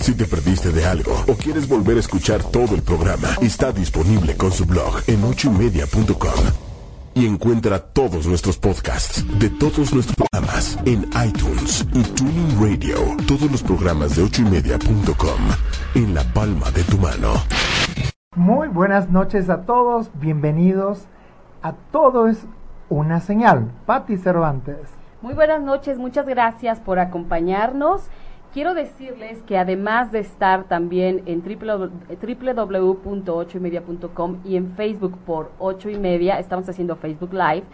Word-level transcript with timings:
Si 0.00 0.14
te 0.14 0.26
perdiste 0.26 0.70
de 0.70 0.84
algo 0.84 1.12
o 1.26 1.34
quieres 1.34 1.68
volver 1.68 1.96
a 1.96 2.00
escuchar 2.00 2.42
todo 2.42 2.74
el 2.74 2.82
programa, 2.82 3.28
está 3.40 3.72
disponible 3.72 4.36
con 4.36 4.52
su 4.52 4.66
blog 4.66 5.02
en 5.06 5.24
ochoymedia.com. 5.24 6.44
Y 7.14 7.26
encuentra 7.26 7.78
todos 7.78 8.26
nuestros 8.26 8.58
podcasts 8.58 9.24
de 9.38 9.48
todos 9.48 9.94
nuestros 9.94 10.16
programas 10.16 10.76
en 10.84 11.08
iTunes 11.26 11.86
y 11.94 12.02
Tuning 12.02 12.60
Radio. 12.60 12.96
Todos 13.26 13.50
los 13.50 13.62
programas 13.62 14.16
de 14.16 14.24
ochoymedia.com 14.24 15.40
en 15.94 16.14
la 16.14 16.24
palma 16.34 16.70
de 16.72 16.82
tu 16.82 16.98
mano. 16.98 17.34
Muy 18.36 18.68
buenas 18.68 19.10
noches 19.10 19.48
a 19.48 19.62
todos, 19.62 20.10
bienvenidos 20.14 21.06
a 21.62 21.72
Todo 21.92 22.28
es 22.28 22.44
una 22.90 23.20
señal. 23.20 23.70
Patti 23.86 24.18
Cervantes. 24.18 24.88
Muy 25.22 25.32
buenas 25.32 25.62
noches, 25.62 25.96
muchas 25.96 26.26
gracias 26.26 26.80
por 26.80 26.98
acompañarnos. 26.98 28.02
Quiero 28.54 28.72
decirles 28.72 29.42
que 29.42 29.58
además 29.58 30.10
de 30.12 30.20
estar 30.20 30.64
también 30.68 31.24
en 31.26 31.42
www.8ymedia.com 31.42 34.36
y 34.44 34.54
en 34.54 34.70
Facebook 34.76 35.18
por 35.26 35.50
8 35.58 35.90
y 35.90 35.98
media, 35.98 36.38
estamos 36.38 36.68
haciendo 36.68 36.94
Facebook 36.94 37.32
Live, 37.32 37.64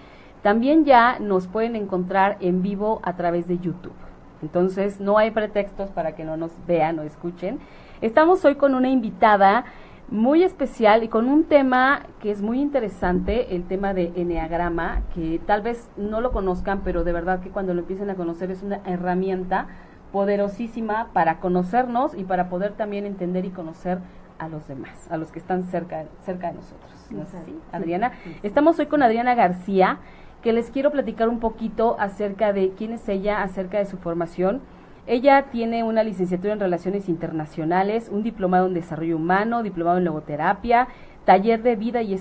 también 0.42 0.86
ya 0.86 1.18
nos 1.18 1.48
pueden 1.48 1.76
encontrar 1.76 2.38
en 2.40 2.62
vivo 2.62 3.00
a 3.02 3.14
través 3.14 3.46
de 3.46 3.58
YouTube. 3.58 3.92
Entonces 4.40 5.02
no 5.02 5.18
hay 5.18 5.32
pretextos 5.32 5.90
para 5.90 6.14
que 6.14 6.24
no 6.24 6.38
nos 6.38 6.52
vean 6.66 6.98
o 6.98 7.02
escuchen. 7.02 7.58
Estamos 8.00 8.42
hoy 8.46 8.54
con 8.54 8.74
una 8.74 8.88
invitada 8.88 9.66
muy 10.08 10.44
especial 10.44 11.04
y 11.04 11.08
con 11.08 11.28
un 11.28 11.44
tema 11.44 12.06
que 12.20 12.30
es 12.30 12.40
muy 12.40 12.58
interesante, 12.58 13.54
el 13.54 13.64
tema 13.64 13.92
de 13.92 14.12
Enneagrama, 14.16 15.02
que 15.14 15.42
tal 15.46 15.60
vez 15.60 15.90
no 15.98 16.22
lo 16.22 16.32
conozcan, 16.32 16.80
pero 16.84 17.04
de 17.04 17.12
verdad 17.12 17.40
que 17.40 17.50
cuando 17.50 17.74
lo 17.74 17.80
empiecen 17.80 18.08
a 18.08 18.14
conocer 18.14 18.50
es 18.50 18.62
una 18.62 18.80
herramienta 18.86 19.68
poderosísima 20.12 21.08
para 21.12 21.38
conocernos 21.40 22.14
y 22.14 22.24
para 22.24 22.48
poder 22.48 22.72
también 22.72 23.06
entender 23.06 23.44
y 23.44 23.50
conocer 23.50 23.98
a 24.38 24.48
los 24.48 24.66
demás, 24.66 25.10
a 25.10 25.16
los 25.16 25.30
que 25.32 25.38
están 25.38 25.64
cerca, 25.64 26.04
cerca 26.24 26.48
de 26.48 26.54
nosotros. 26.54 26.90
¿No 27.10 27.22
es 27.22 27.34
así, 27.34 27.58
Adriana? 27.72 28.12
Estamos 28.42 28.78
hoy 28.78 28.86
con 28.86 29.02
Adriana 29.02 29.34
García, 29.34 29.98
que 30.42 30.52
les 30.52 30.70
quiero 30.70 30.90
platicar 30.90 31.28
un 31.28 31.40
poquito 31.40 31.96
acerca 31.98 32.52
de 32.52 32.70
quién 32.70 32.92
es 32.92 33.08
ella, 33.08 33.42
acerca 33.42 33.78
de 33.78 33.86
su 33.86 33.98
formación 33.98 34.62
ella 35.06 35.46
tiene 35.50 35.82
una 35.82 36.04
licenciatura 36.04 36.52
en 36.52 36.60
Relaciones 36.60 37.08
Internacionales, 37.08 38.08
un 38.12 38.22
diplomado 38.22 38.66
en 38.66 38.74
Desarrollo 38.74 39.16
Humano, 39.16 39.62
diplomado 39.62 39.98
en 39.98 40.04
Logoterapia, 40.04 40.86
taller 41.24 41.62
de 41.62 41.74
vida 41.74 42.02
y, 42.02 42.14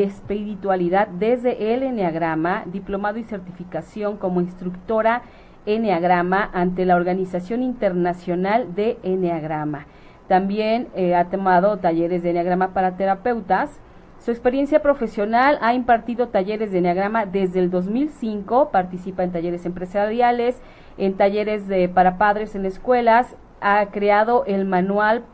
espiritualidad 0.00 1.06
desde 1.06 1.74
el 1.74 1.82
Enneagrama, 1.82 2.64
diplomado 2.66 3.18
y 3.18 3.24
certificación 3.24 4.16
como 4.16 4.40
instructora 4.40 5.22
Enneagrama 5.66 6.50
ante 6.52 6.84
la 6.84 6.96
Organización 6.96 7.62
Internacional 7.62 8.74
de 8.74 8.98
Enneagrama. 9.02 9.86
También 10.28 10.88
eh, 10.94 11.14
ha 11.14 11.26
tomado 11.26 11.78
talleres 11.78 12.22
de 12.22 12.30
Enneagrama 12.30 12.72
para 12.72 12.96
terapeutas. 12.96 13.80
Su 14.18 14.30
experiencia 14.30 14.80
profesional 14.80 15.58
ha 15.60 15.74
impartido 15.74 16.28
talleres 16.28 16.72
de 16.72 16.78
Enneagrama 16.78 17.26
desde 17.26 17.60
el 17.60 17.70
2005, 17.70 18.70
participa 18.70 19.22
en 19.22 19.32
talleres 19.32 19.66
empresariales, 19.66 20.62
en 20.96 21.14
talleres 21.14 21.68
de, 21.68 21.88
para 21.88 22.16
padres 22.16 22.54
en 22.54 22.64
escuelas, 22.64 23.36
ha 23.60 23.86
creado 23.86 24.44
el 24.46 24.64
manual, 24.64 25.24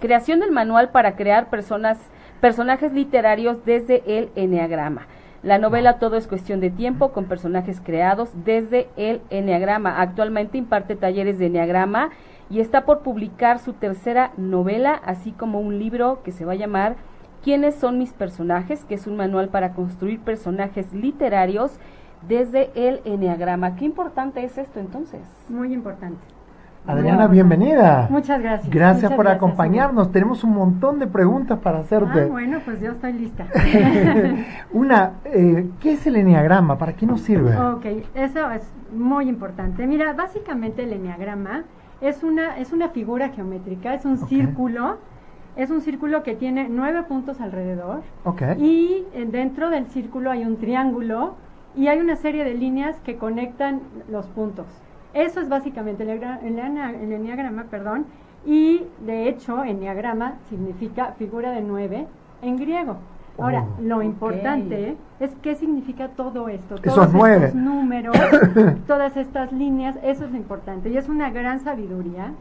creación 0.00 0.40
del 0.40 0.50
manual 0.50 0.90
para 0.90 1.14
crear 1.14 1.50
personas, 1.50 1.98
personajes 2.40 2.92
literarios 2.92 3.64
desde 3.64 4.02
el 4.06 4.30
Enneagrama. 4.34 5.06
La 5.42 5.58
novela 5.58 5.98
Todo 5.98 6.16
es 6.16 6.28
cuestión 6.28 6.60
de 6.60 6.70
tiempo 6.70 7.10
con 7.10 7.24
personajes 7.24 7.80
creados 7.80 8.30
desde 8.44 8.88
el 8.96 9.20
Enneagrama. 9.28 10.00
Actualmente 10.00 10.56
imparte 10.56 10.94
talleres 10.94 11.40
de 11.40 11.46
Enneagrama 11.46 12.10
y 12.48 12.60
está 12.60 12.84
por 12.84 13.00
publicar 13.00 13.58
su 13.58 13.72
tercera 13.72 14.30
novela, 14.36 14.94
así 15.04 15.32
como 15.32 15.58
un 15.58 15.80
libro 15.80 16.22
que 16.22 16.30
se 16.30 16.44
va 16.44 16.52
a 16.52 16.56
llamar 16.56 16.94
¿Quiénes 17.42 17.74
son 17.74 17.98
mis 17.98 18.12
personajes? 18.12 18.84
que 18.84 18.94
es 18.94 19.08
un 19.08 19.16
manual 19.16 19.48
para 19.48 19.72
construir 19.72 20.20
personajes 20.20 20.92
literarios 20.92 21.72
desde 22.28 22.70
el 22.76 23.00
Enneagrama. 23.04 23.74
¿Qué 23.74 23.84
importante 23.84 24.44
es 24.44 24.58
esto 24.58 24.78
entonces? 24.78 25.22
Muy 25.48 25.72
importante. 25.72 26.31
Adriana, 26.84 27.28
bienvenida. 27.28 28.08
Muchas 28.10 28.42
gracias. 28.42 28.68
Gracias 28.68 29.12
por 29.12 29.28
acompañarnos. 29.28 30.10
Tenemos 30.10 30.42
un 30.42 30.54
montón 30.54 30.98
de 30.98 31.06
preguntas 31.06 31.60
para 31.60 31.78
hacerte. 31.78 32.22
Ah, 32.22 32.26
bueno, 32.28 32.58
pues 32.64 32.80
yo 32.80 32.90
estoy 32.90 33.12
lista. 33.12 33.46
Una, 34.72 35.12
eh, 35.26 35.70
¿qué 35.80 35.92
es 35.92 36.06
el 36.08 36.16
enneagrama? 36.16 36.78
¿Para 36.78 36.94
qué 36.94 37.06
nos 37.06 37.20
sirve? 37.20 37.56
Ok, 37.56 37.86
eso 38.14 38.50
es 38.50 38.68
muy 38.92 39.28
importante. 39.28 39.86
Mira, 39.86 40.12
básicamente 40.12 40.82
el 40.82 40.92
enneagrama 40.92 41.62
es 42.00 42.24
una, 42.24 42.58
es 42.58 42.72
una 42.72 42.88
figura 42.88 43.28
geométrica, 43.28 43.94
es 43.94 44.04
un 44.04 44.18
círculo. 44.18 44.98
Es 45.54 45.70
un 45.70 45.82
círculo 45.82 46.22
que 46.22 46.34
tiene 46.34 46.68
nueve 46.68 47.02
puntos 47.02 47.40
alrededor. 47.40 48.00
Okay. 48.24 48.56
Y 48.58 49.04
eh, 49.14 49.28
dentro 49.30 49.68
del 49.68 49.86
círculo 49.86 50.30
hay 50.30 50.44
un 50.44 50.56
triángulo 50.56 51.34
y 51.76 51.88
hay 51.88 52.00
una 52.00 52.16
serie 52.16 52.42
de 52.42 52.54
líneas 52.54 52.98
que 53.00 53.18
conectan 53.18 53.82
los 54.10 54.26
puntos. 54.26 54.66
Eso 55.14 55.40
es 55.40 55.48
básicamente 55.48 56.02
el, 56.04 56.10
el, 56.10 57.12
enneagrama, 57.12 57.64
perdón, 57.64 58.06
y 58.46 58.82
de 59.04 59.28
hecho 59.28 59.62
enneagrama 59.62 60.34
significa 60.48 61.12
figura 61.18 61.50
de 61.50 61.60
nueve 61.60 62.06
en 62.40 62.56
griego. 62.56 62.96
Ahora, 63.38 63.64
oh. 63.64 63.82
lo 63.82 64.02
importante 64.02 64.96
es 65.18 65.34
qué 65.42 65.54
significa 65.54 66.08
todo 66.08 66.48
esto, 66.48 66.76
todos 66.76 67.14
estos 67.14 67.54
números, 67.54 68.14
todas 68.86 69.16
estas 69.16 69.52
líneas, 69.52 69.96
eso 70.02 70.24
es 70.24 70.30
lo 70.30 70.36
importante 70.36 70.90
y 70.90 70.96
es 70.96 71.08
una 71.08 71.30
gran 71.30 71.60
sabiduría 71.60 72.32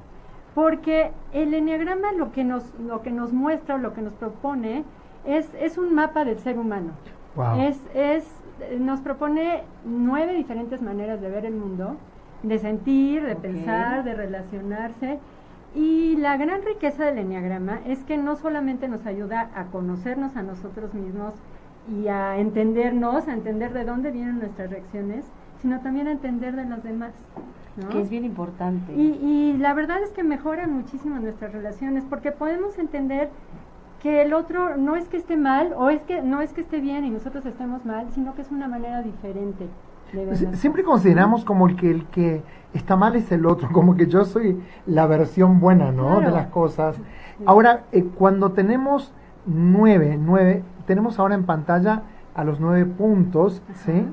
porque 0.54 1.12
el 1.32 1.54
enneagrama 1.54 2.12
lo 2.12 2.32
que 2.34 2.44
nos 2.44 2.74
lo 2.80 3.02
que 3.02 3.12
nos 3.12 3.32
muestra 3.32 3.76
o 3.76 3.78
lo 3.78 3.94
que 3.94 4.02
nos 4.02 4.14
propone 4.14 4.84
es, 5.26 5.50
es 5.60 5.78
un 5.78 5.94
mapa 5.94 6.26
del 6.26 6.40
ser 6.40 6.58
humano. 6.58 6.92
Es, 7.58 7.80
es 7.94 8.26
nos 8.80 9.00
propone 9.00 9.64
nueve 9.86 10.34
diferentes 10.34 10.82
maneras 10.82 11.22
de 11.22 11.30
ver 11.30 11.46
el 11.46 11.56
mundo, 11.56 11.96
de 12.44 12.60
sentir, 12.60 13.24
de 13.24 13.36
pensar, 13.36 14.04
de 14.04 14.14
relacionarse. 14.14 15.20
Y 15.74 16.18
la 16.18 16.36
gran 16.38 16.64
riqueza 16.64 17.06
del 17.06 17.20
enneagrama 17.20 17.80
es 17.86 18.04
que 18.04 18.18
no 18.18 18.36
solamente 18.36 18.88
nos 18.88 19.06
ayuda 19.06 19.50
a 19.56 19.66
conocernos 19.66 20.36
a 20.36 20.44
nosotros 20.44 20.94
mismos 20.94 21.34
y 21.90 22.08
a 22.08 22.38
entendernos, 22.38 23.28
a 23.28 23.34
entender 23.34 23.72
de 23.74 23.86
dónde 23.86 24.12
vienen 24.12 24.40
nuestras 24.40 24.70
reacciones, 24.70 25.26
sino 25.62 25.80
también 25.80 26.08
a 26.08 26.12
entender 26.12 26.56
de 26.56 26.66
los 26.66 26.84
demás. 26.84 27.14
Que 27.90 28.02
es 28.02 28.10
bien 28.10 28.26
importante. 28.26 28.94
Y, 28.94 29.18
y 29.24 29.58
la 29.58 29.74
verdad 29.74 30.04
es 30.04 30.10
que 30.12 30.24
mejoran 30.24 30.74
muchísimo 30.74 31.20
nuestras 31.20 31.54
relaciones 31.54 32.04
porque 32.04 32.34
podemos 32.34 32.78
entender 32.78 33.30
que 34.02 34.24
el 34.24 34.34
otro 34.34 34.76
no 34.78 34.96
es 34.96 35.08
que 35.08 35.18
esté 35.18 35.38
mal 35.38 35.74
o 35.78 35.90
es 35.90 36.04
que 36.04 36.22
no 36.22 36.42
es 36.42 36.52
que 36.52 36.62
esté 36.62 36.82
bien 36.82 37.06
y 37.06 37.10
nosotros 37.10 37.46
estemos 37.46 37.86
mal, 37.86 38.12
sino 38.14 38.36
que 38.36 38.42
es 38.42 38.52
una 38.52 38.68
manera 38.68 39.02
diferente. 39.04 39.68
Siempre 40.54 40.84
consideramos 40.84 41.46
como 41.46 41.68
el 41.68 41.76
que 41.76 41.92
el 41.92 42.06
que 42.06 42.44
está 42.74 42.96
mal 42.96 43.16
es 43.16 43.32
el 43.32 43.46
otro, 43.46 43.70
como 43.74 43.96
que 43.96 44.08
yo 44.08 44.26
soy 44.26 44.62
la 44.86 45.06
versión 45.08 45.60
buena, 45.60 45.92
¿no? 45.92 46.22
De 46.22 46.32
las 46.32 46.48
cosas. 46.48 46.98
Ahora, 47.46 47.84
eh, 47.92 48.04
cuando 48.04 48.52
tenemos 48.52 49.14
nueve, 49.46 50.18
nueve, 50.20 50.64
tenemos 50.86 51.20
ahora 51.20 51.36
en 51.36 51.46
pantalla 51.46 52.04
a 52.36 52.44
los 52.44 52.60
nueve 52.60 52.86
puntos, 52.86 53.62
¿sí? 53.86 54.06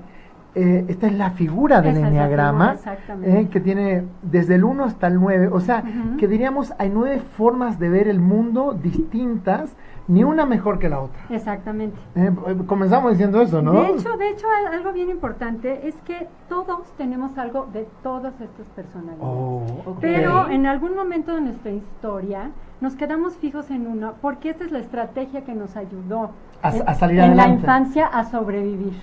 Eh, 0.55 0.87
esta 0.89 1.07
es 1.07 1.15
la 1.15 1.31
figura 1.31 1.83
del 1.83 1.99
enneagrama, 1.99 2.77
eh, 3.23 3.49
que 3.51 3.61
tiene 3.61 4.05
desde 4.23 4.57
el 4.57 4.65
1 4.65 4.83
hasta 4.85 5.07
el 5.07 5.21
9. 5.21 5.51
O 5.53 5.61
sea, 5.61 5.85
que 6.19 6.27
diríamos 6.27 6.75
hay 6.79 6.91
nueve 6.91 7.21
formas 7.37 7.79
de 7.79 7.89
ver 7.89 8.09
el 8.09 8.19
mundo 8.19 8.73
distintas, 8.73 9.77
ni 10.09 10.25
una 10.25 10.47
mejor 10.47 10.79
que 10.79 10.89
la 10.89 11.01
otra. 11.01 11.21
Exactamente. 11.29 11.99
Eh, 12.17 12.33
comenzamos 12.67 13.13
diciendo 13.13 13.41
eso, 13.43 13.61
¿no? 13.61 13.73
De 13.73 13.91
hecho, 13.91 14.17
de 14.17 14.31
hecho, 14.31 14.47
algo 14.73 14.93
bien 14.93 15.11
importante 15.11 15.87
es 15.87 15.95
que 16.01 16.27
todos 16.49 16.91
tenemos 16.97 17.37
algo 17.37 17.69
de 17.73 17.87
todas 18.03 18.33
estas 18.41 18.67
personalidades. 18.69 19.23
Oh, 19.23 19.63
Pero 20.01 20.49
en 20.49 20.67
algún 20.67 20.97
momento 20.97 21.35
de 21.35 21.43
nuestra 21.43 21.71
historia 21.71 22.51
nos 22.81 22.95
quedamos 22.95 23.37
fijos 23.37 23.71
en 23.71 23.87
uno, 23.87 24.15
porque 24.23 24.51
esta 24.51 24.65
es 24.65 24.73
la 24.73 24.79
estrategia 24.79 25.45
que 25.45 25.55
nos 25.55 25.77
ayudó 25.77 26.31
a, 26.63 26.95
salir 26.95 27.21
en 27.21 27.37
la 27.37 27.49
infancia 27.49 28.07
a 28.07 28.25
sobrevivir. 28.25 28.95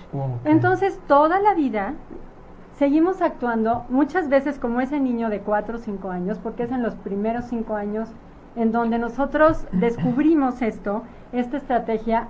Entonces, 0.44 0.98
toda 1.06 1.40
la 1.40 1.54
vida 1.54 1.94
seguimos 2.78 3.22
actuando 3.22 3.84
muchas 3.88 4.28
veces 4.28 4.58
como 4.58 4.80
ese 4.80 4.98
niño 4.98 5.30
de 5.30 5.40
4 5.40 5.76
o 5.76 5.78
5 5.78 6.10
años, 6.10 6.38
porque 6.42 6.64
es 6.64 6.72
en 6.72 6.82
los 6.82 6.94
primeros 6.94 7.46
5 7.46 7.76
años 7.76 8.08
en 8.56 8.72
donde 8.72 8.98
nosotros 8.98 9.66
descubrimos 9.72 10.62
esto, 10.62 11.02
esta 11.32 11.58
estrategia 11.58 12.28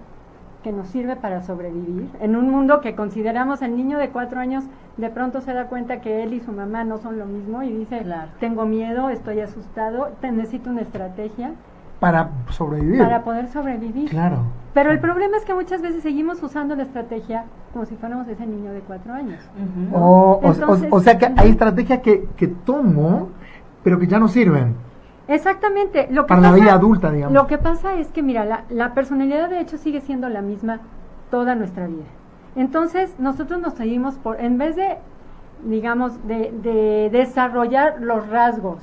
que 0.62 0.72
nos 0.72 0.88
sirve 0.88 1.14
para 1.14 1.42
sobrevivir. 1.42 2.08
En 2.20 2.34
un 2.34 2.50
mundo 2.50 2.80
que 2.80 2.96
consideramos 2.96 3.62
el 3.62 3.76
niño 3.76 3.98
de 3.98 4.10
4 4.10 4.40
años, 4.40 4.64
de 4.96 5.10
pronto 5.10 5.40
se 5.40 5.52
da 5.52 5.66
cuenta 5.66 6.00
que 6.00 6.24
él 6.24 6.34
y 6.34 6.40
su 6.40 6.50
mamá 6.50 6.82
no 6.82 6.98
son 6.98 7.18
lo 7.18 7.26
mismo 7.26 7.62
y 7.62 7.72
dice, 7.72 8.04
tengo 8.40 8.66
miedo, 8.66 9.08
estoy 9.08 9.40
asustado, 9.40 10.10
necesito 10.22 10.70
una 10.70 10.80
estrategia 10.80 11.52
para 12.00 12.30
sobrevivir. 12.50 12.98
Para 12.98 13.22
poder 13.22 13.48
sobrevivir. 13.48 14.10
Claro. 14.10 14.38
Pero 14.74 14.90
el 14.90 15.00
problema 15.00 15.36
es 15.36 15.44
que 15.44 15.54
muchas 15.54 15.80
veces 15.80 16.02
seguimos 16.02 16.42
usando 16.42 16.74
la 16.74 16.82
estrategia 16.82 17.44
como 17.72 17.86
si 17.86 17.94
fuéramos 17.96 18.28
ese 18.28 18.46
niño 18.46 18.72
de 18.72 18.80
cuatro 18.80 19.14
años. 19.14 19.40
o, 19.92 21.00
sea 21.00 21.16
que 21.16 21.32
hay 21.36 21.50
estrategias 21.50 22.00
que, 22.00 22.28
que 22.36 22.48
tomo, 22.48 23.28
pero 23.82 23.98
que 23.98 24.06
ya 24.06 24.18
no 24.18 24.28
sirven. 24.28 24.74
Exactamente. 25.28 26.08
Lo 26.10 26.22
que 26.24 26.28
Para 26.28 26.40
pasa, 26.42 26.52
la 26.52 26.62
vida 26.62 26.72
adulta, 26.74 27.10
digamos. 27.10 27.34
Lo 27.34 27.46
que 27.46 27.58
pasa 27.58 27.94
es 27.94 28.08
que, 28.08 28.22
mira, 28.22 28.44
la, 28.44 28.64
la 28.68 28.94
personalidad 28.94 29.48
de 29.48 29.60
hecho 29.60 29.76
sigue 29.76 30.00
siendo 30.00 30.28
la 30.28 30.42
misma 30.42 30.80
toda 31.30 31.54
nuestra 31.54 31.86
vida. 31.86 32.04
Entonces, 32.54 33.14
nosotros 33.18 33.60
nos 33.60 33.74
seguimos 33.74 34.14
por, 34.16 34.40
en 34.40 34.56
vez 34.56 34.76
de, 34.76 34.96
digamos, 35.64 36.26
de, 36.26 36.52
de 36.62 37.10
desarrollar 37.10 38.00
los 38.00 38.28
rasgos 38.28 38.80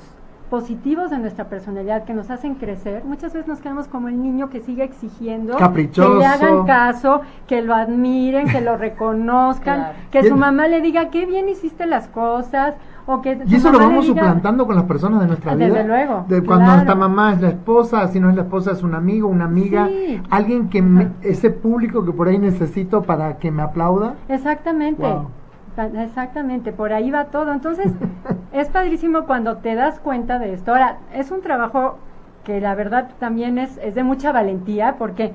positivos 0.58 1.10
de 1.10 1.18
nuestra 1.18 1.46
personalidad 1.48 2.04
que 2.04 2.14
nos 2.14 2.30
hacen 2.30 2.54
crecer, 2.54 3.02
muchas 3.04 3.32
veces 3.32 3.48
nos 3.48 3.58
quedamos 3.60 3.88
como 3.88 4.06
el 4.08 4.22
niño 4.22 4.50
que 4.50 4.60
sigue 4.60 4.84
exigiendo 4.84 5.56
Caprichoso. 5.56 6.12
que 6.12 6.18
le 6.20 6.26
hagan 6.26 6.64
caso, 6.64 7.22
que 7.48 7.60
lo 7.60 7.74
admiren, 7.74 8.46
que 8.46 8.60
lo 8.60 8.76
reconozcan, 8.76 9.78
Claro. 9.80 9.94
que 10.12 10.22
su 10.28 10.36
mamá 10.36 10.68
le 10.68 10.80
diga 10.80 11.10
qué 11.10 11.26
bien 11.26 11.48
hiciste 11.48 11.86
las 11.86 12.06
cosas 12.06 12.76
o 13.06 13.20
que 13.20 13.36
Y 13.46 13.56
eso 13.56 13.72
lo 13.72 13.80
vamos 13.80 14.04
diga- 14.06 14.14
suplantando 14.20 14.64
con 14.64 14.76
las 14.76 14.84
personas 14.84 15.22
de 15.22 15.26
nuestra 15.26 15.50
Ah, 15.50 15.54
vida. 15.56 15.66
desde 15.66 15.84
luego, 15.88 16.24
De 16.28 16.36
cuando 16.44 16.66
claro. 16.66 16.72
nuestra 16.74 16.94
mamá 16.94 17.32
es 17.32 17.40
la 17.40 17.48
esposa, 17.48 18.06
si 18.06 18.20
no 18.20 18.30
es 18.30 18.36
la 18.36 18.42
esposa 18.42 18.70
es 18.70 18.84
un 18.84 18.94
amigo, 18.94 19.26
una 19.26 19.46
amiga, 19.46 19.88
Sí. 19.88 20.22
alguien 20.30 20.68
que 20.68 20.82
me- 20.82 21.08
ese 21.22 21.50
público 21.50 22.04
que 22.04 22.12
por 22.12 22.28
ahí 22.28 22.38
necesito 22.38 23.02
para 23.02 23.38
que 23.38 23.50
me 23.50 23.62
aplauda. 23.62 24.14
Exactamente. 24.28 25.02
Wow. 25.02 25.26
Ta- 25.76 25.86
Exactamente, 26.04 26.72
por 26.72 26.92
ahí 26.92 27.10
va 27.10 27.26
todo. 27.26 27.52
Entonces, 27.52 27.92
es 28.52 28.68
padrísimo 28.68 29.26
cuando 29.26 29.58
te 29.58 29.74
das 29.74 29.98
cuenta 30.00 30.38
de 30.38 30.52
esto. 30.52 30.72
Ahora, 30.72 30.98
es 31.12 31.30
un 31.30 31.40
trabajo 31.42 31.98
que 32.44 32.60
la 32.60 32.74
verdad 32.74 33.10
también 33.18 33.58
es, 33.58 33.78
es 33.78 33.94
de 33.94 34.04
mucha 34.04 34.32
valentía, 34.32 34.96
porque 34.98 35.32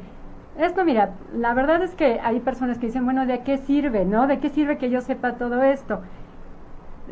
esto, 0.58 0.86
mira, 0.86 1.12
la 1.34 1.54
verdad 1.54 1.82
es 1.82 1.96
que 1.96 2.20
hay 2.24 2.40
personas 2.40 2.78
que 2.78 2.88
dicen, 2.88 3.06
bueno, 3.06 3.26
¿de 3.26 3.40
qué 3.44 3.58
sirve, 3.58 4.06
no? 4.06 4.28
¿De 4.28 4.40
qué 4.40 4.50
sirve 4.50 4.78
que 4.78 4.90
yo 4.90 5.02
sepa 5.02 5.34
todo 5.34 5.64
esto? 5.64 6.02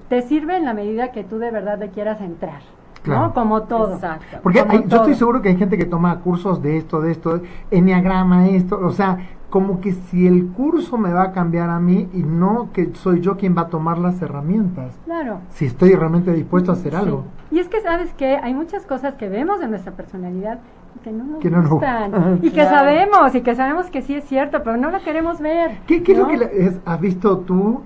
Te 0.10 0.22
sirve 0.22 0.56
en 0.58 0.66
la 0.66 0.74
medida 0.74 1.12
que 1.12 1.24
tú 1.24 1.40
de 1.40 1.52
verdad 1.52 1.80
le 1.80 1.90
quieras 1.90 2.22
entrar, 2.22 2.62
Claro. 3.08 3.28
¿no? 3.28 3.34
Como 3.34 3.64
todo. 3.64 3.96
Exacto. 3.96 4.38
Porque 4.44 4.60
Como 4.60 4.72
hay- 4.74 4.86
yo 4.88 4.98
estoy 4.98 5.16
seguro 5.16 5.42
que 5.42 5.50
hay 5.50 5.58
gente 5.58 5.78
que 5.78 5.86
toma 5.86 6.20
cursos 6.20 6.62
de 6.62 6.78
esto, 6.78 7.02
de 7.02 7.12
esto, 7.12 7.42
enneagrama, 7.72 8.48
esto, 8.50 8.80
o 8.82 8.92
sea, 8.92 9.18
como 9.50 9.80
que 9.80 9.94
si 9.94 10.28
el 10.28 10.48
curso 10.48 10.98
me 10.98 11.14
va 11.14 11.24
a 11.24 11.32
cambiar 11.32 11.70
a 11.70 11.80
mí 11.80 12.10
y 12.14 12.22
no 12.24 12.70
que 12.74 12.94
soy 12.96 13.22
yo 13.22 13.38
quien 13.38 13.56
va 13.58 13.62
a 13.62 13.68
tomar 13.70 13.98
las 13.98 14.22
herramientas, 14.22 15.00
Claro. 15.06 15.40
si 15.52 15.66
estoy 15.66 15.96
realmente 15.96 16.34
dispuesto 16.34 16.72
a 16.72 16.76
hacer 16.76 16.96
algo. 16.96 17.24
Y 17.50 17.60
es 17.60 17.70
que 17.70 17.80
sabes 17.82 18.14
que 18.14 18.36
hay 18.36 18.54
muchas 18.54 18.86
cosas 18.86 19.14
que 19.16 19.30
vemos 19.30 19.60
de 19.62 19.68
nuestra 19.70 19.94
personalidad 19.94 20.60
que 21.04 21.12
no 21.12 21.24
nos 21.24 21.40
Que 21.40 21.50
no 21.50 21.62
nos- 21.62 21.70
gustan 21.70 22.40
y 22.42 22.50
que 22.50 22.56
Claro. 22.62 22.76
sabemos 22.78 23.36
y 23.36 23.42
que 23.42 23.56
sabemos 23.56 23.86
que 23.90 24.02
sí 24.02 24.16
es 24.16 24.26
cierto, 24.26 24.64
pero 24.64 24.76
no 24.76 24.92
lo 24.92 25.00
queremos 25.02 25.40
ver. 25.40 25.78
¿Qué, 25.88 26.04
qué 26.04 26.12
es 26.12 26.18
lo 26.18 26.28
que 26.28 26.38
la- 26.38 26.46
es- 26.46 26.80
has 26.86 27.00
visto 27.00 27.38
tú 27.40 27.84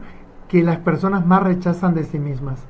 que 0.48 0.64
las 0.64 0.78
personas 0.78 1.26
más 1.28 1.44
rechazan 1.44 1.94
de 1.94 2.06
sí 2.06 2.18
mismas? 2.18 2.66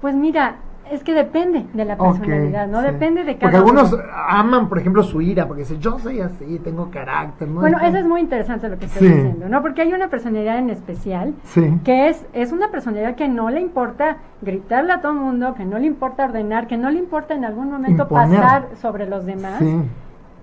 Pues 0.00 0.14
mira, 0.14 0.56
es 0.90 1.02
que 1.02 1.14
depende 1.14 1.64
de 1.72 1.84
la 1.84 1.96
personalidad, 1.96 2.66
¿no? 2.68 2.80
sí. 2.80 2.86
Depende 2.86 3.24
de 3.24 3.36
cada 3.36 3.40
Porque 3.52 3.56
algunos 3.56 3.92
uno. 3.92 4.02
aman, 4.28 4.68
por 4.68 4.78
ejemplo, 4.78 5.02
su 5.02 5.20
ira, 5.22 5.46
porque 5.46 5.62
dicen, 5.62 5.80
yo 5.80 5.98
soy 5.98 6.20
así, 6.20 6.58
tengo 6.58 6.90
carácter. 6.90 7.48
¿no? 7.48 7.60
Bueno, 7.60 7.78
eso 7.80 7.96
es 7.98 8.04
muy 8.04 8.20
interesante 8.20 8.68
lo 8.68 8.78
que 8.78 8.84
estás 8.86 8.98
Sí. 9.00 9.08
diciendo, 9.08 9.48
¿no? 9.48 9.62
Porque 9.62 9.82
hay 9.82 9.92
una 9.92 10.08
personalidad 10.08 10.58
en 10.58 10.70
especial 10.70 11.34
Sí. 11.44 11.80
que 11.84 12.08
es, 12.08 12.26
es 12.32 12.52
una 12.52 12.68
personalidad 12.70 13.14
que 13.14 13.28
no 13.28 13.50
le 13.50 13.60
importa 13.60 14.18
gritarle 14.42 14.92
a 14.92 15.00
todo 15.00 15.12
el 15.12 15.18
mundo, 15.18 15.54
que 15.54 15.64
no 15.64 15.78
le 15.78 15.86
importa 15.86 16.24
ordenar, 16.26 16.66
que 16.66 16.76
no 16.76 16.90
le 16.90 16.98
importa 16.98 17.34
en 17.34 17.44
algún 17.44 17.70
momento 17.70 18.02
Imponer. 18.04 18.40
pasar 18.40 18.68
sobre 18.80 19.06
los 19.06 19.24
demás. 19.24 19.62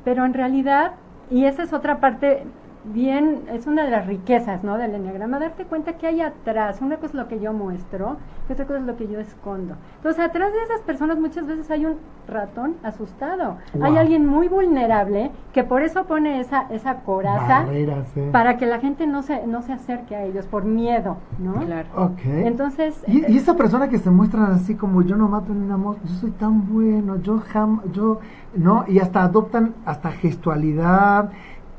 Pero 0.04 0.26
en 0.26 0.34
realidad, 0.34 0.94
y 1.30 1.46
esa 1.46 1.64
es 1.64 1.74
otra 1.74 2.00
parte 2.00 2.44
bien, 2.86 3.44
es 3.52 3.68
una 3.68 3.84
de 3.84 3.92
las 3.92 4.08
riquezas, 4.08 4.64
¿no? 4.64 4.78
Del 4.78 4.96
enneagrama, 4.96 5.40
darte 5.40 5.66
cuenta 5.66 5.94
que 5.94 6.08
hay 6.08 6.22
atrás. 6.22 6.82
Una 6.82 6.96
cosa 6.96 7.08
es 7.08 7.14
lo 7.14 7.28
que 7.28 7.40
yo 7.40 7.54
muestro, 7.54 8.18
y 8.50 8.54
otra 8.54 8.66
cosa 8.66 8.80
es 8.80 8.86
lo 8.86 8.98
que 8.98 9.08
yo 9.08 9.20
escondo. 9.20 9.76
Entonces, 9.98 10.24
atrás 10.24 10.52
de 10.52 10.64
esas 10.64 10.82
personas 10.82 11.20
muchas 11.20 11.46
veces 11.46 11.70
hay 11.72 11.86
un 11.86 11.96
ratón 12.28 12.76
asustado. 12.84 13.58
Wow. 13.74 13.84
Hay 13.84 13.98
alguien 13.98 14.26
muy 14.26 14.48
vulnerable 14.48 15.32
que 15.54 15.64
por 15.64 15.82
eso 15.82 16.06
pone 16.06 16.40
esa, 16.40 16.62
esa 16.70 16.96
coraza 17.02 17.64
Barreras, 17.64 18.08
sí. 18.14 18.22
para 18.32 18.58
que 18.58 18.66
la 18.66 18.80
gente 18.80 19.06
no 19.08 19.22
se, 19.22 19.46
no 19.48 19.62
se 19.62 19.74
acerque 19.74 20.16
a 20.16 20.24
ellos 20.24 20.46
por 20.46 20.64
miedo, 20.64 21.18
¿no? 21.40 21.54
Claro. 21.54 21.88
Ok. 21.96 22.20
Entonces, 22.26 23.04
Y, 23.08 23.32
y 23.32 23.38
esa 23.38 23.56
persona 23.56 23.90
que 23.90 23.98
se 23.98 24.10
muestran 24.10 24.52
así 24.52 24.76
como 24.76 25.02
yo 25.02 25.16
no 25.16 25.28
mato 25.28 25.54
ni 25.54 25.64
una 25.66 25.78
mosca, 25.78 26.02
yo 26.06 26.14
soy 26.16 26.32
tan 26.32 26.72
bueno, 26.72 27.18
yo 27.18 27.40
jam, 27.40 27.82
yo, 27.92 28.20
¿no? 28.56 28.86
Y 28.88 29.00
hasta 29.00 29.24
adoptan 29.24 29.74
hasta 29.86 30.12
gestualidad 30.12 31.32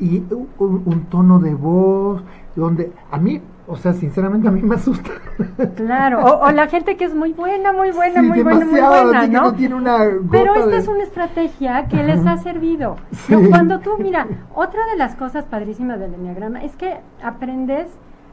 y 0.02 0.18
un, 0.34 0.82
un- 0.84 1.04
tono 1.04 1.38
de 1.38 1.54
voz, 1.54 2.22
donde 2.56 2.92
a 3.10 3.18
mí, 3.18 3.40
o 3.66 3.76
sea, 3.76 3.92
sinceramente 3.92 4.48
a 4.48 4.50
mí 4.50 4.60
me 4.62 4.74
asusta. 4.74 5.10
claro, 5.76 6.20
o, 6.24 6.46
o 6.46 6.50
la 6.50 6.66
gente 6.68 6.96
que 6.96 7.04
es 7.04 7.14
muy 7.14 7.32
buena, 7.32 7.72
muy 7.72 7.90
buena, 7.92 8.20
Sí, 8.20 8.26
muy 8.26 8.42
buena, 8.42 8.64
muy 8.66 8.80
buena, 8.80 9.26
¿no? 9.28 9.42
no 9.42 9.54
tiene 9.54 9.74
una 9.74 9.98
Pero 10.30 10.54
esta 10.54 10.66
de- 10.66 10.76
es 10.78 10.88
una 10.88 11.02
estrategia 11.04 11.86
que 11.86 12.02
les 12.02 12.26
ha 12.26 12.36
servido. 12.38 12.96
Sí. 13.12 13.34
¿no? 13.36 13.48
Cuando 13.50 13.78
tú, 13.80 13.90
mira, 13.98 14.26
otra 14.54 14.80
de 14.90 14.96
las 14.96 15.14
cosas 15.14 15.44
padrísimas 15.44 16.00
del 16.00 16.14
enneagrama 16.14 16.62
es 16.64 16.76
que 16.76 16.96
aprendes 17.22 17.86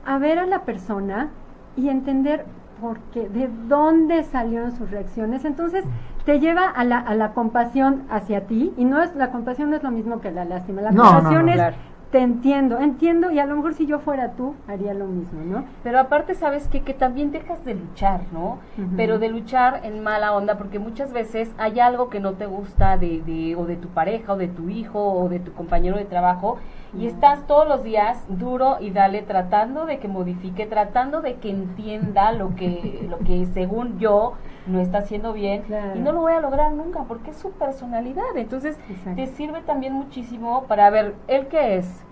a 0.05 0.17
ver 0.17 0.39
a 0.39 0.45
la 0.45 0.63
persona 0.63 1.29
y 1.77 1.89
entender 1.89 2.45
por 2.81 2.97
qué, 3.13 3.27
de 3.29 3.49
dónde 3.67 4.23
salieron 4.23 4.71
sus 4.71 4.89
reacciones. 4.89 5.43
Entonces, 5.45 5.83
te 6.29 6.39
lleva 6.39 6.67
a 6.69 6.83
la, 6.83 6.99
a 6.99 7.15
la 7.15 7.33
compasión 7.33 8.03
hacia 8.11 8.45
ti 8.45 8.71
y 8.77 8.85
no 8.85 9.01
es 9.01 9.15
la 9.15 9.31
compasión 9.31 9.71
no 9.71 9.77
es 9.77 9.81
lo 9.81 9.89
mismo 9.89 10.21
que 10.21 10.29
la 10.29 10.45
lástima. 10.45 10.79
La 10.83 10.91
No, 10.91 11.03
compasión 11.05 11.45
no, 11.47 11.51
es 11.53 11.55
claro. 11.55 11.75
te 12.11 12.19
entiendo, 12.19 12.77
entiendo 12.77 13.31
y 13.31 13.39
a 13.39 13.47
lo 13.47 13.55
mejor 13.55 13.73
si 13.73 13.87
yo 13.87 13.97
fuera 13.97 14.33
tú 14.33 14.53
haría 14.67 14.93
lo 14.93 15.07
mismo, 15.07 15.41
¿no? 15.43 15.63
Pero 15.83 15.97
aparte, 15.99 16.35
¿sabes 16.35 16.67
qué? 16.67 16.81
Que 16.81 16.93
también 16.93 17.31
dejas 17.31 17.65
de 17.65 17.73
luchar, 17.73 18.21
¿no? 18.31 18.59
Pero 18.95 19.17
de 19.17 19.29
luchar 19.29 19.81
en 19.83 20.03
mala 20.03 20.33
onda, 20.33 20.59
porque 20.59 20.77
muchas 20.77 21.13
veces 21.13 21.51
hay 21.57 21.79
algo 21.79 22.11
que 22.11 22.19
no 22.19 22.33
te 22.33 22.45
gusta 22.45 22.97
de, 22.97 23.23
de, 23.25 23.55
o 23.55 23.65
de 23.65 23.75
tu 23.75 23.87
pareja, 23.87 24.33
o 24.33 24.37
de 24.37 24.49
tu 24.49 24.69
hijo, 24.69 24.99
o 25.03 25.29
de 25.29 25.39
tu 25.39 25.51
compañero 25.53 25.97
de 25.97 26.05
trabajo, 26.05 26.59
y 26.97 27.05
estás 27.05 27.45
todos 27.45 27.67
los 27.67 27.83
días 27.83 28.23
duro 28.29 28.77
y 28.79 28.89
dale 28.91 29.21
tratando 29.21 29.85
de 29.85 29.99
que 29.99 30.07
modifique, 30.07 30.65
tratando 30.65 31.21
de 31.21 31.35
que 31.35 31.49
entienda 31.51 32.31
lo 32.31 32.55
que, 32.55 33.05
lo 33.09 33.19
que 33.19 33.45
según 33.53 33.99
yo 33.99 34.33
no 34.67 34.79
está 34.79 34.99
haciendo 34.99 35.33
bien, 35.33 35.61
Claro. 35.63 35.95
y 35.95 35.99
no 35.99 36.11
lo 36.11 36.21
voy 36.21 36.33
a 36.33 36.39
lograr 36.41 36.71
nunca, 36.73 37.03
porque 37.07 37.31
es 37.31 37.37
su 37.37 37.51
personalidad. 37.51 38.23
Entonces, 38.35 38.77
Exacto. 38.89 39.15
te 39.15 39.27
sirve 39.27 39.61
también 39.61 39.93
muchísimo 39.93 40.63
para 40.67 40.89
ver, 40.89 41.15
¿él 41.27 41.47
qué 41.47 41.77
es? 41.77 42.03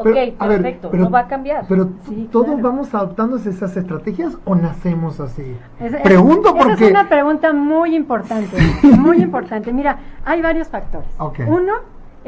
Pero, 0.00 0.10
ok, 0.10 0.34
a 0.38 0.46
ver, 0.46 0.62
perfecto, 0.62 0.90
pero- 0.90 1.04
no 1.04 1.10
va 1.10 1.20
a 1.20 1.26
cambiar. 1.26 1.64
Pero 1.68 1.88
Sí, 2.02 2.28
todos 2.30 2.46
claro. 2.46 2.62
vamos 2.62 2.94
adoptando 2.94 3.36
esas 3.36 3.76
estrategias 3.76 4.38
o 4.44 4.54
nacemos 4.54 5.18
así. 5.18 5.56
Es- 5.80 5.92
es- 5.92 6.02
Pregunto 6.02 6.50
esa 6.54 6.58
porque 6.68 6.84
es 6.84 6.90
una 6.92 7.08
pregunta 7.08 7.52
muy 7.52 7.96
importante, 7.96 8.56
muy 8.98 9.20
importante. 9.20 9.72
Mira, 9.72 9.98
hay 10.24 10.40
varios 10.40 10.68
factores. 10.68 11.08
Ok. 11.18 11.40
Uno 11.48 11.72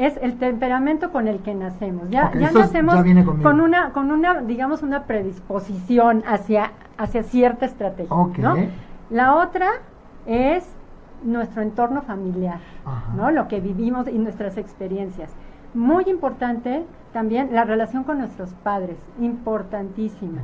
es 0.01 0.17
el 0.21 0.37
temperamento 0.37 1.11
con 1.11 1.27
el 1.27 1.39
que 1.39 1.53
nacemos. 1.53 2.09
Ya, 2.09 2.31
ya 2.33 2.51
nacemos 2.51 2.95
ya 3.05 3.25
con 3.43 3.61
una, 3.61 3.91
con 3.91 4.11
una, 4.11 4.41
digamos, 4.41 4.81
una 4.81 5.03
predisposición 5.03 6.23
hacia, 6.25 6.71
hacia 6.97 7.21
cierta 7.23 7.65
estrategia. 7.67 8.15
La 9.11 9.35
otra 9.35 9.69
es 10.25 10.67
nuestro 11.23 11.61
entorno 11.61 12.01
familiar, 12.01 12.59
Ajá. 12.83 13.13
¿no? 13.15 13.29
Lo 13.29 13.47
que 13.47 13.59
vivimos 13.59 14.07
y 14.07 14.17
nuestras 14.17 14.57
experiencias. 14.57 15.31
Muy 15.75 16.05
importante 16.05 16.83
también 17.13 17.49
la 17.51 17.63
relación 17.63 18.03
con 18.03 18.17
nuestros 18.17 18.53
padres, 18.63 18.97
importantísima. 19.19 20.41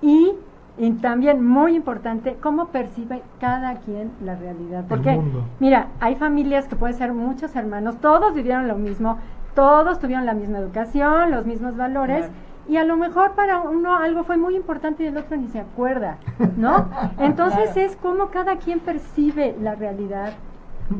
Y, 0.00 0.32
y 0.78 0.90
también 0.92 1.44
muy 1.46 1.74
importante 1.74 2.36
cómo 2.40 2.66
percibe 2.66 3.22
cada 3.40 3.76
quien 3.76 4.10
la 4.22 4.34
realidad. 4.36 4.84
Porque, 4.88 5.20
mira, 5.58 5.88
hay 6.00 6.16
familias 6.16 6.68
que 6.68 6.76
pueden 6.76 6.96
ser 6.96 7.12
muchos 7.12 7.56
hermanos, 7.56 7.96
todos 8.00 8.34
vivieron 8.34 8.68
lo 8.68 8.76
mismo, 8.76 9.18
todos 9.54 9.98
tuvieron 9.98 10.26
la 10.26 10.34
misma 10.34 10.58
educación, 10.58 11.30
los 11.30 11.46
mismos 11.46 11.76
valores. 11.76 12.26
Claro. 12.26 12.32
Y 12.68 12.76
a 12.78 12.84
lo 12.84 12.96
mejor 12.96 13.32
para 13.32 13.60
uno 13.60 13.96
algo 13.96 14.24
fue 14.24 14.36
muy 14.36 14.56
importante 14.56 15.04
y 15.04 15.06
el 15.06 15.16
otro 15.16 15.36
ni 15.36 15.46
se 15.48 15.60
acuerda, 15.60 16.18
¿no? 16.56 16.86
Entonces 17.18 17.70
Claro. 17.72 17.80
es 17.88 17.96
como 17.96 18.26
cada 18.30 18.56
quien 18.56 18.80
percibe 18.80 19.56
la 19.62 19.76
realidad 19.76 20.32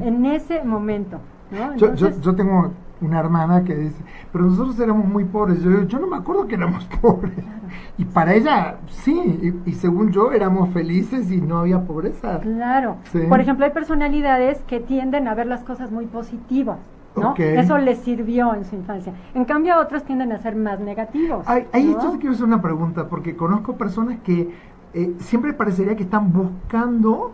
en 0.01 0.25
ese 0.27 0.63
momento, 0.63 1.19
¿no? 1.51 1.75
Yo, 1.75 1.95
yo, 1.95 2.11
yo 2.21 2.35
tengo 2.35 2.71
una 3.01 3.21
hermana 3.21 3.65
que 3.65 3.75
dice, 3.75 4.03
pero 4.33 4.47
nosotros 4.47 4.79
éramos 4.81 5.07
muy 5.07 5.25
pobres. 5.25 5.63
Yo, 5.63 5.83
yo 5.83 5.99
no 5.99 6.07
me 6.07 6.17
acuerdo 6.17 6.47
que 6.47 6.55
éramos 6.55 6.85
pobres. 7.01 7.33
Y 7.99 8.05
para 8.05 8.35
ella, 8.35 8.77
sí, 8.89 9.55
y, 9.65 9.71
y 9.71 9.75
según 9.75 10.13
yo 10.13 10.33
éramos 10.33 10.71
felices 10.71 11.31
y 11.31 11.41
no 11.41 11.59
había 11.59 11.81
pobreza. 11.83 12.41
Claro. 12.41 12.97
Sí. 13.13 13.21
Por 13.29 13.41
ejemplo, 13.41 13.65
hay 13.65 13.73
personalidades 13.73 14.61
que 14.63 14.81
tienden 14.81 15.29
a 15.29 15.35
ver 15.35 15.47
las 15.47 15.63
cosas 15.65 15.91
muy 15.91 16.07
positivas, 16.07 16.79
¿no? 17.17 17.35
Eso 17.37 17.79
les 17.79 17.99
sirvió 17.99 18.55
en 18.55 18.65
su 18.65 18.77
infancia. 18.77 19.13
En 19.35 19.45
cambio, 19.45 19.79
otros 19.81 20.05
tienden 20.05 20.33
a 20.33 20.39
ser 20.39 20.57
más 20.57 20.81
negativos. 20.81 21.47
Ahí, 21.49 21.67
ahí 21.73 21.95
¿no? 21.95 22.03
yo 22.03 22.11
te 22.13 22.19
quiero 22.19 22.35
hacer 22.35 22.47
una 22.47 22.63
pregunta, 22.63 23.09
porque 23.09 23.37
conozco 23.37 23.77
personas 23.77 24.19
que 24.21 24.55
eh, 24.95 25.15
siempre 25.19 25.53
parecería 25.53 25.97
que 25.97 26.05
están 26.05 26.33
buscando 26.33 27.33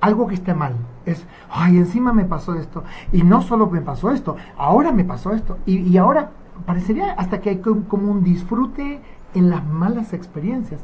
algo 0.00 0.26
que 0.26 0.34
esté 0.34 0.54
mal. 0.54 0.74
Es, 1.08 1.26
ay, 1.50 1.76
encima 1.78 2.12
me 2.12 2.24
pasó 2.24 2.54
esto. 2.54 2.84
Y 3.12 3.22
no 3.22 3.40
solo 3.42 3.68
me 3.68 3.80
pasó 3.80 4.10
esto, 4.10 4.36
ahora 4.56 4.92
me 4.92 5.04
pasó 5.04 5.32
esto. 5.32 5.58
Y, 5.66 5.78
y 5.78 5.96
ahora 5.98 6.30
parecería 6.66 7.12
hasta 7.12 7.40
que 7.40 7.50
hay 7.50 7.58
co- 7.58 7.82
como 7.88 8.10
un 8.10 8.22
disfrute 8.24 9.00
en 9.34 9.50
las 9.50 9.64
malas 9.66 10.12
experiencias. 10.12 10.80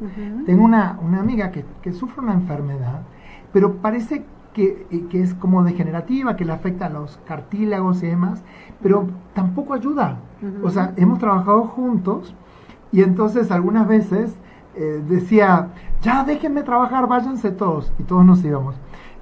Tengo 0.47 0.65
una, 0.65 0.99
una 1.03 1.21
amiga 1.21 1.51
que, 1.51 1.65
que 1.83 1.93
sufre 1.93 2.23
una 2.23 2.35
enfermedad, 2.35 3.01
pero 3.53 3.75
parece 3.77 4.25
que, 4.53 4.87
eh, 4.91 5.05
que 5.11 5.23
es 5.23 5.35
como 5.35 5.65
degenerativa, 5.65 6.37
que 6.37 6.45
le 6.45 6.53
afecta 6.53 6.87
a 6.87 6.91
los 6.91 7.19
cartílagos 7.27 8.03
y 8.03 8.07
demás, 8.07 8.43
pero 8.83 9.09
tampoco 9.35 9.75
ayuda. 9.75 10.19
O 10.63 10.71
sea, 10.71 10.93
hemos 10.97 11.19
trabajado 11.19 11.63
juntos 11.65 12.35
y 12.93 13.03
entonces 13.03 13.51
algunas 13.51 13.89
veces 13.89 14.37
eh, 14.77 15.03
decía, 15.09 15.69
ya 16.03 16.23
déjenme 16.25 16.63
trabajar, 16.63 17.09
váyanse 17.09 17.51
todos. 17.51 17.93
Y 17.99 18.03
todos 18.05 18.25
nos 18.25 18.45
íbamos. 18.45 18.77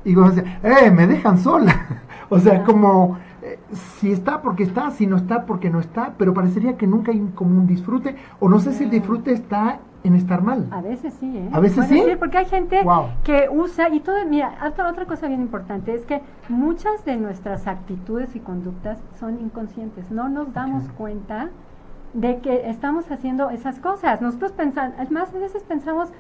Y 0.05 0.15
yo 0.15 0.29
decía, 0.31 0.61
¡eh, 0.63 0.91
me 0.91 1.07
dejan 1.07 1.39
sola! 1.39 2.03
o 2.29 2.39
sea, 2.39 2.65
como 2.65 3.19
eh, 3.43 3.59
si 3.73 4.13
está 4.13 4.41
porque 4.41 4.63
está, 4.63 4.91
si 4.91 5.07
no 5.07 5.17
está 5.17 5.47
porque 5.47 5.69
no 5.69 5.81
está, 5.81 6.15
pero 6.17 6.33
parecería 6.33 6.77
que 6.77 6.87
nunca 6.87 7.13
hay 7.13 7.21
como 7.35 7.59
un 7.59 7.67
disfrute, 7.67 8.17
o 8.39 8.49
no 8.49 8.61
sé 8.61 8.73
si 8.73 8.85
el 8.85 8.91
disfrute 8.91 9.33
está 9.33 9.81
en 10.05 10.15
estar 10.15 10.43
mal. 10.43 10.69
A 10.71 10.81
veces 10.81 11.15
sí, 11.15 11.37
¿eh? 11.37 11.49
A 11.53 11.61
veces 11.61 11.87
sí. 11.87 12.03
porque 12.19 12.39
hay 12.39 12.47
gente 12.47 12.83
que 13.25 13.49
usa, 13.51 13.89
y 13.89 14.01
todo, 14.01 14.17
mira, 14.27 14.59
otra, 14.67 14.89
otra 14.89 15.07
cosa 15.07 15.29
bien 15.29 15.41
importante 15.41 15.95
es 15.95 16.05
que 16.05 16.23
muchas 16.49 17.05
de 17.05 17.17
nuestras 17.17 17.67
actitudes 17.67 18.35
y 18.37 18.41
conductas 18.41 19.03
son 19.19 19.41
inconscientes, 19.41 20.11
no 20.11 20.29
nos 20.29 20.53
damos 20.53 20.85
cuenta 20.97 21.51
de 22.15 22.39
que 22.39 22.69
estamos 22.69 23.11
haciendo 23.11 23.51
esas 23.51 23.79
cosas. 23.81 24.21
Nosotros 24.21 24.53
pensamos, 24.53 25.11
más 25.11 25.35
a 25.35 25.39
veces 25.39 25.63
pensamos 25.63 26.11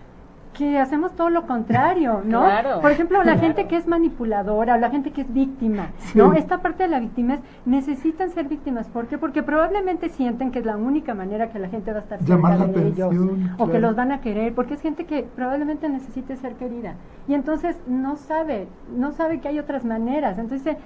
que 0.52 0.78
hacemos 0.78 1.12
todo 1.12 1.30
lo 1.30 1.47
contrario, 1.47 2.23
¿no? 2.25 2.44
Por 2.80 2.90
ejemplo, 2.90 3.23
la 3.25 3.38
gente 3.38 3.66
que 3.66 3.76
es 3.76 3.87
manipuladora 3.87 4.75
o 4.75 4.78
la 4.78 4.90
gente 4.90 5.11
que 5.11 5.23
es 5.23 5.32
víctima, 5.32 5.88
¿no? 6.14 6.32
Esta 6.35 6.59
parte 6.59 6.85
de 6.85 6.88
la 6.88 7.00
víctima 7.00 7.35
es, 7.35 7.40
necesitan 7.64 8.30
ser 8.30 8.49
víctimas. 8.49 8.88
¿Por 8.88 9.06
qué? 9.06 9.18
Porque 9.18 9.42
probablemente 9.42 10.09
sienten 10.09 10.50
que 10.50 10.61
es 10.61 10.66
la 10.66 10.76
única 10.76 11.14
manera 11.14 11.50
que 11.50 11.59
la 11.59 11.68
gente 11.68 11.92
va 11.92 11.99
a 11.99 12.02
estar 12.02 12.23
cerca 12.23 12.66
de 12.66 12.88
ellos 12.88 13.14
o 13.59 13.71
que 13.71 13.78
los 13.78 13.97
van 13.97 14.12
a 14.12 14.21
querer, 14.21 14.54
porque 14.54 14.75
es 14.75 14.80
gente 14.80 15.04
que 15.04 15.23
probablemente 15.23 15.88
necesite 15.88 16.37
ser 16.37 16.54
querida. 16.54 16.94
Y 17.28 17.35
entonces 17.35 17.80
no 17.87 18.16
sabe, 18.16 18.68
no 18.94 19.12
sabe 19.12 19.40
que 19.40 19.49
hay 19.49 19.59
otras 19.59 19.85
maneras. 19.85 20.38
Entonces 20.38 20.76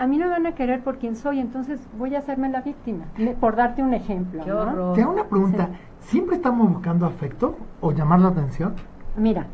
a 0.00 0.06
mí 0.06 0.16
no 0.16 0.26
me 0.26 0.30
van 0.30 0.46
a 0.46 0.54
querer 0.54 0.80
por 0.80 0.96
quien 0.96 1.14
soy, 1.14 1.40
entonces 1.40 1.78
voy 1.98 2.14
a 2.14 2.20
hacerme 2.20 2.48
la 2.48 2.62
víctima, 2.62 3.04
por 3.38 3.54
darte 3.54 3.82
un 3.82 3.92
ejemplo. 3.92 4.42
Te 4.94 5.02
hago 5.02 5.12
una 5.12 5.24
pregunta, 5.24 5.68
¿siempre 6.00 6.36
estamos 6.36 6.72
buscando 6.72 7.04
afecto 7.04 7.54
o 7.82 7.92
llamar 7.92 8.20
la 8.20 8.28
atención? 8.28 8.74
Mira, 9.20 9.46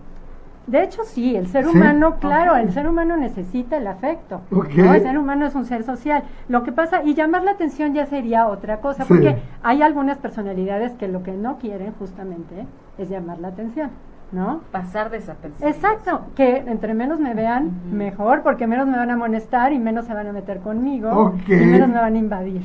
de 0.67 0.83
hecho 0.83 1.05
sí, 1.05 1.37
el 1.37 1.47
ser 1.47 1.67
humano, 1.69 2.17
claro, 2.21 2.57
el 2.57 2.73
ser 2.73 2.89
humano 2.89 3.17
necesita 3.17 3.77
el 3.77 3.87
afecto. 3.87 4.41
El 4.51 5.03
ser 5.03 5.19
humano 5.19 5.47
es 5.47 5.55
un 5.55 5.65
ser 5.65 5.85
social. 5.85 6.25
Lo 6.49 6.65
que 6.65 6.73
pasa, 6.73 7.03
y 7.05 7.15
llamar 7.15 7.43
la 7.43 7.53
atención 7.53 7.95
ya 7.95 8.07
sería 8.07 8.49
otra 8.49 8.81
cosa, 8.81 9.05
porque 9.05 9.37
hay 9.63 9.83
algunas 9.83 10.19
personalidades 10.19 10.93
que 10.93 11.09
lo 11.09 11.23
que 11.23 11.33
no 11.33 11.59
quieren 11.59 11.93
justamente 11.99 12.67
es 12.99 13.09
llamar 13.09 13.39
la 13.39 13.49
atención. 13.49 13.91
¿no? 14.33 14.61
Pasar 14.73 15.09
desapercibido. 15.11 15.69
Exacto, 15.69 16.23
que 16.35 16.57
entre 16.57 16.95
menos 16.95 17.21
me 17.21 17.33
vean, 17.33 17.71
mejor, 17.93 18.43
porque 18.43 18.67
menos 18.67 18.89
me 18.89 18.97
van 18.97 19.09
a 19.11 19.13
amonestar 19.13 19.73
y 19.73 19.79
menos 19.79 20.07
se 20.07 20.15
van 20.15 20.27
a 20.27 20.33
meter 20.33 20.59
conmigo 20.59 21.35
y 21.47 21.53
menos 21.53 21.89
me 21.89 21.95
van 21.95 22.15
a 22.15 22.19
invadir. 22.19 22.63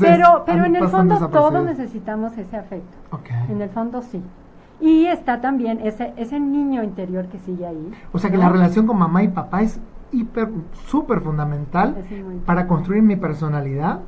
pero 0.00 0.42
pero 0.44 0.64
en 0.66 0.76
el 0.76 0.86
fondo 0.88 1.28
todos 1.28 1.64
necesitamos 1.64 2.36
ese 2.36 2.58
afecto. 2.58 2.94
En 3.48 3.62
el 3.62 3.70
fondo 3.70 4.02
sí. 4.02 4.22
Y 4.80 5.06
está 5.06 5.40
también 5.40 5.80
ese, 5.82 6.12
ese 6.16 6.40
niño 6.40 6.82
interior 6.82 7.26
que 7.26 7.38
sigue 7.38 7.66
ahí. 7.66 7.92
O 8.12 8.18
sea 8.18 8.30
que 8.30 8.38
la 8.38 8.48
relación 8.48 8.86
con 8.86 8.98
mamá 8.98 9.22
y 9.22 9.28
papá 9.28 9.62
es 9.62 9.80
hiper, 10.12 10.48
súper 10.86 11.20
fundamental 11.20 11.96
para 12.46 12.66
construir 12.66 13.02
mi 13.02 13.16
personalidad 13.16 14.00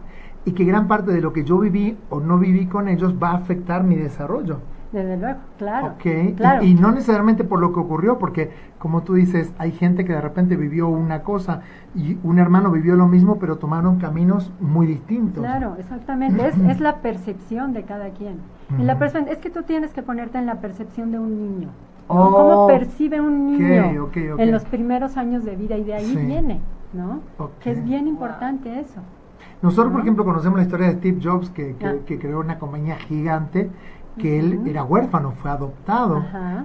y 0.45 0.52
que 0.52 0.64
gran 0.64 0.88
parte 0.88 1.12
de 1.12 1.21
lo 1.21 1.33
que 1.33 1.45
yo 1.45 1.59
viví 1.59 1.97
o 2.11 2.21
no 2.21 2.38
viví 2.38 2.67
con 2.67 2.88
ellos 2.88 3.14
va 3.23 3.31
a 3.31 3.35
afectar 3.35 3.85
mi 3.85 3.97
desarrollo. 3.97 4.59
Desde 4.93 5.17
luego, 5.17 5.38
claro. 5.57 5.95
claro. 6.37 6.62
Y, 6.62 6.75
no 6.75 6.93
necesariamente 6.93 7.45
por 7.45 7.61
lo 7.61 7.73
que 7.73 7.81
ocurrió, 7.81 8.19
porque 8.19 8.50
como 8.79 9.02
tú 9.02 9.14
dices, 9.14 9.50
hay 9.57 9.73
gente 9.73 10.05
que 10.05 10.12
de 10.12 10.21
repente 10.21 10.55
vivió 10.55 10.88
una 10.88 11.23
cosa 11.23 11.62
y 11.95 12.19
un 12.23 12.38
hermano 12.38 12.71
vivió 12.71 12.95
lo 12.95 13.09
mismo, 13.09 13.38
pero 13.38 13.57
tomaron 13.57 13.99
caminos 13.99 14.52
muy 14.61 14.87
distintos. 14.87 15.43
Claro, 15.43 15.76
exactamente. 15.79 16.47
es, 16.47 16.59
es 16.59 16.81
la 16.81 16.97
percepción 16.97 17.73
de 17.73 17.85
cada 17.85 18.11
quien. 18.11 18.37
Y 18.79 18.83
la 18.83 18.93
es 19.29 19.38
que 19.38 19.50
tú 19.50 19.62
tienes 19.62 19.93
que 19.93 20.02
ponerte 20.02 20.38
en 20.38 20.47
la 20.47 20.57
percepción 20.57 21.12
de 21.12 21.19
un 21.19 21.38
niño. 21.38 21.69
¿Cómo 22.07 22.67
percibe 22.67 23.21
un 23.21 23.52
niño 23.52 24.11
en 24.14 24.50
los 24.50 24.64
primeros 24.64 25.17
años 25.17 25.45
de 25.45 25.57
vida? 25.57 25.76
Y 25.76 25.85
de 25.85 25.95
ahí 25.95 26.17
viene, 26.17 26.61
¿no? 26.93 27.21
Que 27.61 27.71
es 27.71 27.85
bien 27.85 28.07
importante 28.07 28.81
eso. 28.81 29.00
Nosotros, 29.62 29.93
por 29.93 30.02
ejemplo, 30.02 30.25
conocemos 30.25 30.59
la 30.59 30.64
historia 30.64 30.88
de 30.88 30.95
Steve 30.95 31.21
Jobs, 31.23 31.50
que, 31.50 31.76
que, 31.76 31.87
ah. 31.87 31.95
que 32.05 32.19
creó 32.19 32.41
una 32.41 32.59
compañía 32.59 32.97
gigante 32.97 33.71
que 34.19 34.38
él 34.38 34.61
era 34.67 34.85
huérfano, 34.85 35.33
fue 35.33 35.50
adoptado, 35.50 36.23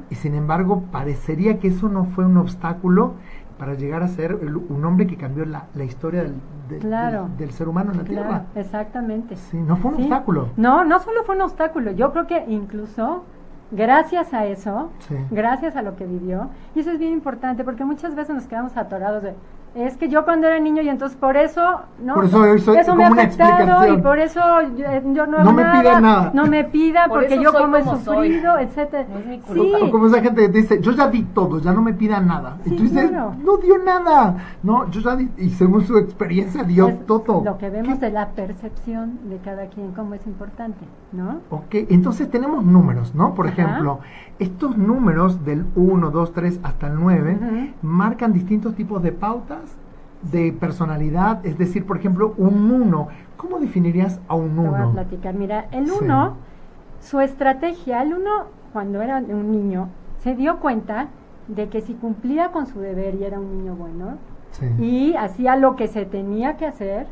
y 0.10 0.16
sin 0.16 0.36
embargo 0.36 0.84
parecería 0.92 1.60
que 1.60 1.70
eso 1.70 1.90
no 1.90 2.06
fue 2.06 2.26
un 2.26 2.38
obstáculo 2.38 3.14
para 3.58 3.74
llegar 3.74 4.04
a 4.04 4.08
ser 4.08 4.36
un 4.36 4.86
hombre 4.86 5.08
que 5.08 5.18
cambió 5.18 5.46
la, 5.46 5.66
la 5.74 5.84
historia 5.84 6.24
del, 6.24 6.36
del, 7.38 7.52
ser 7.52 7.68
humano 7.68 7.92
en 7.92 7.98
la 7.98 8.04
Tierra. 8.04 8.46
Exactamente. 8.56 9.36
Sí, 9.36 9.58
no 9.58 9.76
fue 9.78 9.92
un 9.92 10.02
obstáculo. 10.02 10.50
No, 10.58 10.84
no 10.86 11.00
solo 11.00 11.24
fue 11.24 11.36
un 11.36 11.42
obstáculo, 11.42 11.92
yo 11.92 12.12
creo 12.12 12.28
que 12.28 12.46
incluso 12.48 13.24
gracias 13.72 14.34
a 14.34 14.46
eso, 14.46 14.92
gracias 15.32 15.76
a 15.76 15.82
lo 15.82 15.96
que 15.96 16.06
vivió, 16.06 16.50
y 16.76 16.80
eso 16.80 16.92
es 16.92 17.00
bien 17.00 17.12
importante 17.14 17.64
porque 17.64 17.84
muchas 17.84 18.16
veces 18.16 18.36
nos 18.36 18.46
quedamos 18.46 18.78
atorados 18.78 19.24
de, 19.24 19.34
es 19.76 19.98
que 19.98 20.10
yo 20.10 20.26
cuando 20.26 20.48
era 20.48 20.60
niño 20.60 20.82
y 20.82 20.90
entonces 20.90 21.18
por 21.18 21.38
eso, 21.38 21.62
¿no? 22.04 22.16
Por 22.16 22.26
eso, 22.26 22.46
eso 22.46 22.96
me 22.96 23.06
ha 23.06 23.10
afectado 23.10 23.94
y 23.94 23.98
por 23.98 24.18
eso 24.18 24.42
yo, 24.76 25.28
no 25.28 25.44
No 25.44 25.54
me 25.54 25.64
pida 25.64 26.00
nada. 26.00 26.32
No 26.34 26.48
me 26.48 26.64
pida 26.64 27.06
porque 27.08 27.42
yo 27.42 27.54
como, 27.54 27.78
he 27.78 27.84
sufrido, 27.84 28.58
etcétera. 28.58 29.06
sí. 29.54 29.72
como 29.92 30.08
esa 30.08 30.22
gente 30.22 30.42
que 30.42 30.50
dice, 30.50 30.82
yo 30.82 30.92
ya 30.92 31.08
di 31.08 31.24
todo, 31.24 31.60
ya 31.60 31.74
no 31.74 31.82
me 31.82 31.94
pida 31.94 32.20
nada. 32.20 32.58
y 32.66 32.72
tú 32.72 32.84
dices, 32.84 33.12
no 33.12 33.58
dio 33.58 33.78
nada. 33.78 34.56
No, 34.64 34.90
yo 34.90 35.02
ya 35.02 35.16
di, 35.16 35.30
y 35.38 35.50
según 35.52 35.86
su 35.86 35.98
experiencia 35.98 36.64
dio 36.64 36.94
todo. 37.06 37.44
Lo 37.44 37.58
que 37.58 37.70
vemos 37.70 38.00
de 38.00 38.10
la 38.10 38.30
percepción 38.30 39.30
de 39.30 39.38
cada 39.38 39.68
quien, 39.68 39.92
cómo 39.92 40.16
es 40.16 40.26
importante, 40.26 40.86
¿no? 41.12 41.42
Ok, 41.50 41.76
entonces 41.90 42.30
tenemos 42.32 42.64
números, 42.66 43.14
¿no? 43.14 43.34
Por 43.36 43.48
ejemplo, 43.48 44.00
estos 44.40 44.78
números 44.78 45.44
del 45.46 45.66
1, 45.76 46.12
2, 46.12 46.34
3 46.34 46.60
hasta 46.64 46.88
el 46.88 46.96
9 46.96 47.74
marcan 47.82 48.34
distintos 48.34 48.76
tipos 48.76 49.02
de 49.02 49.12
pautas 49.12 49.67
de 50.22 50.52
personalidad, 50.52 51.46
es 51.46 51.58
decir, 51.58 51.86
por 51.86 51.98
ejemplo, 51.98 52.34
un 52.38 52.72
1. 52.72 53.08
¿Cómo 53.38 53.60
definirías 53.60 54.20
a 54.28 54.36
un 54.36 54.58
1? 54.58 54.72
Voy 54.72 54.82
a 54.82 54.92
platicar. 54.92 55.36
Mira, 55.36 55.68
el 55.72 55.92
1, 55.92 56.36
su 57.00 57.20
estrategia, 57.20 58.02
el 58.02 58.14
1 58.14 58.30
cuando 58.74 59.02
era 59.02 59.18
un 59.18 59.52
niño, 59.52 59.90
se 60.20 60.36
dio 60.36 60.60
cuenta 60.60 61.08
de 61.48 61.70
que 61.70 61.82
si 61.82 61.94
cumplía 61.94 62.50
con 62.50 62.68
su 62.68 62.80
deber 62.80 63.16
y 63.16 63.24
era 63.24 63.40
un 63.40 63.58
niño 63.58 63.76
bueno, 63.76 64.18
y 64.80 65.16
hacía 65.16 65.56
lo 65.56 65.76
que 65.76 65.88
se 65.88 66.06
tenía 66.06 66.58
que 66.58 66.66
hacer, 66.66 67.08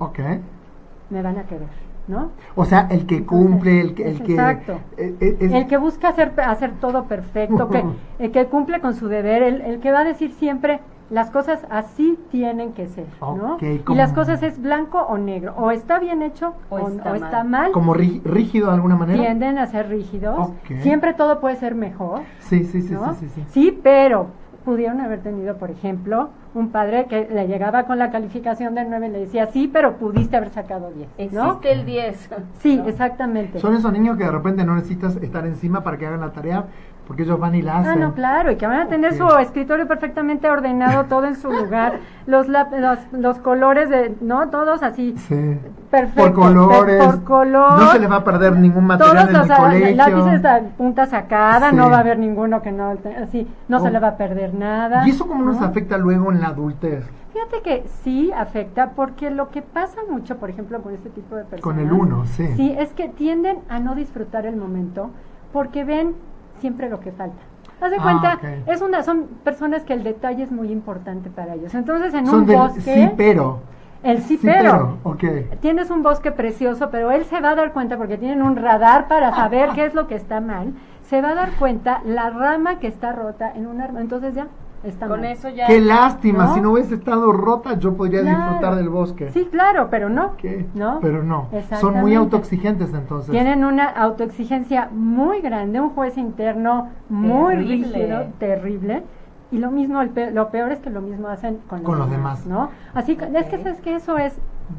me 1.09 1.21
van 1.21 1.37
a 1.37 1.43
querer. 1.43 1.85
¿no? 2.07 2.31
O 2.55 2.65
sea, 2.65 2.87
el 2.91 3.07
que 3.07 3.25
cumple, 3.25 3.81
el 3.81 3.95
que... 3.95 4.07
El 4.07 4.21
que 4.21 4.33
exacto. 4.33 4.79
Eh, 4.97 5.15
eh, 5.19 5.37
el 5.39 5.67
que 5.67 5.77
busca 5.77 6.09
hacer, 6.09 6.33
hacer 6.39 6.73
todo 6.79 7.05
perfecto, 7.05 7.69
que, 7.69 7.83
el 8.19 8.31
que 8.31 8.45
cumple 8.45 8.79
con 8.79 8.93
su 8.93 9.07
deber, 9.07 9.41
el, 9.41 9.61
el, 9.61 9.79
que 9.79 9.91
va 9.91 10.01
a 10.01 10.03
decir 10.03 10.31
siempre 10.31 10.81
las 11.09 11.29
cosas 11.29 11.65
así 11.69 12.17
tienen 12.31 12.73
que 12.73 12.87
ser, 12.87 13.05
¿no? 13.21 13.57
y 13.61 13.95
las 13.95 14.13
cosas 14.13 14.41
es 14.41 14.61
blanco 14.61 14.99
o 14.99 15.17
negro, 15.17 15.53
o 15.57 15.71
está 15.71 15.99
bien 15.99 16.21
hecho 16.21 16.53
o, 16.69 16.89
está, 16.89 17.43
mal. 17.43 17.71
Como 17.71 17.93
rígido 17.93 18.67
de 18.67 18.73
alguna 18.73 18.95
manera. 18.95 19.21
Tienden 19.21 19.57
a 19.59 19.67
ser 19.67 19.89
rígidos. 19.89 20.49
Siempre 20.81 21.13
todo 21.13 21.39
puede 21.39 21.57
ser 21.57 21.75
mejor. 21.75 22.21
Sí, 22.39 22.63
sí, 22.63 22.81
sí, 22.81 22.95
sí, 22.95 22.95
sí, 23.19 23.29
sí. 23.29 23.45
Sí, 23.49 23.79
pero 23.83 24.27
pudieron 24.65 24.99
haber 24.99 25.21
tenido, 25.21 25.57
por 25.57 25.69
ejemplo, 25.69 26.29
un 26.55 26.69
padre 26.69 27.05
que 27.05 27.29
le 27.31 27.47
llegaba 27.47 27.83
con 27.83 27.99
la 27.99 28.09
calificación 28.09 28.73
de 28.73 28.83
9 28.83 29.07
y 29.07 29.11
le 29.11 29.19
decía, 29.19 29.45
sí, 29.47 29.69
pero 29.71 29.97
pudiste 29.97 30.35
haber 30.35 30.49
sacado 30.49 30.91
10. 30.91 31.31
¿no? 31.31 31.45
Existe 31.45 31.71
el 31.71 31.85
10. 31.85 32.29
Sí, 32.59 32.81
exactamente. 32.87 33.59
Son 33.59 33.75
esos 33.75 33.93
niños 33.93 34.17
que 34.17 34.23
de 34.23 34.31
repente 34.31 34.65
no 34.65 34.75
necesitas 34.75 35.15
estar 35.17 35.45
encima 35.45 35.83
para 35.83 35.97
que 35.97 36.07
hagan 36.07 36.21
la 36.21 36.31
tarea, 36.31 36.65
porque 37.07 37.23
ellos 37.23 37.39
van 37.39 37.55
y 37.55 37.61
la 37.61 37.79
hacen. 37.79 37.91
Ah, 37.91 37.95
no, 37.95 38.13
claro, 38.13 38.51
y 38.51 38.55
que 38.55 38.65
van 38.65 38.79
a 38.79 38.87
tener 38.87 39.13
su 39.13 39.27
escritorio 39.37 39.87
perfectamente 39.87 40.49
ordenado, 40.49 41.05
todo 41.05 41.25
en 41.25 41.35
su 41.35 41.51
lugar, 41.51 41.99
los, 42.27 42.47
los, 42.47 42.99
los 43.11 43.39
colores, 43.39 43.89
de, 43.89 44.15
¿no? 44.21 44.49
Todos 44.49 44.81
así. 44.83 45.15
Sí. 45.17 45.59
Perfecto. 45.91 46.21
Por 46.21 46.33
colores. 46.33 47.05
Por 47.05 47.23
color. 47.23 47.79
No 47.79 47.91
se 47.91 47.99
les 47.99 48.11
va 48.11 48.17
a 48.17 48.23
perder 48.23 48.55
ningún 48.57 48.85
material 48.85 49.29
Todos 49.31 49.45
en 49.45 49.51
el 49.51 49.57
colegio. 49.57 49.95
lápices 49.95 50.41
de 50.41 50.61
punta 50.77 51.05
sacada, 51.05 51.71
no 51.71 51.89
va 51.89 51.97
a 51.97 51.99
haber 51.99 52.17
ninguno 52.17 52.61
que 52.61 52.71
no, 52.71 52.97
así, 53.21 53.47
no 53.67 53.79
se 53.79 53.87
oh. 53.87 53.91
le 53.91 53.99
va 53.99 54.09
a 54.09 54.17
perder 54.17 54.53
nada. 54.53 55.07
¿Y 55.07 55.11
eso 55.11 55.27
cómo 55.27 55.43
nos 55.43 55.61
afecta 55.61 55.97
luego 55.97 56.31
en 56.31 56.41
la 56.41 56.47
adultez? 56.47 57.05
Fíjate 57.33 57.61
que 57.63 57.87
sí 58.01 58.31
afecta, 58.31 58.91
porque 58.91 59.29
lo 59.29 59.49
que 59.49 59.61
pasa 59.61 59.99
mucho, 60.09 60.37
por 60.37 60.49
ejemplo, 60.49 60.81
con 60.81 60.93
este 60.93 61.09
tipo 61.09 61.35
de 61.35 61.43
personas. 61.43 61.63
Con 61.63 61.79
el 61.79 61.91
uno, 61.91 62.25
sí. 62.25 62.47
Sí, 62.55 62.73
es 62.79 62.93
que 62.93 63.09
tienden 63.09 63.59
a 63.67 63.79
no 63.79 63.93
disfrutar 63.93 64.45
el 64.45 64.55
momento 64.55 65.11
porque 65.51 65.83
ven 65.83 66.15
siempre 66.59 66.89
lo 66.89 66.99
que 66.99 67.11
falta. 67.11 67.37
Haz 67.81 67.91
de 67.91 67.97
ah, 67.99 68.01
cuenta, 68.01 68.39
es 68.67 68.81
una, 68.81 69.03
son 69.03 69.27
personas 69.43 69.83
que 69.83 69.93
el 69.93 70.03
detalle 70.03 70.43
es 70.43 70.51
muy 70.51 70.71
importante 70.71 71.29
para 71.29 71.55
ellos. 71.55 71.73
Entonces, 71.75 72.13
en 72.13 72.29
un 72.29 72.45
bosque. 72.45 72.81
Sí, 72.81 73.11
pero. 73.17 73.59
El 74.01 74.21
sí, 74.21 74.39
pero. 74.41 74.97
Okay. 75.03 75.49
Tienes 75.61 75.89
un 75.89 76.03
bosque 76.03 76.31
precioso, 76.31 76.89
pero 76.89 77.11
él 77.11 77.25
se 77.25 77.41
va 77.41 77.51
a 77.51 77.55
dar 77.55 77.73
cuenta, 77.73 77.97
porque 77.97 78.17
tienen 78.17 78.41
un 78.41 78.55
radar 78.55 79.07
para 79.07 79.35
saber 79.35 79.71
qué 79.75 79.85
es 79.85 79.93
lo 79.93 80.07
que 80.07 80.15
está 80.15 80.39
mal. 80.39 80.73
Se 81.03 81.21
va 81.21 81.31
a 81.31 81.35
dar 81.35 81.51
cuenta 81.53 82.01
la 82.05 82.29
rama 82.29 82.79
que 82.79 82.87
está 82.87 83.11
rota 83.11 83.51
en 83.53 83.67
un 83.67 83.81
árbol. 83.81 84.01
Entonces 84.01 84.33
ya, 84.35 84.47
está 84.85 85.07
Con 85.07 85.21
mal. 85.21 85.31
eso 85.31 85.49
ya. 85.49 85.67
Qué 85.67 85.79
lástima, 85.81 86.45
¿No? 86.45 86.53
si 86.53 86.61
no 86.61 86.71
hubiese 86.71 86.95
estado 86.95 87.31
rota 87.31 87.77
yo 87.79 87.95
podría 87.95 88.21
Claro. 88.21 88.37
disfrutar 88.37 88.75
del 88.75 88.89
bosque. 88.89 89.31
Sí, 89.31 89.47
claro, 89.51 89.87
pero 89.89 90.09
no. 90.09 90.35
¿Qué? 90.37 90.65
¿No? 90.75 90.99
Pero 91.01 91.23
no. 91.23 91.47
Son 91.79 91.95
muy 91.95 92.13
autoexigentes 92.15 92.93
entonces. 92.93 93.31
Tienen 93.31 93.63
una 93.65 93.85
autoexigencia 93.89 94.89
muy 94.91 95.41
grande, 95.41 95.79
un 95.79 95.89
juez 95.89 96.17
interno 96.17 96.89
muy 97.09 97.55
Terrible. 97.55 97.87
rígido, 97.97 98.25
terrible. 98.39 99.03
Y 99.51 99.59
lo 99.59 99.71
mismo, 99.71 100.01
el 100.01 100.09
pe- 100.09 100.31
lo 100.31 100.49
peor 100.49 100.71
es 100.71 100.79
que 100.79 100.89
lo 100.89 101.01
mismo 101.01 101.27
hacen 101.27 101.59
con, 101.67 101.83
Con 101.83 101.99
los 101.99 102.09
demás. 102.09 102.45
¿no? 102.45 102.69
Así 102.93 103.15
que 103.15 103.25
es 103.25 103.45
que 103.45 103.57
sabes 103.59 103.79
que 103.81 103.95
eso 103.95 104.17
es, 104.17 104.37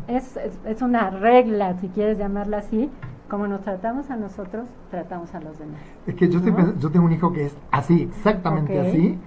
es, 0.09 0.37
es, 0.37 0.59
es 0.65 0.83
una 0.83 1.11
regla, 1.11 1.75
si 1.81 1.89
quieres 1.89 2.19
llamarla 2.19 2.59
así. 2.59 2.91
Como 3.31 3.49
nos 3.49 3.63
tratamos 3.63 4.09
a 4.11 4.17
nosotros, 4.17 4.69
tratamos 4.89 5.35
a 5.35 5.41
los 5.41 5.59
demás. 5.59 5.81
Es 6.07 6.15
que 6.15 6.29
yo, 6.29 6.39
estoy 6.39 6.55
yo 6.79 6.91
tengo 6.91 7.07
un 7.07 7.13
hijo 7.13 7.33
que 7.33 7.47
es 7.47 7.57
así, 7.73 8.03
exactamente 8.03 8.79
así, 8.79 9.19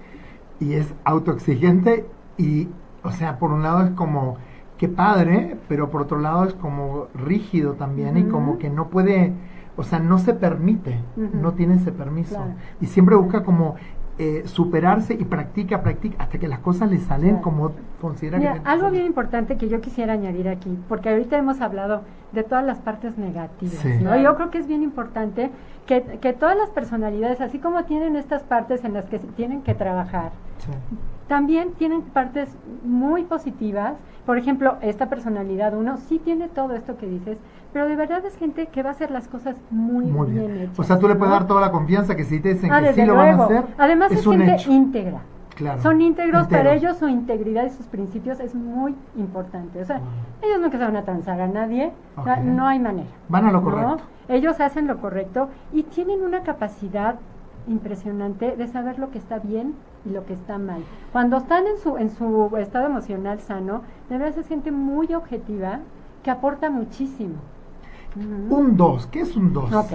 y 0.59 0.73
es 0.73 0.93
autoexigente 1.03 2.05
y, 2.37 2.67
o 3.03 3.11
sea, 3.11 3.39
por 3.39 3.51
un 3.51 3.63
lado 3.63 3.83
es 3.83 3.91
como, 3.91 4.37
qué 4.77 4.87
padre, 4.87 5.57
pero 5.67 5.89
por 5.89 6.01
otro 6.01 6.19
lado 6.19 6.45
es 6.45 6.53
como 6.53 7.07
rígido 7.13 7.73
también 7.73 8.17
y 8.17 8.23
como 8.25 8.57
que 8.57 8.69
no 8.69 8.89
puede, 8.89 9.33
o 9.75 9.83
sea, 9.83 9.99
no 9.99 10.17
se 10.19 10.33
permite, 10.33 10.99
no 11.15 11.53
tiene 11.53 11.75
ese 11.75 11.91
permiso. 11.91 12.35
Claro. 12.35 12.53
Y 12.79 12.87
siempre 12.87 13.15
busca 13.15 13.43
como 13.43 13.75
eh, 14.19 14.43
superarse 14.47 15.13
y 15.13 15.23
practica, 15.23 15.81
practica, 15.81 16.21
hasta 16.23 16.37
que 16.37 16.47
las 16.49 16.59
cosas 16.59 16.91
le 16.91 16.97
salen 16.99 17.29
Claro. 17.37 17.41
como 17.41 17.71
considera 18.01 18.37
Mira, 18.37 18.53
que... 18.55 18.61
algo 18.65 18.91
bien 18.91 19.05
importante 19.05 19.55
que 19.57 19.69
yo 19.69 19.79
quisiera 19.79 20.11
añadir 20.13 20.49
aquí, 20.49 20.77
porque 20.89 21.09
ahorita 21.09 21.37
hemos 21.37 21.61
hablado 21.61 22.01
de 22.33 22.43
todas 22.43 22.65
las 22.65 22.79
partes 22.79 23.17
negativas, 23.17 23.75
Sí. 23.75 23.89
¿no? 24.03 24.15
Yo 24.17 24.35
creo 24.35 24.51
que 24.51 24.57
es 24.57 24.67
bien 24.67 24.83
importante 24.83 25.49
que, 25.85 26.03
que 26.21 26.33
todas 26.33 26.57
las 26.57 26.69
personalidades, 26.69 27.39
así 27.41 27.59
como 27.59 27.85
tienen 27.85 28.17
estas 28.17 28.43
partes 28.43 28.83
en 28.83 28.93
las 28.93 29.05
que 29.05 29.19
tienen 29.19 29.61
que 29.61 29.73
trabajar, 29.73 30.31
Sí. 30.57 30.71
también 31.27 31.71
tienen 31.77 32.01
partes 32.01 32.49
muy 32.83 33.23
positivas. 33.23 33.93
Por 34.29 34.37
ejemplo, 34.37 34.75
esta 34.81 35.07
personalidad 35.09 35.73
uno 35.75 35.97
sí 35.97 36.19
tiene 36.23 36.49
todo 36.49 36.75
esto 36.75 36.97
que 36.99 37.07
dices, 37.07 37.39
pero 37.73 37.87
de 37.87 37.95
verdad 37.95 38.23
es 38.23 38.37
gente 38.37 38.67
que 38.67 38.83
va 38.83 38.89
a 38.89 38.91
hacer 38.91 39.09
las 39.09 39.27
cosas 39.27 39.55
muy, 39.71 40.05
Muy 40.05 40.29
bien. 40.29 40.45
bien. 40.53 40.61
hechas. 40.65 40.77
O 40.79 40.83
sea, 40.83 40.99
tú 40.99 41.07
le 41.07 41.15
puedes 41.15 41.33
¿no? 41.33 41.39
dar 41.39 41.47
toda 41.47 41.61
la 41.61 41.71
confianza 41.71 42.15
que 42.15 42.23
si 42.25 42.39
te 42.39 42.53
dicen 42.53 42.71
Ah, 42.71 42.79
que 42.79 42.93
sí 42.93 43.03
lo 43.05 43.15
van 43.15 43.39
a 43.39 43.43
hacer, 43.45 43.63
Además 43.79 44.11
es, 44.11 44.19
es 44.19 44.27
un 44.27 44.37
gente 44.37 44.53
hecho. 44.53 44.71
íntegra. 44.71 45.21
Claro. 45.55 45.81
Son 45.81 45.99
íntegros, 45.99 46.45
para 46.45 46.59
Enteros. 46.59 46.83
ellos 46.83 46.97
su 46.97 47.07
integridad 47.07 47.65
y 47.65 47.69
sus 47.71 47.87
principios 47.87 48.39
es 48.39 48.53
muy 48.53 48.93
importante. 49.17 49.81
O 49.81 49.85
sea, 49.85 49.97
Wow. 49.97 50.07
ellos 50.43 50.61
nunca 50.61 50.77
se 50.77 50.83
van 50.83 50.95
a 50.95 51.01
transar 51.01 51.41
a 51.41 51.47
nadie, 51.47 51.91
o 52.15 52.23
sea, 52.23 52.33
Ok. 52.33 52.39
no 52.43 52.67
hay 52.67 52.77
manera. 52.77 53.09
Van 53.29 53.45
a 53.47 53.51
lo 53.51 53.61
¿no? 53.61 53.63
correcto. 53.63 53.97
Ellos 54.27 54.59
hacen 54.59 54.85
lo 54.85 54.99
correcto 55.01 55.49
y 55.73 55.81
tienen 55.81 56.21
una 56.21 56.43
capacidad 56.43 57.15
impresionante 57.69 58.55
de 58.55 58.67
saber 58.67 58.99
lo 58.99 59.11
que 59.11 59.17
está 59.17 59.39
bien 59.39 59.75
y 60.05 60.09
lo 60.09 60.25
que 60.25 60.33
está 60.33 60.57
mal. 60.57 60.83
Cuando 61.11 61.37
están 61.37 61.67
en 61.67 61.77
su, 61.77 61.97
en 61.97 62.09
su 62.09 62.51
estado 62.57 62.87
emocional 62.87 63.39
sano, 63.39 63.83
de 64.09 64.17
verdad 64.17 64.37
es 64.37 64.47
gente 64.47 64.71
muy 64.71 65.13
objetiva 65.13 65.79
que 66.23 66.31
aporta 66.31 66.69
muchísimo. 66.69 67.35
Un 68.49 68.75
2, 68.75 69.07
¿qué 69.07 69.21
es 69.21 69.35
un 69.35 69.53
2? 69.53 69.73
Ok. 69.73 69.91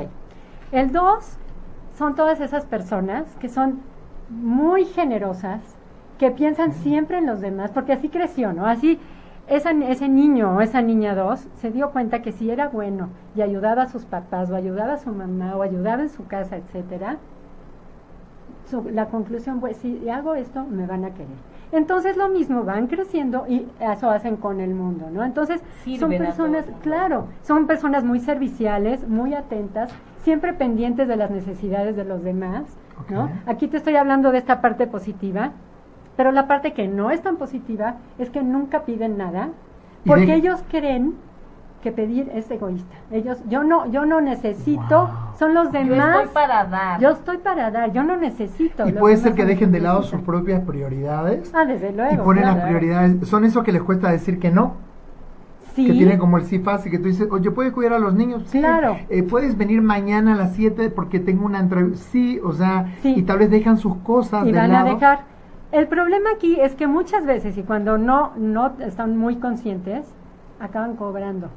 El 0.73 0.93
2 0.93 1.39
son 1.99 2.15
todas 2.15 2.41
esas 2.41 2.65
personas 2.65 3.25
que 3.41 3.49
son 3.49 3.81
muy 4.31 4.85
generosas, 4.85 5.61
que 6.19 6.31
piensan 6.31 6.73
siempre 6.73 7.19
en 7.19 7.27
los 7.27 7.41
demás, 7.41 7.73
porque 7.73 7.93
así 7.93 8.09
creció, 8.09 8.53
¿no? 8.53 8.67
Así 8.67 8.99
esa, 9.49 9.73
ese 9.73 10.09
niño 10.09 10.57
o 10.57 10.61
esa 10.61 10.81
niña 10.81 11.15
2 11.15 11.49
se 11.57 11.71
dio 11.71 11.91
cuenta 11.91 12.23
que 12.23 12.33
si 12.33 12.51
era 12.51 12.69
bueno 12.69 13.11
y 13.35 13.43
ayudaba 13.43 13.83
a 13.83 13.89
sus 13.89 14.05
papás 14.05 14.51
o 14.51 14.57
ayudaba 14.57 14.95
a 14.95 14.99
su 14.99 15.11
mamá 15.11 15.57
o 15.57 15.63
ayudaba 15.63 16.03
en 16.03 16.09
su 16.09 16.27
casa, 16.27 16.57
etcétera, 16.57 17.19
su- 18.83 18.91
la 18.91 19.07
conclusión 19.07 19.61
fue, 19.61 19.75
si 19.75 20.09
hago 20.09 20.35
esto, 20.35 20.65
me 20.65 20.87
van 20.87 21.05
a 21.05 21.11
querer. 21.11 21.37
Entonces 21.73 22.17
lo 22.17 22.29
mismo, 22.29 22.63
van 22.65 22.87
creciendo 22.87 23.47
y 23.49 23.67
eso 23.81 24.11
hacen 24.11 24.37
con 24.37 24.61
el 24.61 24.75
mundo, 24.75 25.09
¿no? 25.13 25.25
Entonces 25.25 25.61
son 25.99 26.11
Sirven 26.11 26.19
personas, 26.19 26.65
claro, 26.83 27.27
son 27.43 27.67
personas 27.67 28.05
muy 28.05 28.21
serviciales, 28.21 29.09
muy 29.09 29.35
atentas, 29.35 29.91
siempre 30.23 30.53
pendientes 30.53 31.09
de 31.09 31.17
las 31.17 31.31
necesidades 31.31 31.97
de 31.97 32.05
los 32.05 32.23
demás, 32.23 32.63
¿no? 33.11 33.29
Aquí 33.47 33.67
te 33.69 33.77
estoy 33.77 33.97
hablando 33.97 34.31
de 34.31 34.39
esta 34.39 34.61
parte 34.61 34.87
positiva, 34.87 35.51
pero 36.17 36.31
la 36.31 36.47
parte 36.47 36.73
que 36.75 36.87
no 36.87 37.11
es 37.11 37.23
tan 37.23 37.37
positiva 37.37 37.97
es 38.19 38.31
que 38.31 38.43
nunca 38.43 38.85
piden 38.85 39.19
nada, 39.19 39.49
porque 40.07 40.27
de- 40.27 40.35
ellos 40.35 40.63
creen 40.71 41.15
que 41.85 41.93
pedir 41.93 42.31
es 42.35 42.51
egoísta. 42.51 42.93
Ellos, 43.13 43.39
yo 43.49 43.63
no, 43.63 43.87
yo 43.93 44.05
no 44.07 44.21
necesito, 44.21 44.83
Wow. 45.07 45.09
son 45.39 45.55
los 45.55 45.67
Yo 45.67 45.73
demás. 45.73 46.17
estoy 46.17 46.35
para 46.35 46.65
dar. 46.65 46.99
Yo 47.01 47.11
estoy 47.11 47.39
para 47.39 47.71
dar, 47.71 47.93
yo 47.93 48.03
no 48.03 48.17
necesito. 48.17 48.89
Y 48.89 48.93
puede 48.93 49.17
ser 49.19 49.35
que 49.35 49.45
dejen 49.45 49.71
de 49.71 49.81
lado 49.81 49.99
necesitan. 49.99 50.21
sus 50.21 50.27
propias 50.27 50.63
prioridades 50.63 51.53
Ah, 51.55 51.65
desde 51.67 51.93
luego. 51.93 52.15
y 52.15 52.17
ponen 52.25 52.43
claro. 52.43 52.57
las 52.59 52.67
prioridades. 52.67 53.29
Son 53.29 53.45
esos 53.45 53.63
que 53.63 53.71
les 53.73 53.83
cuesta 53.83 54.11
decir 54.11 54.39
que 54.41 54.51
no, 54.51 54.75
Sí, 55.75 55.87
que 55.87 55.93
tienen 55.93 56.19
como 56.19 56.39
el 56.39 56.45
sí 56.45 56.59
fácil, 56.61 56.91
que 56.91 56.99
tú 56.99 57.09
dices, 57.09 57.29
oye, 57.31 57.51
¿puedes 57.51 57.73
cuidar 57.73 57.95
a 57.95 57.99
los 57.99 58.15
niños? 58.15 58.45
Sí. 58.47 58.61
Claro. 58.61 58.97
Eh, 59.09 59.23
¿Puedes 59.25 59.59
venir 59.59 59.83
mañana 59.83 60.35
a 60.35 60.37
las 60.37 60.55
7 60.55 60.89
porque 60.89 61.19
tengo 61.21 61.45
una 61.45 61.59
entrevista? 61.59 61.99
Sí, 62.11 62.41
o 62.45 62.53
sea, 62.53 62.95
Sí. 63.03 63.13
y 63.17 63.23
tal 63.25 63.39
vez 63.39 63.51
dejan 63.51 63.77
sus 63.77 63.97
cosas 63.97 64.47
y 64.47 64.53
de 64.53 64.59
van 64.59 64.73
lado. 64.73 64.89
a 64.91 64.95
dejar. 64.95 65.19
El 65.73 65.89
problema 65.89 66.31
aquí 66.37 66.59
es 66.61 66.75
que 66.77 66.87
muchas 66.87 67.27
veces, 67.27 67.59
y 67.59 67.63
cuando 67.65 67.99
no, 67.99 68.31
no 68.37 68.73
están 68.79 69.17
muy 69.19 69.37
conscientes, 69.37 70.07
acaban 70.61 70.95
cobrando 70.95 71.49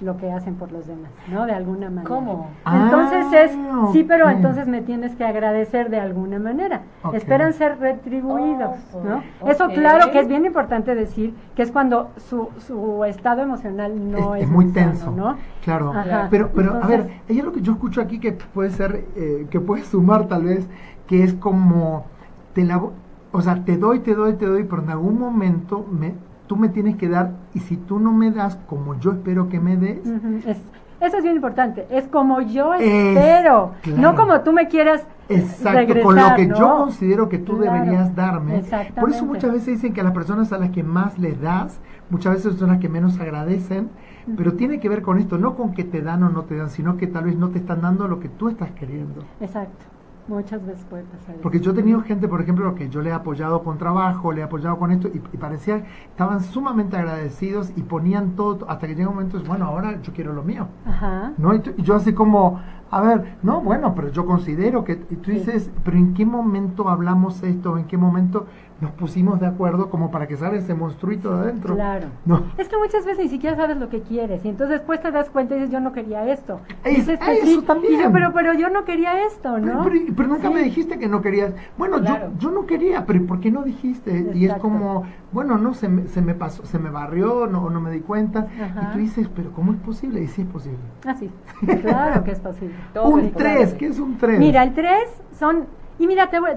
lo 0.00 0.16
que 0.16 0.30
hacen 0.30 0.54
por 0.54 0.70
los 0.70 0.86
demás, 0.86 1.10
¿no? 1.30 1.46
De 1.46 1.52
alguna 1.52 1.88
manera. 1.90 2.08
¿Cómo? 2.08 2.48
Entonces 2.66 3.26
Ah, 3.32 3.42
es, 3.42 3.58
sí, 3.92 4.04
pero 4.04 4.28
entonces 4.28 4.68
me 4.68 4.80
tienes 4.80 5.16
que 5.16 5.24
agradecer 5.24 5.90
de 5.90 5.98
alguna 5.98 6.38
manera. 6.38 6.82
Esperan 7.12 7.52
ser 7.52 7.78
retribuidos, 7.78 8.76
Oh, 8.92 9.02
¿no? 9.02 9.22
Eso 9.48 9.68
claro 9.68 10.10
que 10.12 10.20
es 10.20 10.28
bien 10.28 10.44
importante 10.44 10.94
decir, 10.94 11.34
que 11.56 11.62
es 11.62 11.72
cuando 11.72 12.10
su, 12.16 12.48
su 12.58 13.04
estado 13.04 13.42
emocional 13.42 14.10
no 14.10 14.34
es, 14.34 14.42
es, 14.42 14.48
es 14.48 14.52
muy 14.54 14.68
sano, 14.68 14.74
tenso, 14.90 15.10
¿no? 15.10 15.36
claro. 15.64 15.92
Ajá. 15.92 16.28
Pero, 16.30 16.50
pero 16.54 16.74
a 16.82 16.86
ver, 16.86 17.08
hay 17.28 17.40
algo 17.40 17.52
que 17.52 17.60
yo 17.62 17.72
escucho 17.72 18.00
aquí 18.00 18.20
que 18.20 18.32
puede 18.32 18.70
ser, 18.70 19.04
eh, 19.16 19.46
que 19.50 19.60
puede 19.60 19.82
sumar 19.84 20.28
tal 20.28 20.44
vez, 20.44 20.68
que 21.06 21.22
es 21.24 21.34
como, 21.34 22.04
te 22.54 22.64
la, 22.64 22.80
o 23.32 23.40
sea, 23.40 23.64
te 23.64 23.76
doy, 23.76 24.00
te 24.00 24.14
doy, 24.14 24.34
te 24.34 24.46
doy, 24.46 24.64
pero 24.64 24.82
en 24.82 24.90
algún 24.90 25.18
momento 25.18 25.84
me, 25.90 26.14
tú 26.48 26.56
me 26.56 26.68
tienes 26.68 26.96
que 26.96 27.08
dar, 27.08 27.30
y 27.54 27.60
si 27.60 27.76
tú 27.76 28.00
no 28.00 28.12
me 28.12 28.32
das 28.32 28.56
como 28.66 28.98
yo 28.98 29.12
espero 29.12 29.48
que 29.48 29.60
me 29.60 29.76
des, 29.76 30.04
es- 30.44 30.58
eso 31.00 31.18
es 31.18 31.22
bien 31.22 31.36
importante. 31.36 31.86
Es 31.90 32.08
como 32.08 32.40
yo 32.40 32.74
Es- 32.74 32.80
espero, 32.82 33.72
claro. 33.82 34.00
no 34.02 34.16
como 34.16 34.40
tú 34.40 34.52
me 34.52 34.66
quieras 34.66 35.06
Exacto, 35.28 35.78
regresar, 35.78 36.02
con 36.02 36.16
lo 36.16 36.34
que 36.34 36.46
¿no? 36.46 36.56
yo 36.56 36.76
considero 36.78 37.28
que 37.28 37.38
tú 37.38 37.58
Claro, 37.58 37.72
deberías 37.74 38.16
darme. 38.16 38.64
Por 38.98 39.10
eso 39.10 39.24
muchas 39.24 39.52
veces 39.52 39.66
dicen 39.74 39.92
que 39.92 40.00
a 40.00 40.04
las 40.04 40.12
personas 40.14 40.52
a 40.52 40.58
las 40.58 40.70
que 40.70 40.82
más 40.82 41.18
les 41.18 41.40
das, 41.40 41.78
muchas 42.10 42.34
veces 42.34 42.56
son 42.58 42.70
las 42.70 42.78
que 42.78 42.88
menos 42.88 43.20
agradecen, 43.20 43.90
pero 44.36 44.54
tiene 44.54 44.80
que 44.80 44.88
ver 44.88 45.02
con 45.02 45.18
esto, 45.18 45.38
no 45.38 45.54
con 45.54 45.72
que 45.72 45.84
te 45.84 46.00
dan 46.02 46.22
o 46.24 46.30
no 46.30 46.42
te 46.44 46.56
dan, 46.56 46.70
sino 46.70 46.96
que 46.96 47.06
tal 47.06 47.24
vez 47.24 47.36
no 47.36 47.50
te 47.50 47.58
están 47.58 47.80
dando 47.82 48.08
lo 48.08 48.18
que 48.18 48.28
tú 48.30 48.48
estás 48.48 48.70
queriendo. 48.72 49.22
Exacto. 49.40 49.84
Muchas 50.28 50.64
veces 50.64 50.84
puede 50.90 51.04
pasar. 51.04 51.30
eso. 51.34 51.42
Porque 51.42 51.58
yo 51.60 51.70
he 51.72 51.74
tenido 51.74 52.02
gente, 52.02 52.28
por 52.28 52.40
ejemplo, 52.40 52.74
que 52.74 52.88
yo 52.90 53.00
le 53.02 53.10
he 53.10 53.12
apoyado 53.12 53.62
con 53.64 53.78
trabajo, 53.78 54.30
le 54.32 54.42
he 54.42 54.44
apoyado 54.44 54.78
con 54.78 54.90
esto, 54.92 55.08
y, 55.08 55.16
y 55.32 55.36
parecía, 55.38 55.84
estaban 56.10 56.40
sumamente 56.42 56.96
agradecidos 56.96 57.72
y 57.76 57.82
ponían 57.82 58.36
todo, 58.36 58.68
hasta 58.68 58.86
que 58.86 58.94
llega 58.94 59.08
un 59.08 59.14
momento, 59.16 59.38
es, 59.38 59.48
bueno, 59.48 59.64
ahora 59.64 60.00
yo 60.02 60.12
quiero 60.12 60.32
lo 60.34 60.42
mío. 60.42 60.66
Ajá. 60.86 61.32
¿no? 61.38 61.54
Y, 61.54 61.60
tú- 61.60 61.72
y 61.76 61.82
yo 61.82 61.94
así 61.96 62.12
como, 62.12 62.60
a 62.90 63.00
ver, 63.00 63.36
no, 63.42 63.60
bueno, 63.62 63.94
pero 63.94 64.08
yo 64.10 64.26
considero 64.26 64.84
que, 64.84 64.92
y 65.10 65.16
tú 65.16 65.30
Sí. 65.30 65.38
dices, 65.38 65.70
pero 65.84 65.96
¿en 65.96 66.12
qué 66.14 66.24
momento 66.26 66.88
hablamos 66.88 67.42
esto? 67.42 67.78
¿En 67.78 67.84
qué 67.86 67.96
momento 67.96 68.46
nos 68.80 68.92
pusimos 68.92 69.40
de 69.40 69.46
acuerdo 69.46 69.90
como 69.90 70.10
para 70.10 70.26
que 70.28 70.36
salga 70.36 70.56
ese 70.58 70.72
monstruito 70.74 71.34
de 71.36 71.40
adentro? 71.42 71.74
Claro. 71.74 72.06
No. 72.24 72.44
Es 72.58 72.68
que 72.68 72.76
muchas 72.76 73.04
veces 73.04 73.24
ni 73.24 73.28
siquiera 73.28 73.56
sabes 73.56 73.76
lo 73.76 73.88
que 73.88 74.02
quieres 74.02 74.44
y 74.44 74.48
entonces 74.48 74.78
después 74.78 75.00
te 75.00 75.10
das 75.10 75.28
cuenta 75.30 75.54
y 75.54 75.58
dices 75.58 75.72
yo 75.72 75.80
no 75.80 75.92
quería 75.92 76.30
esto. 76.32 76.60
Es- 76.84 76.96
dices 76.96 77.18
ah, 77.22 77.32
eso 77.32 77.62
también. 77.62 77.94
Y 77.94 78.02
yo, 78.02 78.12
pero 78.12 78.32
pero 78.32 78.54
yo 78.54 78.70
no 78.70 78.84
quería 78.84 79.24
esto, 79.26 79.58
¿no? 79.58 79.82
Pero, 79.82 79.82
pero- 79.84 80.14
pero 80.16 80.28
nunca 80.28 80.48
Sí. 80.48 80.54
me 80.54 80.62
dijiste 80.62 80.98
que 80.98 81.08
no 81.08 81.20
querías. 81.22 81.52
Bueno, 81.76 81.98
Claro. 82.00 82.30
yo, 82.38 82.38
yo 82.38 82.50
no 82.52 82.66
quería, 82.66 83.04
pero 83.04 83.18
¿y 83.18 83.22
¿por 83.26 83.40
qué 83.40 83.50
no 83.50 83.62
dijiste? 83.62 84.30
Y 84.34 84.44
es 84.44 84.50
Exacto. 84.50 84.62
como, 84.62 85.02
bueno, 85.32 85.58
no, 85.58 85.74
se 85.74 85.88
me, 85.88 86.06
se 86.06 86.22
me 86.22 86.34
pasó, 86.34 86.64
se 86.64 86.78
me 86.78 86.90
barrió, 86.90 87.46
no, 87.46 87.70
no 87.70 87.80
me 87.80 87.90
di 87.90 88.00
cuenta. 88.00 88.46
Ajá. 88.62 88.90
Y 88.90 88.92
tú 88.92 88.98
dices, 88.98 89.28
pero 89.34 89.50
¿cómo 89.52 89.72
es 89.72 89.78
posible? 89.78 90.22
Y 90.22 90.28
sí 90.28 90.42
es 90.42 90.48
posible. 90.48 90.78
Ah, 91.04 91.14
sí. 91.14 91.30
Claro 91.82 92.22
que 92.24 92.30
es 92.30 92.40
posible. 92.40 92.74
Todo 92.94 93.08
un 93.08 93.20
es 93.20 93.32
3, 93.32 93.56
posible. 93.56 93.78
¿qué 93.78 93.86
es 93.86 93.98
un 93.98 94.16
3? 94.18 94.38
Mira, 94.38 94.62
el 94.62 94.72
3 94.74 94.92
son... 95.38 95.64
Y 95.98 96.06
mira, 96.06 96.28
te 96.28 96.38
voy- 96.40 96.50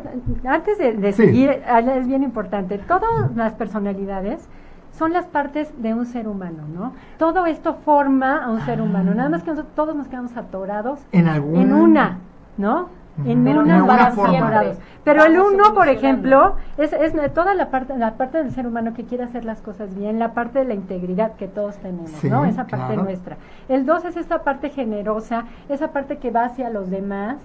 antes 0.46 0.78
de, 0.78 0.94
de 0.94 1.12
Sí. 1.14 1.26
seguir, 1.26 1.62
ah, 1.68 1.80
es 1.80 2.08
bien 2.08 2.24
importante, 2.24 2.78
todas 2.78 3.36
las 3.36 3.54
personalidades 3.54 4.48
son 4.92 5.14
las 5.14 5.26
partes 5.26 5.74
de 5.82 5.94
un 5.94 6.06
ser 6.06 6.28
humano, 6.28 6.64
¿no? 6.74 6.94
Todo 7.18 7.46
esto 7.46 7.76
forma 7.76 8.44
a 8.44 8.50
un 8.52 8.60
ser 8.62 8.82
humano, 8.82 9.14
nada 9.16 9.30
más 9.30 9.42
que 9.44 9.50
nosotros 9.52 9.74
todos 9.76 9.96
nos 9.96 10.08
quedamos 10.08 10.36
atorados 10.38 11.00
en 11.12 11.28
algún... 11.28 11.56
en 11.56 11.74
una, 11.74 12.18
¿no? 12.58 12.90
En 13.26 13.44
Pero 13.44 13.60
una 13.62 13.86
para 13.86 14.08
atorados. 14.08 14.78
Pero 15.04 15.26
el 15.26 15.38
uno, 15.38 15.74
por 15.74 15.90
ejemplo, 15.90 16.56
es, 16.78 16.94
es 16.94 17.14
toda 17.34 17.54
la 17.56 17.70
parte, 17.70 17.98
la 17.98 18.14
parte 18.14 18.38
del 18.38 18.52
ser 18.52 18.66
humano 18.66 18.94
que 18.94 19.04
quiere 19.04 19.24
hacer 19.26 19.44
las 19.44 19.62
cosas 19.62 19.94
bien, 19.96 20.18
la 20.18 20.34
parte 20.34 20.60
de 20.60 20.66
la 20.66 20.74
integridad 20.76 21.34
que 21.34 21.48
todos 21.48 21.76
tenemos, 21.78 22.10
Sí, 22.12 22.30
¿no? 22.30 22.46
Esa 22.46 22.66
parte 22.68 22.86
claro. 22.94 23.04
nuestra. 23.04 23.38
El 23.68 23.86
dos 23.86 24.06
es 24.06 24.16
esta 24.16 24.44
parte 24.44 24.70
generosa, 24.70 25.44
esa 25.68 25.90
parte 25.92 26.18
que 26.20 26.32
va 26.32 26.46
hacia 26.46 26.70
los 26.70 26.90
demás, 26.90 27.38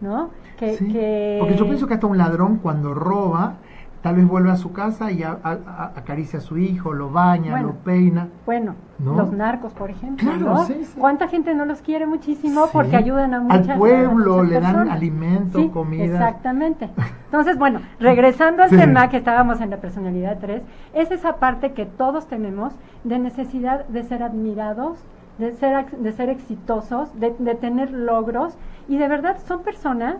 ¿no? 0.00 0.30
Que, 0.58 0.76
Sí, 0.76 0.88
que- 0.92 1.36
Porque 1.40 1.56
yo 1.56 1.64
pienso 1.66 1.86
que 1.86 1.94
hasta 1.94 2.06
un 2.06 2.18
ladrón 2.18 2.56
cuando 2.62 2.94
roba 2.94 3.54
tal 4.02 4.14
vez 4.14 4.28
vuelve 4.28 4.50
a 4.52 4.56
su 4.56 4.72
casa 4.72 5.10
y 5.10 5.24
a- 5.24 5.38
a- 5.42 5.58
a- 5.66 5.92
acaricia 5.96 6.38
a 6.38 6.42
su 6.42 6.56
hijo, 6.56 6.92
lo 6.92 7.10
baña, 7.10 7.50
Bueno. 7.50 7.66
lo 7.68 7.74
peina. 7.74 8.28
Bueno, 8.46 8.76
¿No? 9.00 9.16
los 9.16 9.32
narcos, 9.32 9.72
por 9.72 9.90
ejemplo. 9.90 10.24
Claro, 10.30 10.54
¿no? 10.54 10.64
sí, 10.66 10.84
sí. 10.84 10.94
¿Cuánta 10.98 11.26
gente 11.26 11.52
no 11.52 11.64
los 11.64 11.82
quiere 11.82 12.06
muchísimo 12.06 12.66
Sí. 12.66 12.70
porque 12.72 12.94
ayudan 12.96 13.34
a 13.34 13.38
Al 13.38 13.42
muchas 13.42 13.76
pueblo, 13.76 14.34
a 14.34 14.42
muchas 14.44 14.50
le 14.50 14.60
dan 14.60 14.88
alimento, 14.88 15.70
comida. 15.72 16.04
Exactamente. 16.04 16.88
Entonces, 17.26 17.58
bueno, 17.58 17.80
regresando 17.98 18.62
al 18.62 18.70
tema 18.70 19.08
que 19.08 19.16
estábamos 19.16 19.60
en 19.60 19.70
la 19.70 19.78
personalidad 19.78 20.38
3, 20.40 20.62
es 20.94 21.10
esa 21.10 21.36
parte 21.36 21.72
que 21.72 21.84
todos 21.84 22.28
tenemos 22.28 22.72
de 23.02 23.18
necesidad 23.18 23.84
de 23.88 24.04
ser 24.04 24.22
admirados, 24.22 25.00
de 25.38 25.52
ser, 25.52 25.90
de 25.90 26.12
ser 26.12 26.28
exitosos, 26.30 27.18
de, 27.18 27.34
de 27.38 27.54
tener 27.56 27.90
logros. 27.90 28.56
Y 28.88 28.98
de 28.98 29.08
verdad 29.08 29.36
son 29.46 29.62
personas 29.62 30.16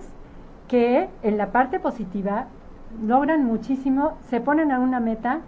que 0.68 1.08
en 1.22 1.38
la 1.38 1.46
parte 1.52 1.78
positiva 1.80 2.46
logran 3.06 3.44
muchísimo, 3.44 4.12
se 4.28 4.40
ponen 4.40 4.72
a 4.72 4.78
una 4.78 5.00
meta 5.00 5.40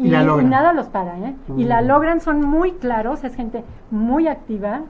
Y 0.00 0.10
nada 0.10 0.72
los 0.72 0.86
para, 0.86 1.18
¿eh? 1.18 1.34
Y 1.56 1.64
la 1.64 1.82
Mm. 1.82 1.86
logran, 1.86 2.20
son 2.20 2.40
muy 2.40 2.72
claros, 2.72 3.24
es 3.24 3.34
gente 3.34 3.64
muy 3.90 4.28
activa, 4.28 4.82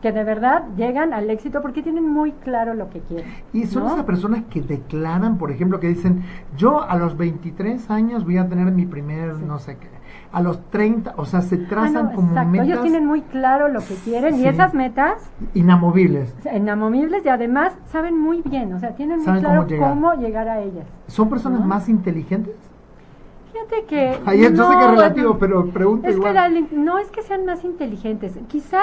que 0.00 0.10
de 0.12 0.24
verdad 0.24 0.62
llegan 0.76 1.12
al 1.12 1.28
éxito 1.30 1.60
porque 1.60 1.82
tienen 1.82 2.04
muy 2.08 2.32
claro 2.32 2.74
lo 2.74 2.88
que 2.90 3.00
quieren. 3.00 3.26
Y 3.52 3.66
son 3.66 3.84
¿no? 3.84 3.92
esas 3.92 4.04
personas 4.04 4.42
que 4.50 4.60
declaran, 4.62 5.38
por 5.38 5.50
ejemplo, 5.50 5.80
que 5.80 5.88
dicen, 5.88 6.22
yo 6.56 6.82
a 6.82 6.96
los 6.96 7.16
23 7.16 7.90
años 7.90 8.24
voy 8.24 8.38
a 8.38 8.48
tener 8.48 8.70
mi 8.72 8.86
primer, 8.86 9.34
no 9.38 9.58
sé 9.58 9.76
qué, 9.76 9.88
a 10.34 10.42
los 10.42 10.60
30, 10.70 11.14
o 11.16 11.24
sea, 11.24 11.40
se 11.42 11.54
Ah, 11.56 11.66
trazan 11.68 12.04
no, 12.06 12.12
como 12.12 12.28
exacto. 12.30 12.50
metas 12.50 12.66
Ellos 12.68 12.82
tienen 12.82 13.06
muy 13.06 13.22
claro 13.22 13.68
lo 13.68 13.80
que 13.80 13.94
quieren 14.04 14.34
Sí. 14.34 14.42
y 14.42 14.46
esas 14.48 14.74
metas 14.74 15.30
inamovibles. 15.54 16.34
inamovibles 16.52 17.24
y 17.24 17.28
además 17.28 17.72
saben 17.86 18.18
muy 18.18 18.42
bien, 18.42 18.72
o 18.74 18.78
sea, 18.80 18.94
tienen 18.94 19.18
muy 19.18 19.38
claro 19.40 19.60
cómo 19.62 19.66
llegar. 19.68 19.88
cómo 19.90 20.14
llegar 20.14 20.48
a 20.48 20.60
ellas. 20.60 20.86
¿Son 21.06 21.28
personas 21.30 21.60
¿No? 21.60 21.66
más 21.66 21.88
inteligentes? 21.88 22.54
Fíjate 23.52 23.84
que... 23.86 24.18
Yo 24.36 24.48
sé 24.48 24.50
no, 24.50 24.68
que 24.78 24.84
es 24.84 24.90
relativo, 24.90 25.38
pero 25.38 25.66
pregunto 25.70 26.08
Es 26.08 26.14
que 26.14 26.18
igual. 26.18 26.34
la- 26.34 26.48
no 26.72 26.98
es 26.98 27.08
que 27.10 27.22
sean 27.22 27.46
más 27.46 27.62
inteligentes, 27.64 28.36
quizá 28.48 28.82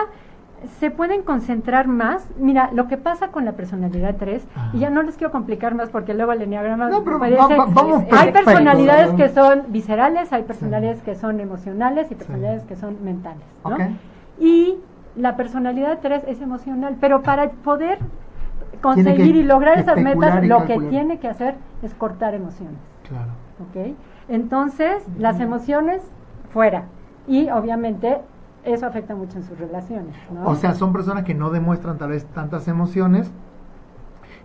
se 0.80 0.92
pueden 0.92 1.24
concentrar 1.24 1.88
más. 1.88 2.28
Mira, 2.38 2.70
lo 2.74 2.88
que 2.88 2.98
pasa 2.98 3.30
con 3.30 3.46
la 3.46 3.54
personalidad 3.54 4.16
3, 4.18 4.46
y 4.74 4.80
ya 4.80 4.90
no 4.90 5.02
les 5.04 5.18
quiero 5.18 5.32
complicar 5.32 5.74
más 5.76 5.90
porque 5.90 6.14
luego 6.14 6.32
el 6.34 6.42
enneagrama 6.42 6.90
No, 6.90 7.04
pero 7.04 7.18
puede 7.20 7.36
va- 7.36 7.48
ser- 7.48 7.60
va- 7.60 7.66
vamos 7.66 8.04
hay 8.12 8.32
personalidades 8.32 9.12
que 9.14 9.30
son 9.30 9.64
viscerales, 9.70 10.32
hay 10.34 10.44
personalidades 10.44 11.02
que 11.02 11.16
son 11.16 11.40
emocionales 11.40 12.12
y 12.12 12.16
personalidades 12.16 12.64
que 12.66 12.76
son 12.76 13.04
mentales, 13.04 13.44
¿no? 13.66 13.78
Y 14.40 14.78
la 15.16 15.36
personalidad 15.36 16.00
3 16.02 16.24
es 16.28 16.42
emocional, 16.42 16.96
pero 17.00 17.22
para 17.22 17.50
poder 17.50 18.00
conseguir 18.82 19.36
y 19.36 19.44
lograr 19.44 19.78
esas 19.80 19.98
metas, 19.98 20.44
lo 20.46 20.60
calcular. 20.60 20.68
que 20.68 20.90
tiene 20.90 21.20
que 21.20 21.28
hacer 21.28 21.56
es 21.84 21.94
cortar 21.94 22.34
emociones. 22.34 22.78
Claro. 23.08 23.32
¿ok? 23.70 23.96
Entonces, 24.30 25.04
las 25.18 25.40
emociones 25.40 26.02
fuera. 26.52 26.86
Y 27.28 27.50
obviamente 27.50 28.18
eso 28.64 28.86
afecta 28.86 29.16
mucho 29.16 29.38
en 29.38 29.44
sus 29.44 29.58
relaciones, 29.58 30.16
¿no? 30.34 30.48
O 30.48 30.56
sea, 30.56 30.74
son 30.74 30.94
personas 30.94 31.24
que 31.24 31.34
no 31.34 31.50
demuestran 31.50 31.98
tal 31.98 32.10
vez 32.10 32.26
tantas 32.28 32.68
emociones, 32.68 33.32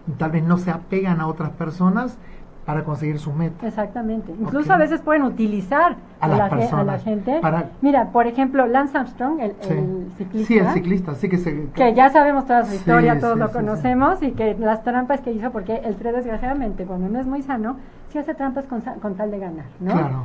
y 0.09 0.13
tal 0.13 0.31
vez 0.31 0.45
no 0.45 0.57
se 0.59 0.71
apegan 0.71 1.21
a 1.21 1.27
otras 1.27 1.51
personas 1.51 2.17
para 2.65 2.83
conseguir 2.83 3.21
sus 3.21 3.33
metas. 3.33 3.63
Exactamente. 3.63 4.33
Incluso 4.41 4.73
a 4.73 4.77
veces 4.77 5.01
pueden 5.01 5.23
utilizar 5.23 5.95
A 6.21 6.25
a, 6.25 6.29
las 6.29 6.39
la, 6.39 6.45
ge- 6.49 6.55
a 6.55 6.57
la 6.57 6.61
personas 6.63 7.05
gente. 7.05 7.39
para- 7.41 7.71
Mira, 7.81 8.07
por 8.11 8.27
ejemplo, 8.27 8.67
Lance 8.67 8.99
Armstrong, 8.99 9.39
el, 9.41 9.53
Sí. 9.61 9.73
el 9.73 10.07
ciclista. 10.19 10.47
Sí, 10.49 10.59
el 10.59 10.69
ciclista, 10.71 11.15
sí 11.15 11.29
que 11.29 11.39
se... 11.39 11.69
Que 11.71 11.95
ya 11.95 12.09
sabemos 12.11 12.45
toda 12.47 12.65
su 12.65 12.71
Sí, 12.73 12.77
historia, 12.79 13.21
todos 13.21 13.35
sí, 13.35 13.39
lo 13.41 13.53
conocemos, 13.53 14.21
y 14.23 14.33
que 14.33 14.55
las 14.59 14.83
trampas 14.83 15.21
que 15.21 15.31
hizo, 15.31 15.53
porque 15.53 15.77
el 15.77 15.95
3 15.95 16.17
desgraciadamente, 16.17 16.85
cuando 16.87 17.09
no 17.09 17.21
es 17.21 17.27
muy 17.29 17.43
sano, 17.43 17.77
sí 18.09 18.19
hace 18.19 18.35
trampas 18.35 18.67
con, 18.67 18.81
con 18.81 19.15
tal 19.15 19.31
de 19.31 19.39
ganar, 19.39 19.67
¿no? 19.79 19.93
Claro. 19.93 20.25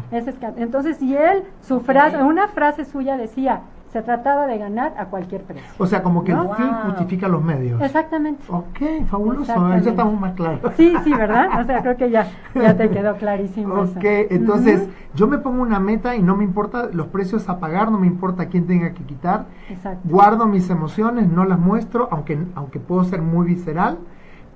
Entonces, 0.58 0.98
si 0.98 1.16
él, 1.16 1.44
su 1.62 1.80
frase, 1.82 2.24
una 2.24 2.48
frase 2.48 2.86
suya 2.86 3.18
decía, 3.18 3.62
se 3.92 4.02
trataba 4.02 4.48
de 4.48 4.58
ganar 4.58 4.94
a 4.98 5.06
cualquier 5.08 5.42
precio. 5.44 5.70
O 5.78 5.86
sea, 5.86 6.02
como 6.02 6.24
que 6.24 6.32
¿No? 6.34 6.44
el 6.52 6.56
fin 6.56 6.68
Wow. 6.68 6.92
justifica 6.92 7.28
los 7.28 7.44
medios. 7.44 7.82
Exactamente. 7.82 8.42
Ok, 8.48 9.06
fabuloso, 9.08 9.42
Exactamente. 9.42 9.84
ya 9.86 9.92
estamos 9.92 10.20
más 10.20 10.34
claros. 10.34 10.60
Sí, 10.78 10.94
sí, 11.04 11.14
¿verdad? 11.14 11.60
O 11.60 11.64
sea, 11.66 11.82
creo 11.82 11.98
que 11.98 12.10
ya, 12.10 12.28
ya 12.56 12.76
te 12.78 12.90
quedó 12.90 13.16
clarísimo 13.18 13.84
eso. 13.84 13.94
Ok, 13.98 14.04
entonces 14.30 14.82
Ujú. 14.84 14.92
yo 15.16 15.28
me 15.28 15.38
pongo 15.40 15.62
una 15.62 15.80
meta 15.80 16.16
y 16.16 16.22
no 16.24 16.38
me 16.38 16.44
importa 16.46 16.88
los 16.94 17.08
precios 17.08 17.50
a 17.50 17.60
pagar, 17.60 17.92
no 17.92 18.00
me 18.00 18.08
importa 18.08 18.46
quién 18.46 18.66
tenga 18.66 18.94
que 18.94 19.04
quitar. 19.04 19.46
Exacto. 19.70 20.00
Guardo 20.08 20.46
mis 20.48 20.70
emociones, 20.70 21.30
no 21.30 21.44
las 21.44 21.60
muestro, 21.60 22.08
aunque, 22.12 22.40
aunque 22.56 22.80
puedo 22.80 23.04
ser 23.04 23.22
muy 23.22 23.46
visceral, 23.46 23.98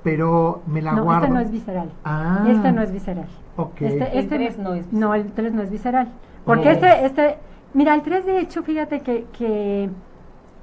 pero 0.03 0.61
me 0.67 0.81
la 0.81 0.93
No, 0.93 1.03
guardo. 1.03 1.23
este 1.25 1.33
no 1.33 1.39
es 1.41 1.51
visceral. 1.51 1.89
Ah. 2.03 2.45
Este 2.47 2.71
no 2.71 2.81
es 2.81 2.91
visceral. 2.91 3.27
Ok. 3.57 3.81
Este, 3.81 4.11
El 4.13 4.17
este 4.19 4.35
tres 4.37 4.57
no 4.59 4.73
es 4.73 4.93
No, 4.93 5.11
visceral. 5.11 5.21
el 5.21 5.31
3 5.33 5.53
no 5.53 5.61
es 5.61 5.71
visceral. 5.71 6.07
Porque 6.45 6.69
Oh. 6.69 6.71
este, 6.71 7.05
este, 7.05 7.37
mira, 7.75 7.93
el 7.93 8.01
3 8.01 8.25
de 8.25 8.39
hecho, 8.39 8.63
fíjate 8.63 9.01
que, 9.01 9.27
que 9.37 9.89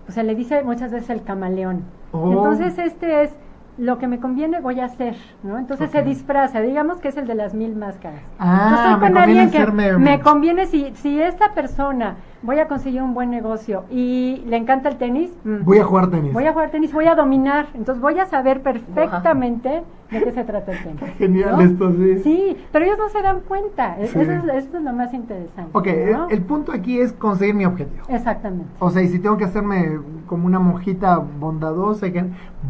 se 0.09 0.25
le 0.25 0.35
dice 0.35 0.65
muchas 0.65 0.91
veces 0.91 1.11
el 1.11 1.23
camaleón. 1.23 1.85
Oh. 2.11 2.33
Entonces 2.33 2.77
este 2.79 3.23
es 3.23 3.37
lo 3.79 3.99
que 3.99 4.07
me 4.07 4.19
conviene 4.19 4.61
voy 4.61 4.81
a 4.81 4.87
hacer, 4.87 5.17
¿no? 5.43 5.59
Entonces 5.59 5.91
se 5.91 6.03
disfraza, 6.03 6.61
digamos 6.61 7.01
que 7.01 7.09
es 7.09 7.17
el 7.17 7.27
de 7.27 7.35
las 7.35 7.55
mil 7.55 7.75
máscaras. 7.75 8.21
Ah, 8.39 8.75
estoy 8.75 8.95
me 8.95 9.01
con 9.01 9.15
conviene 9.15 9.43
alguien 9.43 9.67
que 9.67 9.99
me 9.99 10.21
conviene 10.21 10.67
si, 10.67 10.93
si 10.97 11.21
esta 11.21 11.55
persona 11.55 12.17
voy 12.43 12.59
a 12.59 12.67
conseguir 12.69 13.03
un 13.03 13.15
buen 13.15 13.31
negocio 13.31 13.85
y 13.91 14.43
le 14.47 14.57
encanta 14.57 14.89
el 14.89 14.97
tenis, 14.97 15.33
mm, 15.45 15.65
Voy 15.65 15.79
a 15.79 15.85
jugar 15.85 16.09
tenis. 16.11 16.33
voy 16.33 16.47
a 16.47 16.53
jugar 16.53 16.71
tenis, 16.71 16.93
voy 16.93 17.07
a 17.07 17.15
dominar, 17.15 17.67
entonces 17.75 18.01
voy 18.03 18.19
a 18.19 18.27
saber 18.27 18.63
perfectamente 18.63 19.83
de 20.11 20.23
qué 20.25 20.33
se 20.33 20.45
trata 20.45 20.73
el 20.73 20.83
tenis. 20.83 21.15
Genial 21.19 21.53
¿no? 21.57 21.61
esto, 21.63 21.93
sí. 21.93 22.19
Sí, 22.23 22.57
pero 22.71 22.85
ellos 22.85 22.99
no 22.99 23.09
se 23.09 23.23
dan 23.23 23.41
cuenta. 23.41 23.97
E- 23.99 24.07
Sí. 24.09 24.19
Eso, 24.21 24.33
es, 24.33 24.65
eso 24.67 24.77
es 24.77 24.83
lo 24.83 24.93
más 24.93 25.15
interesante. 25.15 25.71
Ok, 25.73 25.87
¿no? 26.13 26.29
el, 26.29 26.35
el 26.35 26.43
punto 26.43 26.73
aquí 26.73 27.01
es 27.01 27.13
conseguir 27.15 27.55
mi 27.55 27.65
objetivo. 27.65 28.05
Exactamente. 28.09 28.67
O 28.79 28.91
sea, 28.91 29.03
y 29.03 29.09
si 29.09 29.19
tengo 29.19 29.37
que 29.39 29.45
hacerme 29.45 29.99
como 30.27 30.47
una 30.47 30.59
monjita 30.59 31.17
bondadosa, 31.19 32.07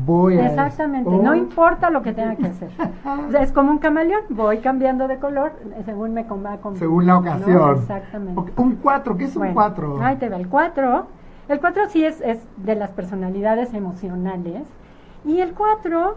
voy 0.07 0.39
a... 0.39 0.47
Exactamente, 0.47 1.09
Oh. 1.11 1.21
no 1.23 1.35
importa 1.35 1.91
lo 1.91 2.03
que 2.03 2.13
tenga 2.13 2.37
que 2.37 2.47
hacer. 2.47 2.71
O 3.29 3.31
sea, 3.31 3.43
es 3.43 3.51
como 3.53 3.71
un 3.73 3.79
camaleón, 3.79 4.23
voy 4.31 4.59
cambiando 4.59 5.09
de 5.09 5.17
color 5.19 5.53
según 5.85 6.15
me 6.15 6.27
conva 6.27 6.59
con- 6.59 6.77
Según 6.77 7.07
la 7.07 7.15
¿no? 7.15 7.19
ocasión. 7.21 7.77
Exactamente. 7.77 8.53
Un 8.57 8.77
4, 8.77 9.17
¿qué 9.17 9.25
es 9.25 9.35
un 9.37 9.41
Bueno, 9.41 9.55
4? 9.71 10.03
Ahí 10.03 10.17
te 10.17 10.29
va 10.29 10.37
el 10.37 10.49
4. 10.49 11.07
El 11.49 11.61
4 11.61 11.89
sí 11.89 12.05
es, 12.05 12.21
es 12.21 12.39
de 12.57 12.75
las 12.75 12.91
personalidades 12.91 13.75
emocionales. 13.75 14.63
Y 15.25 15.41
el 15.41 15.53
4 15.53 16.17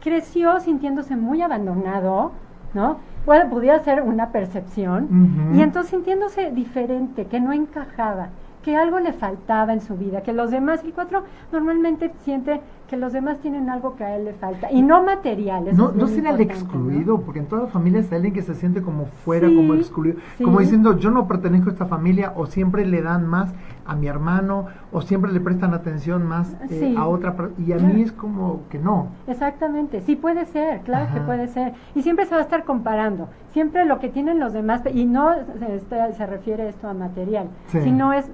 creció 0.00 0.60
sintiéndose 0.60 1.16
muy 1.16 1.42
abandonado, 1.42 2.32
¿no? 2.74 2.98
Puede, 3.24 3.46
pudiera 3.46 3.78
ser 3.80 4.02
una 4.02 4.30
percepción. 4.30 5.52
Y 5.54 5.62
entonces 5.62 5.90
sintiéndose 5.90 6.50
diferente, 6.50 7.26
que 7.26 7.40
no 7.40 7.52
encajaba, 7.52 8.28
que 8.62 8.76
algo 8.76 8.98
le 8.98 9.12
faltaba 9.12 9.72
en 9.72 9.80
su 9.80 9.96
vida, 9.96 10.22
que 10.22 10.32
los 10.32 10.50
demás, 10.50 10.82
el 10.84 10.92
4 10.92 11.22
normalmente 11.52 12.12
siente 12.24 12.60
que 12.90 12.96
los 12.96 13.12
demás 13.12 13.38
tienen 13.38 13.70
algo 13.70 13.94
que 13.94 14.02
a 14.02 14.16
él 14.16 14.24
le 14.24 14.32
falta, 14.34 14.70
y 14.72 14.82
no 14.82 15.04
material. 15.04 15.68
eso 15.68 15.76
No, 15.76 15.92
no 15.92 16.08
será 16.08 16.30
el 16.30 16.40
excluido, 16.40 17.20
porque 17.20 17.38
en 17.38 17.46
todas 17.46 17.64
las 17.66 17.72
familias 17.72 18.10
hay 18.10 18.16
alguien 18.16 18.34
que 18.34 18.42
se 18.42 18.56
siente 18.56 18.82
como 18.82 19.06
fuera, 19.06 19.48
Sí, 19.48 19.54
como 19.54 19.74
excluido, 19.74 20.18
sí. 20.36 20.42
como 20.42 20.58
diciendo 20.58 20.98
yo 20.98 21.12
no 21.12 21.28
pertenezco 21.28 21.70
a 21.70 21.72
esta 21.72 21.86
familia, 21.86 22.32
o 22.34 22.46
siempre 22.46 22.84
le 22.84 23.00
dan 23.00 23.28
más 23.28 23.54
a 23.86 23.94
mi 23.94 24.08
hermano, 24.08 24.66
o 24.92 25.00
siempre 25.02 25.30
le 25.32 25.38
prestan 25.40 25.72
atención 25.72 26.26
más 26.26 26.52
eh, 26.62 26.66
Sí. 26.80 26.94
a 26.98 27.06
otra, 27.06 27.34
y 27.58 27.72
a 27.72 27.76
Claro. 27.76 27.94
mí 27.94 28.02
es 28.02 28.10
como 28.12 28.62
que 28.70 28.80
no. 28.80 29.06
Exactamente, 29.28 30.00
sí 30.00 30.16
puede 30.16 30.44
ser, 30.46 30.80
claro 30.80 31.14
que 31.14 31.20
puede 31.20 31.46
ser. 31.46 31.74
Y 31.94 32.02
siempre 32.02 32.26
se 32.26 32.34
va 32.34 32.40
a 32.40 32.44
estar 32.44 32.64
comparando, 32.64 33.28
siempre 33.52 33.84
lo 33.84 34.00
que 34.00 34.08
tienen 34.08 34.40
los 34.40 34.52
demás, 34.52 34.82
y 34.92 35.04
no 35.04 35.32
se, 35.60 35.76
este, 35.76 36.12
se 36.14 36.26
refiere 36.26 36.68
esto 36.68 36.88
a 36.88 36.94
material, 36.94 37.46
sino 37.68 38.12
es, 38.12 38.28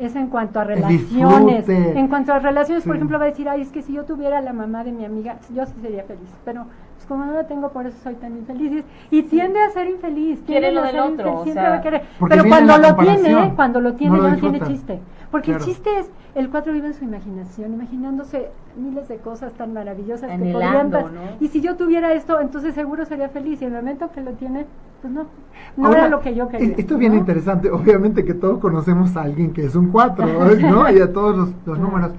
es 0.00 0.16
en 0.16 0.28
cuanto 0.28 0.58
a 0.58 0.62
El 0.62 0.68
relaciones. 0.68 1.68
En 1.68 2.08
cuanto 2.08 2.32
a 2.32 2.38
relaciones, 2.38 2.84
por 2.84 2.96
ejemplo, 2.96 3.18
va 3.18 3.26
a 3.26 3.28
decir, 3.28 3.48
ay, 3.48 3.60
es 3.60 3.70
que 3.70 3.82
si 3.82 3.92
yo 3.92 4.04
tuviera 4.04 4.40
la 4.40 4.52
mamá 4.52 4.82
de 4.82 4.92
mi 4.92 5.04
amiga, 5.04 5.38
yo 5.54 5.66
sí 5.66 5.74
sería 5.82 6.04
feliz, 6.04 6.30
pero 6.44 6.66
pues 6.94 7.06
como 7.06 7.24
no 7.24 7.32
la 7.32 7.46
tengo, 7.46 7.70
por 7.70 7.86
eso 7.86 7.96
soy 8.02 8.14
tan 8.14 8.36
infeliz. 8.36 8.84
Y, 9.10 9.22
tiende 9.22 9.60
a 9.60 9.70
ser 9.70 9.88
infeliz. 9.88 10.40
Quiere 10.46 10.70
tiende 10.70 10.72
lo 10.72 10.80
a 10.80 10.84
del 10.84 10.92
ser 10.92 11.00
otro, 11.00 11.10
infeliz, 11.12 11.40
o 11.40 11.44
siempre 11.44 11.68
va 11.68 11.74
a 11.74 11.80
querer. 11.80 12.02
Pero 12.28 12.44
cuando 12.48 12.78
lo 12.78 12.96
tiene, 12.96 13.52
cuando 13.54 13.80
lo 13.80 13.94
tiene, 13.94 14.16
No 14.16 14.22
lo 14.22 14.28
ya 14.28 14.34
no 14.34 14.40
tiene 14.40 14.60
chiste. 14.66 15.00
Porque 15.30 15.46
Claro. 15.52 15.64
el 15.64 15.70
chiste 15.70 15.90
es, 16.00 16.10
el 16.34 16.50
4 16.50 16.72
vive 16.72 16.88
en 16.88 16.94
su 16.94 17.04
imaginación, 17.04 17.72
imaginándose 17.74 18.48
miles 18.76 19.06
de 19.08 19.18
cosas 19.18 19.52
tan 19.52 19.72
maravillosas 19.72 20.28
que 20.30 20.52
podrían 20.52 20.90
pas- 20.90 21.10
¿no? 21.10 21.20
Y 21.40 21.48
si 21.48 21.60
yo 21.60 21.76
tuviera 21.76 22.12
esto, 22.12 22.40
entonces 22.40 22.74
seguro 22.74 23.04
sería 23.04 23.28
feliz. 23.28 23.62
Y 23.62 23.66
en 23.66 23.74
el 23.74 23.82
momento 23.82 24.10
que 24.12 24.20
lo 24.22 24.32
tiene, 24.32 24.66
pues 25.00 25.12
no, 25.12 25.26
no 25.76 25.86
Ahora, 25.86 26.00
era 26.00 26.08
lo 26.08 26.20
que 26.20 26.34
yo 26.34 26.48
quería. 26.48 26.72
es- 26.72 26.78
Esto 26.80 26.94
es 26.94 27.00
bien 27.00 27.12
¿no? 27.12 27.18
interesante. 27.18 27.70
Obviamente 27.70 28.24
que 28.24 28.34
todos 28.34 28.58
conocemos 28.58 29.16
a 29.16 29.22
alguien 29.22 29.52
que 29.52 29.64
es 29.64 29.76
un 29.76 29.90
4, 29.92 30.26
¿no? 30.62 30.90
Y 30.90 31.00
a 31.00 31.12
todos 31.12 31.36
los, 31.36 31.50
los 31.64 31.78
números. 31.78 32.10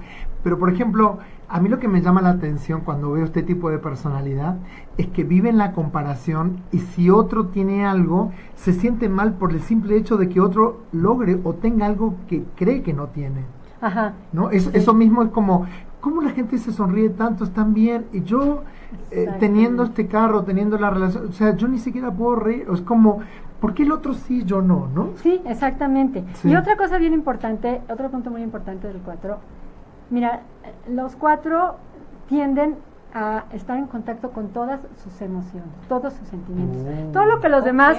Pero, 0.42 0.58
por 0.58 0.70
ejemplo, 0.72 1.18
a 1.48 1.60
mí 1.60 1.68
lo 1.68 1.78
que 1.78 1.86
me 1.88 2.00
llama 2.00 2.22
la 2.22 2.30
atención 2.30 2.80
cuando 2.80 3.12
veo 3.12 3.24
este 3.24 3.42
tipo 3.42 3.70
de 3.70 3.78
personalidad 3.78 4.56
es 4.98 5.08
que 5.08 5.24
vive 5.24 5.48
en 5.48 5.58
la 5.58 5.72
comparación 5.72 6.58
y 6.70 6.78
si 6.78 7.08
otro 7.10 7.46
tiene 7.46 7.84
algo, 7.86 8.30
se 8.56 8.72
siente 8.72 9.08
mal 9.08 9.34
por 9.34 9.52
el 9.52 9.60
simple 9.60 9.96
hecho 9.96 10.16
de 10.16 10.28
que 10.28 10.40
otro 10.40 10.80
logre 10.92 11.38
o 11.44 11.54
tenga 11.54 11.86
algo 11.86 12.14
que 12.28 12.44
cree 12.56 12.82
que 12.82 12.92
no 12.92 13.06
tiene. 13.08 13.44
Ajá. 13.80 14.12
¿no? 14.32 14.50
Es- 14.50 14.70
Eso 14.74 14.94
mismo 14.94 15.22
es 15.22 15.30
como 15.30 15.66
¿cómo 16.00 16.20
la 16.20 16.30
gente 16.30 16.58
se 16.58 16.72
sonríe 16.72 17.10
tanto? 17.10 17.44
Están 17.44 17.74
bien. 17.74 18.06
Y 18.12 18.22
yo, 18.24 18.64
eh, 19.12 19.28
teniendo 19.38 19.84
este 19.84 20.08
carro, 20.08 20.42
teniendo 20.42 20.76
la 20.76 20.90
relación, 20.90 21.28
o 21.28 21.32
sea, 21.32 21.54
yo 21.56 21.68
ni 21.68 21.78
siquiera 21.78 22.10
puedo 22.10 22.34
reír. 22.34 22.66
Es 22.72 22.80
como, 22.80 23.20
¿por 23.60 23.72
qué 23.72 23.84
el 23.84 23.92
otro 23.92 24.12
sí, 24.14 24.42
yo 24.44 24.60
no? 24.62 24.88
¿no? 24.92 25.10
Sí, 25.22 25.40
exactamente. 25.46 26.24
Y 26.42 26.56
otra 26.56 26.76
cosa 26.76 26.98
bien 26.98 27.12
importante, 27.12 27.82
otro 27.88 28.10
punto 28.10 28.30
muy 28.32 28.42
importante 28.42 28.88
del 28.88 28.98
4, 28.98 29.38
mira, 30.10 30.42
los 30.90 31.14
cuatro 31.14 31.76
tienden 32.28 32.74
a 33.14 33.44
estar 33.52 33.76
en 33.76 33.86
contacto 33.86 34.30
con 34.30 34.48
todas 34.48 34.80
sus 35.02 35.20
emociones, 35.20 35.68
todos 35.88 36.12
sus 36.14 36.28
sentimientos. 36.28 36.82
Oh. 36.82 37.12
Todo 37.12 37.26
lo 37.26 37.40
que 37.40 37.48
los 37.48 37.64
demás 37.64 37.98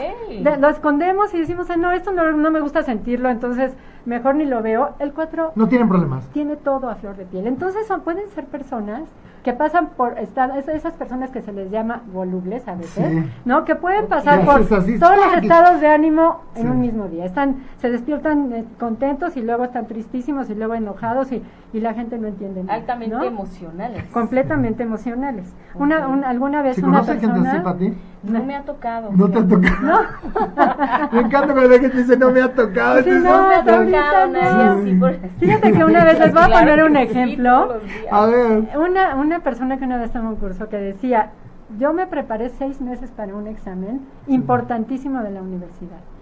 lo 0.60 0.70
escondemos 0.70 1.34
y 1.34 1.40
decimos, 1.40 1.68
no, 1.78 1.92
esto 1.92 2.12
no, 2.12 2.32
no, 2.32 2.52
me 2.52 2.62
gusta 2.62 2.84
sentirlo, 2.84 3.30
entonces 3.30 3.74
mejor 4.06 4.36
ni 4.36 4.46
lo 4.46 4.62
veo. 4.62 4.96
El 5.00 5.14
4 5.14 5.54
no 5.56 5.68
tienen 5.68 5.88
problemas. 5.88 6.28
Tiene 6.30 6.56
todo 6.56 6.90
a 6.90 6.96
flor 6.96 7.16
de 7.16 7.26
piel. 7.26 7.48
Entonces 7.48 7.86
son, 7.88 8.02
pueden 8.02 8.28
ser 8.30 8.46
personas 8.46 9.04
que 9.44 9.54
pasan 9.54 9.90
por 9.98 10.18
estar 10.18 10.58
esas 10.58 10.94
personas 10.94 11.30
que 11.30 11.42
se 11.42 11.52
les 11.52 11.70
llama 11.70 12.02
volubles 12.14 12.66
a 12.68 12.76
veces, 12.76 13.26
¿no? 13.46 13.66
Que 13.66 13.76
pueden 13.76 14.08
pasar 14.08 14.46
por 14.46 14.66
todos 14.66 14.88
los 14.88 15.38
estados 15.42 15.82
de 15.82 15.88
ánimo 15.88 16.42
en 16.56 16.70
un 16.70 16.80
mismo 16.80 17.10
día. 17.10 17.26
Están 17.26 17.64
se 17.78 17.92
despiertan 17.92 18.54
eh, 18.54 18.66
contentos 18.80 19.36
y 19.36 19.42
luego 19.42 19.66
están 19.66 19.88
tristísimos 19.88 20.50
y 20.50 20.56
luego 20.56 20.76
enojados 20.76 21.32
y, 21.32 21.44
y 21.74 21.80
la 21.80 21.96
gente 21.96 22.20
no 22.20 22.28
entiende 22.28 22.64
nada. 22.64 22.76
Altamente 22.76 23.26
emocionales. 23.26 24.04
Completamente 24.12 24.84
emocionales. 24.84 25.56
Una, 25.74 26.06
alguna 26.30 26.62
vez 26.62 26.78
una 26.78 27.02
persona 27.02 27.20
gente 27.20 27.68
así, 27.68 27.80
ti? 27.80 27.98
No 28.22 28.44
me 28.44 28.56
ha 28.56 28.62
tocado. 28.62 29.10
¿No 29.12 29.28
te 29.28 29.40
ha 29.40 29.48
tocado? 29.48 29.82
No. 29.82 30.00
me 31.12 31.20
encanta 31.22 31.54
cuando 31.54 31.70
la 31.70 31.80
gente 31.80 31.98
dice 31.98 32.16
no 32.16 32.30
me 32.30 32.42
ha 32.42 32.54
tocado. 32.54 33.02
Sí, 33.02 33.10
no, 33.10 33.48
me 33.48 33.56
ha 33.56 33.64
tocado 33.64 34.28
nadie 34.28 35.20
Fíjate 35.40 35.72
que 35.72 35.84
una 35.84 36.06
vez 36.06 36.20
les 36.20 36.34
voy 36.34 36.44
a 36.44 36.60
poner 36.60 36.84
un 36.84 36.96
ejemplo. 36.96 37.80
A 38.12 38.26
ver. 38.28 38.70
Una, 38.78 39.16
una 39.16 39.40
persona 39.40 39.78
que 39.78 39.86
una 39.86 39.98
vez 39.98 40.12
tomó 40.12 40.30
un 40.30 40.36
curso 40.36 40.70
que 40.70 40.78
decía, 40.78 41.32
yo 41.80 41.92
me 41.92 42.06
preparé 42.06 42.50
seis 42.50 42.82
meses 42.82 43.10
para 43.10 43.36
un 43.36 43.48
examen 43.48 44.02
importantísimo 44.28 45.24
de 45.24 45.32
la 45.32 45.42
universidad. 45.42 46.13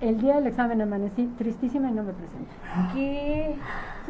El 0.00 0.20
día 0.20 0.34
del 0.34 0.46
examen 0.46 0.82
amanecí 0.82 1.26
tristísima 1.38 1.90
y 1.90 1.92
no 1.94 2.02
me 2.02 2.12
presenté. 2.12 2.52
¿Qué? 2.92 3.56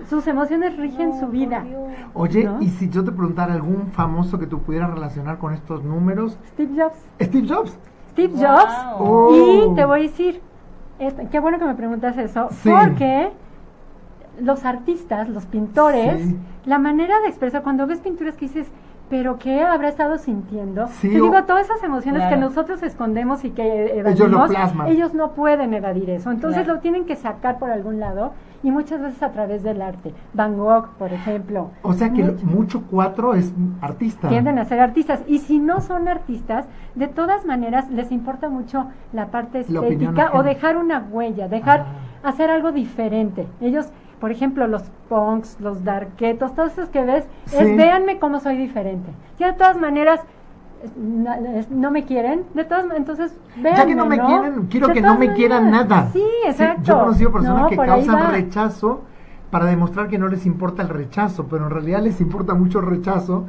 Sus 0.08 0.26
emociones 0.26 0.76
rigen 0.76 1.18
su 1.18 1.28
vida. 1.28 1.64
Oye, 2.12 2.48
y 2.60 2.68
si 2.70 2.90
yo 2.90 3.04
te 3.04 3.12
preguntara 3.12 3.54
algún 3.54 3.92
famoso 3.92 4.38
que 4.38 4.46
tú 4.46 4.60
pudieras 4.60 4.90
relacionar 4.92 5.38
con 5.38 5.54
estos 5.54 5.84
números. 5.84 6.38
Steve 6.52 6.82
Jobs. 6.82 6.98
Steve 7.22 7.48
Jobs. 7.48 7.78
Steve 8.10 8.34
Jobs. 8.36 9.32
Y 9.32 9.74
te 9.74 9.84
voy 9.84 10.00
a 10.00 10.02
decir, 10.02 10.40
qué 11.30 11.38
bueno 11.38 11.58
que 11.58 11.64
me 11.64 11.74
preguntas 11.74 12.18
eso, 12.18 12.48
porque 12.64 13.30
los 14.40 14.64
artistas, 14.64 15.28
los 15.28 15.46
pintores, 15.46 16.34
la 16.66 16.78
manera 16.78 17.20
de 17.20 17.28
expresar, 17.28 17.62
cuando 17.62 17.86
ves 17.86 18.00
pinturas 18.00 18.34
que 18.34 18.46
dices, 18.46 18.66
pero 19.08 19.38
¿qué 19.38 19.62
habrá 19.62 19.88
estado 19.88 20.18
sintiendo? 20.18 20.88
Te 21.00 21.08
digo, 21.08 21.30
todas 21.44 21.66
esas 21.66 21.82
emociones 21.82 22.28
que 22.28 22.36
nosotros 22.36 22.82
escondemos 22.82 23.44
y 23.44 23.50
que 23.50 23.98
evadimos, 23.98 24.50
ellos, 24.88 25.14
no 25.14 25.32
pueden 25.32 25.74
evadir 25.74 26.10
eso. 26.10 26.30
Entonces 26.30 26.66
lo 26.66 26.80
tienen 26.80 27.04
que 27.04 27.14
sacar 27.14 27.58
por 27.58 27.70
algún 27.70 28.00
lado 28.00 28.32
y 28.62 28.70
muchas 28.72 29.00
veces 29.00 29.22
a 29.22 29.30
través 29.30 29.62
del 29.62 29.80
arte. 29.80 30.12
Van 30.32 30.56
Gogh, 30.56 30.88
por 30.98 31.12
ejemplo. 31.12 31.70
O 31.82 31.92
sea 31.92 32.12
que 32.12 32.24
mucho, 32.42 32.82
cuatro 32.90 33.34
es 33.34 33.52
artista. 33.80 34.28
Tienden 34.28 34.58
a 34.58 34.64
ser 34.64 34.80
artistas. 34.80 35.22
Y 35.28 35.38
si 35.38 35.60
no 35.60 35.80
son 35.80 36.08
artistas, 36.08 36.66
de 36.94 37.06
todas 37.06 37.46
maneras 37.46 37.88
les 37.90 38.10
importa 38.10 38.48
mucho 38.48 38.86
la 39.12 39.26
parte 39.28 39.60
estética 39.60 40.30
o 40.34 40.42
dejar 40.42 40.76
una 40.76 40.98
huella, 40.98 41.46
dejar, 41.48 41.86
ah. 42.24 42.28
hacer 42.28 42.50
algo 42.50 42.72
diferente. 42.72 43.46
Ellos 43.60 43.86
por 44.20 44.30
ejemplo, 44.30 44.66
los 44.66 44.82
punks, 45.08 45.60
los 45.60 45.84
darketos, 45.84 46.54
todos 46.54 46.72
esos 46.72 46.88
que 46.88 47.04
ves, 47.04 47.26
es 47.52 47.76
véanme 47.76 48.18
cómo 48.18 48.40
soy 48.40 48.56
diferente. 48.56 49.10
Ya 49.38 49.52
de 49.52 49.58
todas 49.58 49.78
maneras, 49.78 50.20
no, 51.70 51.90
me 51.90 52.04
quieren, 52.04 52.44
de 52.54 52.64
todas 52.64 52.86
entonces 52.96 53.36
véanme, 53.56 53.78
Ya 53.78 53.86
que 53.86 53.94
no 53.94 54.06
me 54.06 54.18
quieren, 54.18 54.66
quiero 54.66 54.88
que 54.88 55.00
no 55.00 55.18
me 55.18 55.32
quieran 55.34 55.70
nada. 55.70 56.08
Sí, 56.12 56.24
exacto. 56.46 56.82
yo 56.82 56.94
he 56.94 56.98
conocido 56.98 57.32
personas 57.32 57.68
que 57.70 57.76
causan 57.76 58.32
rechazo 58.32 59.02
para 59.50 59.66
demostrar 59.66 60.08
que 60.08 60.18
no 60.18 60.28
les 60.28 60.44
importa 60.46 60.82
el 60.82 60.88
rechazo, 60.88 61.46
pero 61.46 61.64
en 61.64 61.70
realidad 61.70 62.02
les 62.02 62.20
importa 62.20 62.54
mucho 62.54 62.80
el 62.80 62.86
rechazo 62.86 63.46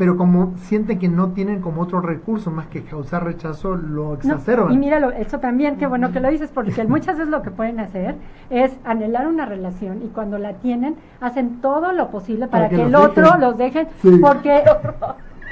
pero 0.00 0.16
como 0.16 0.54
sienten 0.56 0.98
que 0.98 1.10
no 1.10 1.32
tienen 1.32 1.60
como 1.60 1.82
otro 1.82 2.00
recurso 2.00 2.50
más 2.50 2.68
que 2.68 2.82
causar 2.84 3.22
rechazo, 3.22 3.76
lo 3.76 4.14
exacerban. 4.14 4.72
y 4.72 4.78
míralo, 4.78 5.10
eso 5.10 5.40
también, 5.40 5.76
qué 5.76 5.86
bueno 5.86 6.10
que 6.10 6.20
lo 6.20 6.30
dices, 6.30 6.50
porque 6.54 6.72
muchas 6.88 7.18
veces 7.18 7.30
lo 7.30 7.42
que 7.42 7.50
pueden 7.50 7.78
hacer 7.80 8.14
es 8.48 8.74
anhelar 8.84 9.28
una 9.28 9.44
relación 9.44 10.00
y 10.02 10.08
cuando 10.08 10.38
la 10.38 10.54
tienen, 10.54 10.96
hacen 11.20 11.60
todo 11.60 11.92
lo 11.92 12.08
posible 12.08 12.46
para, 12.46 12.70
que, 12.70 12.80
el 12.80 12.94
otro 12.94 13.36
los 13.38 13.58
dejen, 13.58 13.88
porque... 14.22 14.62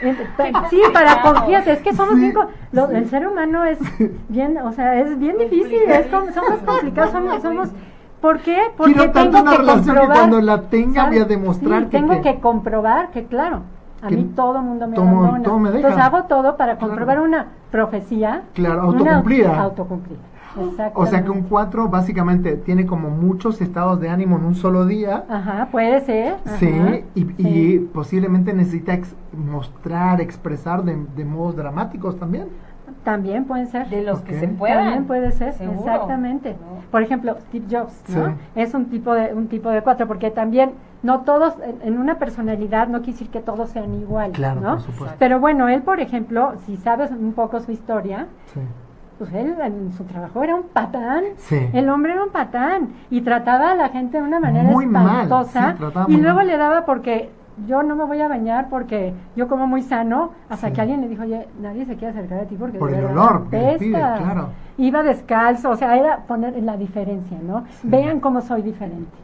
sí, 0.71 0.81
para 0.95 1.21
confiar, 1.21 1.69
es 1.69 1.81
que 1.81 1.93
somos 1.93 2.17
bien, 2.17 2.35
el 2.95 3.11
ser 3.11 3.29
humano 3.29 3.67
es 3.67 3.79
bien, 4.31 4.57
o 4.57 4.73
sea, 4.73 4.99
es 4.99 5.19
bien 5.19 5.37
difícil, 5.37 5.83
es 5.91 6.07
como, 6.07 6.33
somos 6.33 6.61
complicados, 6.61 7.11
somos, 7.11 7.43
somos 7.43 7.69
¿Por 8.23 8.41
qué? 8.41 8.59
Porque 8.79 9.09
tengo 9.09 9.45
que 9.45 9.57
comprobar, 9.59 10.17
cuando 10.17 10.41
la 10.41 10.63
tenga 10.63 11.09
voy 11.09 11.19
a 11.19 11.25
demostrar 11.27 11.85
que 11.85 11.99
tengo 11.99 12.23
que 12.23 12.41
comprobar 12.41 13.11
que 13.11 13.27
claro, 13.27 13.63
a 14.03 14.11
mí 14.11 14.33
todo 14.35 14.61
mundo 14.63 14.87
me 14.87 14.97
abandona. 14.97 15.43
Todo 15.43 15.59
me 15.59 15.71
Entonces 15.71 16.01
hago 16.01 16.25
todo 16.25 16.57
para 16.57 16.79
comprobar 16.79 17.21
una 17.21 17.47
profecía. 17.71 18.43
Claro, 18.55 18.83
autocumplida. 18.83 19.61
autocumplida. 19.61 20.19
O 20.95 21.07
sea 21.07 21.23
que 21.23 21.31
un 21.31 21.43
4 21.43 21.89
básicamente 21.89 22.57
tiene 22.57 22.87
como 22.87 23.11
muchos 23.11 23.61
estados 23.61 24.01
de 24.01 24.09
ánimo 24.09 24.39
en 24.39 24.45
un 24.45 24.55
solo 24.55 24.87
día. 24.87 25.25
Ajá, 25.29 25.69
puede 25.71 26.01
ser. 26.01 26.37
sí, 26.59 27.05
y, 27.15 27.79
posiblemente 27.79 28.53
necesita 28.53 28.99
mostrar, 29.33 30.21
expresar 30.21 30.83
de, 30.83 30.97
de 31.17 31.25
modos 31.25 31.57
dramáticos 31.57 32.19
también. 32.19 32.49
También 33.05 33.45
pueden 33.45 33.67
ser. 33.67 33.89
De 33.89 34.03
los 34.03 34.21
que 34.21 34.39
se 34.39 34.49
puedan. 34.49 34.85
También 34.85 35.05
puede 35.07 35.33
ser, 35.33 35.55
exactamente. 35.61 36.57
Por 36.91 37.03
ejemplo, 37.03 37.37
Steve 37.49 37.67
Jobs, 37.71 38.05
¿no? 38.09 38.37
Es 38.55 38.75
un 38.75 38.87
tipo 38.87 39.15
de 39.15 39.35
un 39.35 39.49
tipo 39.49 39.71
de 39.71 39.83
cuatro, 39.83 40.07
porque 40.07 40.31
también 40.31 40.73
no 41.03 41.21
todos, 41.21 41.55
en, 41.83 41.99
una 41.99 42.19
personalidad 42.19 42.89
no 42.89 42.99
quiere 42.99 43.13
decir 43.13 43.29
que 43.29 43.41
todos 43.41 43.71
sean 43.71 43.95
iguales, 43.95 44.37
claro, 44.37 44.61
¿no? 44.61 44.71
Por 44.73 44.81
supuesto. 44.81 45.17
Pero 45.19 45.39
bueno, 45.41 45.69
él, 45.69 45.83
por 45.83 46.01
ejemplo, 46.01 46.55
si 46.67 46.77
sabes 46.77 47.11
un 47.11 47.33
poco 47.35 47.61
su 47.61 47.73
historia, 47.73 48.27
pues 49.19 49.33
él 49.33 49.55
en 49.61 49.93
su 49.93 50.05
trabajo 50.05 50.43
era 50.43 50.55
un 50.55 50.65
patán. 50.65 51.25
El 51.73 51.89
hombre 51.89 52.13
era 52.13 52.25
un 52.25 52.31
patán 52.31 52.91
y 53.11 53.21
trataba 53.21 53.73
a 53.73 53.75
la 53.75 53.89
gente 53.91 54.19
de 54.19 54.23
una 54.23 54.41
manera 54.41 54.71
muy 54.71 54.87
espantosa. 54.87 55.77
y 56.09 56.17
luego 56.17 56.43
le 56.43 56.57
daba 56.57 56.85
porque 56.85 57.31
yo 57.67 57.83
no 57.83 57.97
me 57.97 58.05
voy 58.05 58.21
a 58.21 58.29
bañar 58.29 58.69
porque 58.69 59.15
yo 59.37 59.49
como 59.49 59.67
muy 59.67 59.83
sano, 59.83 60.33
hasta 60.49 60.73
que 60.73 60.81
alguien 60.81 61.01
le 61.01 61.09
dijo, 61.09 61.23
oye, 61.23 61.49
nadie 61.61 61.85
se 61.85 61.97
quiere 61.97 62.13
acercar 62.13 62.41
a 62.41 62.45
ti 62.45 62.57
porque 62.57 62.79
Por 62.79 62.93
el 62.93 63.05
olor, 63.07 63.49
claro. 63.49 64.51
Iba 64.77 65.03
descalzo, 65.03 65.71
o 65.71 65.77
sea, 65.77 65.97
era 65.97 66.19
poner 66.19 66.63
la 66.63 66.77
diferencia, 66.77 67.39
¿no? 67.43 67.65
Vean 67.83 68.21
cómo 68.21 68.41
soy 68.41 68.63
diferente. 68.63 69.17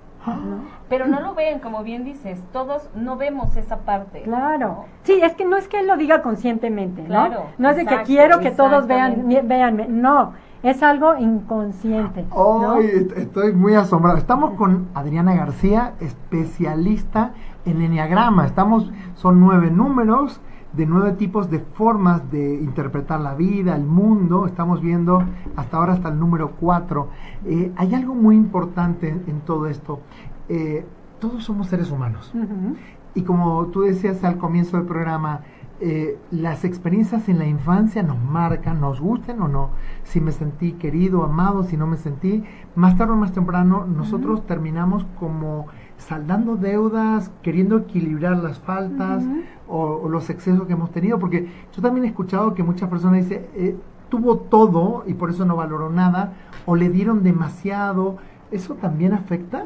Pero 0.88 1.06
no 1.06 1.20
lo 1.20 1.34
ven, 1.34 1.58
como 1.58 1.82
bien 1.82 2.04
dices, 2.04 2.42
todos 2.52 2.88
no 2.94 3.16
vemos 3.16 3.56
esa 3.56 3.78
parte. 3.80 4.22
Claro. 4.22 4.86
Sí, 5.02 5.20
es 5.22 5.34
que 5.34 5.44
no 5.44 5.56
es 5.56 5.68
que 5.68 5.80
él 5.80 5.86
lo 5.86 5.96
diga 5.96 6.22
conscientemente, 6.22 7.02
¿no? 7.02 7.28
no 7.58 7.70
es 7.70 7.76
de 7.76 7.86
que 7.86 8.02
quiero 8.02 8.40
que 8.40 8.50
todos 8.50 8.86
vean, 8.86 9.28
véanme, 9.44 9.86
no, 9.86 10.32
es 10.62 10.82
algo 10.82 11.16
inconsciente. 11.18 12.24
Hoy 12.30 13.08
estoy 13.16 13.52
muy 13.52 13.74
asombrado. 13.74 14.16
Estamos 14.16 14.54
con 14.54 14.88
Adriana 14.94 15.34
García, 15.34 15.92
especialista 16.00 17.32
en 17.64 17.82
enneagrama. 17.82 18.46
Estamos, 18.46 18.90
son 19.14 19.40
nueve 19.40 19.70
números 19.70 20.40
de 20.72 20.86
nueve 20.86 21.12
tipos 21.12 21.50
de 21.50 21.60
formas 21.60 22.30
de 22.30 22.56
interpretar 22.56 23.20
la 23.20 23.34
vida, 23.34 23.76
el 23.76 23.84
mundo. 23.84 24.46
Estamos 24.46 24.80
viendo 24.80 25.22
hasta 25.56 25.76
ahora 25.76 25.92
hasta 25.92 26.08
el 26.08 26.18
número 26.18 26.52
cuatro. 26.60 27.08
Eh, 27.44 27.72
hay 27.76 27.94
algo 27.94 28.14
muy 28.14 28.36
importante 28.36 29.08
en, 29.08 29.40
todo 29.40 29.66
esto. 29.66 30.00
Eh, 30.48 30.84
todos 31.20 31.44
somos 31.44 31.68
seres 31.68 31.90
humanos. 31.90 32.32
Y 33.14 33.22
como 33.22 33.66
tú 33.66 33.82
decías 33.82 34.24
al 34.24 34.36
comienzo 34.38 34.76
del 34.76 34.86
programa, 34.86 35.42
eh, 35.80 36.18
las 36.30 36.64
experiencias 36.64 37.28
en 37.28 37.38
la 37.38 37.46
infancia 37.46 38.02
nos 38.02 38.18
marcan, 38.18 38.80
nos 38.80 39.00
gusten 39.00 39.40
o 39.42 39.48
no. 39.48 39.70
Si 40.02 40.20
me 40.20 40.32
sentí 40.32 40.72
querido, 40.72 41.24
amado, 41.24 41.62
si 41.64 41.76
no 41.76 41.86
me 41.86 41.96
sentí, 41.96 42.44
más 42.74 42.96
tarde 42.96 43.12
o 43.12 43.16
más 43.16 43.32
temprano 43.32 43.84
nosotros 43.84 44.46
terminamos 44.46 45.04
como 45.18 45.66
saldando 46.04 46.56
deudas, 46.56 47.30
queriendo 47.42 47.78
equilibrar 47.78 48.36
las 48.36 48.58
faltas 48.58 49.24
o, 49.68 50.08
los 50.08 50.28
excesos 50.30 50.66
que 50.66 50.74
hemos 50.74 50.90
tenido, 50.90 51.18
porque 51.18 51.48
yo 51.74 51.82
también 51.82 52.04
he 52.04 52.08
escuchado 52.08 52.54
que 52.54 52.62
muchas 52.62 52.88
personas 52.88 53.22
dicen, 53.22 53.46
eh, 53.54 53.76
tuvo 54.10 54.36
todo 54.36 55.04
y 55.06 55.14
por 55.14 55.30
eso 55.30 55.44
no 55.44 55.56
valoró 55.56 55.90
nada, 55.90 56.32
o 56.66 56.76
le 56.76 56.90
dieron 56.90 57.22
demasiado, 57.22 58.18
¿eso 58.50 58.74
también 58.74 59.14
afecta? 59.14 59.64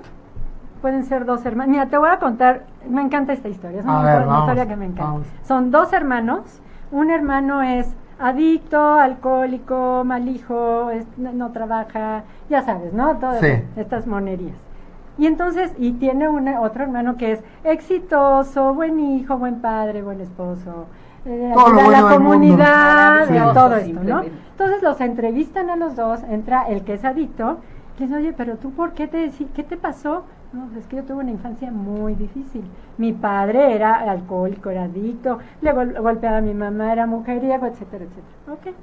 Pueden 0.80 1.04
ser 1.04 1.24
dos 1.24 1.44
hermanos. 1.44 1.72
Mira, 1.72 1.86
te 1.86 1.98
voy 1.98 2.08
a 2.08 2.18
contar, 2.20 2.66
me 2.88 3.02
encanta 3.02 3.32
esta 3.32 3.48
historia, 3.48 3.80
es 3.80 3.84
una, 3.84 4.38
historia 4.40 4.68
que 4.68 4.76
me 4.76 4.86
encanta. 4.86 5.28
Son 5.42 5.72
dos 5.72 5.92
hermanos, 5.92 6.60
un 6.92 7.10
hermano 7.10 7.62
es 7.62 7.92
adicto, 8.20 8.94
alcohólico, 8.94 10.04
mal 10.04 10.28
hijo, 10.28 10.90
no, 11.16 11.50
trabaja, 11.50 12.22
ya 12.48 12.62
sabes, 12.62 12.92
¿no? 12.92 13.16
Todas 13.16 13.42
estas 13.76 14.06
monerías 14.06 14.67
Y 15.18 15.26
entonces, 15.26 15.74
y 15.78 15.92
tiene 15.92 16.28
un 16.28 16.48
otro 16.48 16.84
hermano 16.84 17.16
que 17.16 17.32
es 17.32 17.42
exitoso, 17.64 18.72
buen 18.72 19.00
hijo, 19.00 19.36
buen 19.36 19.60
padre, 19.60 20.02
buen 20.02 20.20
esposo, 20.20 20.86
eh, 21.24 21.52
la 21.90 22.14
comunidad, 22.14 23.52
todo 23.52 23.76
esto, 23.76 24.04
¿no? 24.04 24.22
Entonces 24.22 24.82
los 24.82 25.00
entrevistan 25.00 25.70
a 25.70 25.76
los 25.76 25.96
dos, 25.96 26.22
entra 26.30 26.68
el 26.68 26.84
que 26.84 26.94
es 26.94 27.04
adicto, 27.04 27.58
y 27.98 28.02
dice, 28.02 28.14
oye, 28.14 28.32
pero 28.32 28.56
tú, 28.58 28.70
¿por 28.70 28.92
qué 28.92 29.08
te, 29.08 29.28
qué 29.54 29.64
te 29.64 29.76
pasó? 29.76 30.22
No, 30.52 30.66
pues 30.66 30.78
es 30.78 30.86
que 30.86 30.96
yo 30.96 31.02
tuve 31.02 31.18
una 31.18 31.32
infancia 31.32 31.70
muy 31.70 32.14
difícil. 32.14 32.62
Mi 32.96 33.12
padre 33.12 33.74
era 33.74 33.96
alcohólico, 33.96 34.70
era 34.70 34.84
adicto, 34.84 35.38
le 35.60 35.72
golpeaba 35.72 36.38
a 36.38 36.40
mi 36.40 36.54
mamá, 36.54 36.92
era 36.92 37.06
mujeriego, 37.06 37.66
etcétera, 37.66 38.04
etcétera. 38.04 38.52
Ok, 38.52 38.74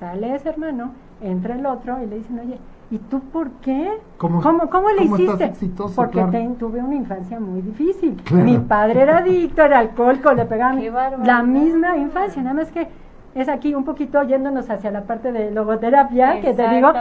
sale 0.00 0.34
ese 0.34 0.48
hermano, 0.48 0.92
entra 1.20 1.54
el 1.54 1.66
otro 1.66 2.02
y 2.02 2.06
le 2.06 2.16
dicen, 2.16 2.40
oye, 2.40 2.58
¿y 2.94 2.98
tú 2.98 3.18
por 3.20 3.50
qué? 3.54 3.90
¿Cómo, 4.18 4.40
¿Cómo, 4.40 4.90
le 4.90 5.02
hiciste? 5.02 5.52
Porque 5.96 6.48
tuve 6.60 6.80
una 6.80 6.94
infancia 6.94 7.40
muy 7.40 7.60
difícil. 7.60 8.16
Mi 8.30 8.58
padre 8.58 9.02
era 9.02 9.18
adicto, 9.18 9.62
era 9.62 9.80
alcohólico, 9.80 10.32
le 10.32 10.44
pegaba 10.44 10.78
la 11.24 11.42
misma 11.42 11.96
infancia, 11.96 12.40
nada 12.40 12.54
más 12.54 12.70
que 12.70 12.86
es 13.34 13.48
aquí 13.48 13.74
un 13.74 13.84
poquito 13.84 14.22
yéndonos 14.22 14.70
hacia 14.70 14.92
la 14.92 15.02
parte 15.02 15.32
de 15.32 15.50
logoterapia, 15.50 16.40
que 16.40 16.54
te 16.54 16.68
digo, 16.68 16.92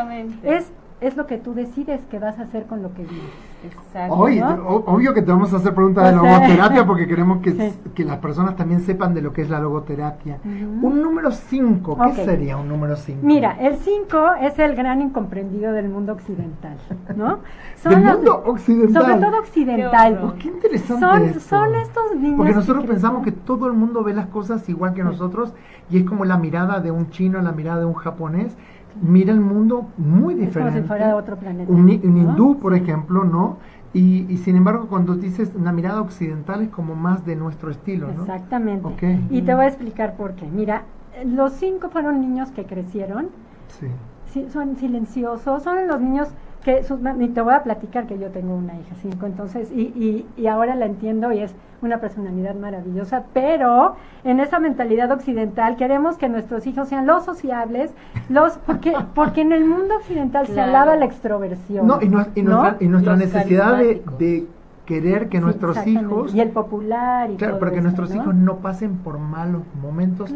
es 0.42 0.72
es 1.04 1.18
lo 1.18 1.28
que 1.28 1.38
tú 1.38 1.54
decides 1.54 2.02
que 2.10 2.18
vas 2.18 2.40
a 2.40 2.44
hacer 2.44 2.66
con 2.66 2.82
lo 2.82 2.94
que 2.94 3.04
vives. 3.04 3.54
Exacto. 3.66 4.16
obvio 4.16 5.14
que 5.14 5.22
te 5.22 5.32
vamos 5.32 5.54
a 5.54 5.58
hacer 5.58 5.74
preguntas 5.74 6.06
de 6.10 6.16
logoterapia 6.18 6.86
porque 6.86 7.08
queremos 7.08 7.42
que, 7.42 7.74
que, 7.96 8.04
las 8.04 8.18
personas 8.18 8.58
también 8.58 8.82
sepan 8.82 9.14
de 9.14 9.22
lo 9.22 9.32
que 9.32 9.42
es 9.42 9.50
la 9.50 9.60
logoterapia. 9.60 10.40
Un 10.44 11.02
número 11.02 11.32
5, 11.32 11.98
¿qué 12.04 12.26
sería 12.26 12.58
un 12.58 12.68
número 12.68 12.96
5? 12.96 13.20
Mira, 13.24 13.58
el 13.60 13.78
5 13.78 14.34
es 14.42 14.60
el 14.60 14.76
gran 14.76 15.02
incomprendido 15.02 15.72
del 15.72 15.88
mundo 15.88 16.14
occidental, 16.14 16.78
¿no? 17.16 17.40
¿Del 17.90 18.02
mundo 18.02 18.44
occidental? 18.46 19.04
Sobre 19.04 19.18
todo 19.18 19.40
occidental. 19.40 20.22
Oh, 20.24 20.34
qué 20.40 20.48
interesante 20.48 21.40
son, 21.40 21.40
son 21.40 21.76
estos 21.76 22.16
niños... 22.16 22.38
Porque 22.38 22.54
nosotros 22.54 22.86
pensamos 22.86 23.24
que 23.24 23.32
todo 23.32 23.68
el 23.68 23.74
mundo 23.74 24.04
ve 24.04 24.14
las 24.14 24.28
cosas 24.28 24.68
igual 24.68 24.94
que 24.94 25.04
nosotros 25.04 25.54
y 25.90 25.98
es 25.98 26.04
como 26.04 26.26
la 26.26 26.38
mirada 26.38 26.80
de 26.80 26.92
un 26.92 27.10
chino, 27.10 27.42
la 27.42 27.52
mirada 27.52 27.80
de 27.80 27.86
un 27.86 27.94
japonés 27.94 28.56
mira 29.02 29.34
el 29.34 29.40
mundo 29.40 29.88
muy 29.98 30.36
diferente. 30.36 30.72
Como 30.72 30.82
si 30.82 30.88
fuera 30.88 31.08
de 31.08 31.14
otro 31.14 31.38
planeta. 31.38 31.72
Un, 31.72 31.90
hindú, 31.90 32.60
por 32.60 32.74
ejemplo, 32.74 33.24
¿no? 33.24 33.58
Y, 33.94 34.26
y, 34.28 34.38
sin 34.38 34.56
embargo, 34.56 34.88
cuando 34.88 35.16
dices 35.16 35.52
una 35.56 35.72
mirada 35.72 36.02
occidental 36.02 36.64
es 36.64 36.70
como 36.70 36.96
más 36.96 37.26
de 37.26 37.36
nuestro 37.36 37.70
estilo, 37.70 38.08
¿no? 38.08 38.24
Exactamente. 38.24 39.20
Y 39.30 39.44
te 39.44 39.54
voy 39.54 39.66
a 39.66 39.68
explicar 39.68 40.16
por 40.16 40.34
qué. 40.34 40.48
Mira, 40.48 40.84
los 41.26 41.54
cinco 41.54 41.90
fueron 41.90 42.20
niños 42.20 42.52
que 42.52 42.66
crecieron. 42.66 43.30
Sí. 43.80 44.50
son 44.50 44.76
silenciosos, 44.78 45.64
son 45.64 45.88
los 45.88 46.02
niños 46.02 46.30
que 46.64 46.82
y 47.20 47.28
te 47.30 47.42
voy 47.42 47.54
a 47.54 47.64
platicar 47.64 48.08
que 48.08 48.18
yo 48.18 48.30
tengo 48.30 48.56
una 48.56 48.74
hija 48.74 48.96
cinco 49.02 49.26
entonces 49.26 49.72
y, 49.72 49.82
y, 49.82 50.26
y, 50.38 50.48
ahora 50.48 50.76
la 50.76 50.86
entiendo 50.86 51.32
y 51.32 51.40
es 51.40 51.54
una 51.82 52.00
personalidad 52.00 52.56
maravillosa 52.56 53.24
pero 53.34 53.96
en 54.24 54.40
esa 54.40 54.60
mentalidad 54.60 55.12
occidental 55.12 55.76
queremos 55.76 56.18
que 56.18 56.30
nuestros 56.30 56.66
hijos 56.66 56.88
sean 56.88 57.06
los 57.06 57.26
sociables 57.26 57.92
los 58.30 58.58
porque 58.60 58.94
porque 59.16 59.42
en 59.42 59.52
el 59.52 59.66
mundo 59.66 59.96
occidental 59.98 60.48
se 60.48 60.60
alaba 60.60 60.96
la 60.96 61.06
extroversión 61.06 61.86
no 61.86 62.02
y, 62.02 62.08
nuestra, 62.08 62.78
y 62.80 62.88
nuestra 62.88 63.16
necesidad 63.18 63.78
de, 63.78 64.48
querer 64.86 65.30
que 65.30 65.40
nuestros 65.40 65.88
hijos 65.88 66.36
y 66.36 66.42
el 66.42 66.50
popular 66.50 67.32
y 67.32 67.38
claro 67.38 67.58
para 67.58 67.72
que 67.72 67.80
nuestros 67.80 68.14
hijos 68.14 68.36
no 68.36 68.58
pasen 68.58 68.98
por 68.98 69.18
malos 69.18 69.62
momentos 69.82 70.30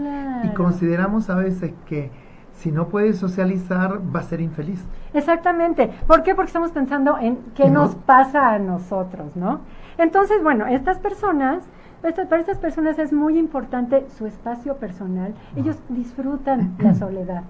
y 0.43 0.47
consideramos 0.53 1.29
a 1.29 1.35
veces 1.35 1.73
que 1.85 2.09
si 2.57 2.71
no 2.71 2.87
puede 2.87 3.13
socializar, 3.13 3.99
va 4.13 4.21
a 4.21 4.23
ser 4.23 4.41
infeliz. 4.41 4.83
Exactamente. 5.13 5.91
¿Por 6.07 6.23
qué? 6.23 6.33
Porque 6.33 6.47
estamos 6.47 6.71
pensando 6.71 7.17
en 7.19 7.37
qué 7.55 7.69
nos 7.69 7.95
pasa 7.95 8.51
a 8.51 8.59
nosotros, 8.59 9.35
¿no? 9.35 9.61
Entonces, 9.97 10.41
bueno, 10.41 10.65
estas 10.65 10.97
personas, 10.97 11.63
para 12.01 12.41
estas 12.41 12.57
personas 12.57 12.97
es 12.99 13.13
muy 13.13 13.37
importante 13.37 14.05
su 14.17 14.25
espacio 14.25 14.77
personal. 14.77 15.33
Ellos 15.55 15.77
disfrutan 15.89 16.75
la 16.79 16.93
soledad. 16.95 17.43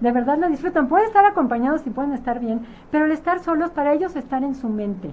De 0.00 0.12
verdad 0.12 0.38
la 0.38 0.48
disfrutan. 0.48 0.88
Pueden 0.88 1.06
estar 1.06 1.24
acompañados 1.24 1.86
y 1.86 1.90
pueden 1.90 2.12
estar 2.12 2.40
bien, 2.40 2.62
pero 2.90 3.04
el 3.04 3.12
estar 3.12 3.38
solos 3.40 3.70
para 3.70 3.92
ellos 3.92 4.16
estar 4.16 4.42
en 4.42 4.54
su 4.54 4.68
mente. 4.68 5.10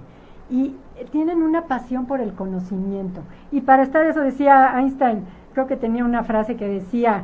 Y 0.49 0.75
tienen 1.11 1.41
una 1.41 1.63
pasión 1.63 2.05
por 2.07 2.19
el 2.19 2.33
conocimiento. 2.33 3.21
Y 3.51 3.61
para 3.61 3.83
estar 3.83 4.05
eso 4.05 4.21
decía 4.21 4.79
Einstein, 4.79 5.25
creo 5.53 5.67
que 5.67 5.75
tenía 5.75 6.05
una 6.05 6.23
frase 6.23 6.55
que 6.55 6.67
decía, 6.67 7.23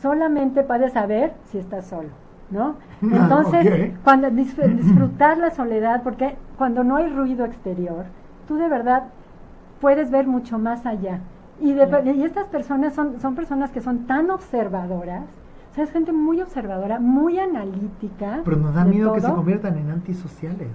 solamente 0.00 0.62
puedes 0.62 0.92
saber 0.92 1.32
si 1.44 1.58
estás 1.58 1.86
solo, 1.86 2.08
¿no? 2.50 2.76
Entonces, 3.02 3.92
cuando 4.04 4.30
disfrutar 4.30 5.38
la 5.38 5.50
soledad, 5.50 6.02
porque 6.02 6.36
cuando 6.56 6.84
no 6.84 6.96
hay 6.96 7.08
ruido 7.08 7.44
exterior, 7.44 8.04
tú 8.48 8.56
de 8.56 8.68
verdad 8.68 9.04
puedes 9.80 10.10
ver 10.10 10.26
mucho 10.26 10.58
más 10.58 10.86
allá. 10.86 11.20
Y, 11.60 11.72
y 11.72 12.24
estas 12.24 12.46
personas 12.46 12.94
son, 12.94 13.20
son 13.20 13.34
personas 13.34 13.70
que 13.70 13.80
son 13.80 14.06
tan 14.06 14.30
observadoras, 14.30 15.24
o 15.70 15.74
sea, 15.74 15.84
es 15.84 15.90
gente 15.90 16.12
muy 16.12 16.40
observadora, 16.42 17.00
muy 17.00 17.38
analítica. 17.38 18.42
Pero 18.44 18.56
nos 18.58 18.74
da 18.74 18.84
miedo 18.84 19.14
que 19.14 19.22
se 19.22 19.32
conviertan 19.32 19.78
en 19.78 19.90
antisociales. 19.90 20.68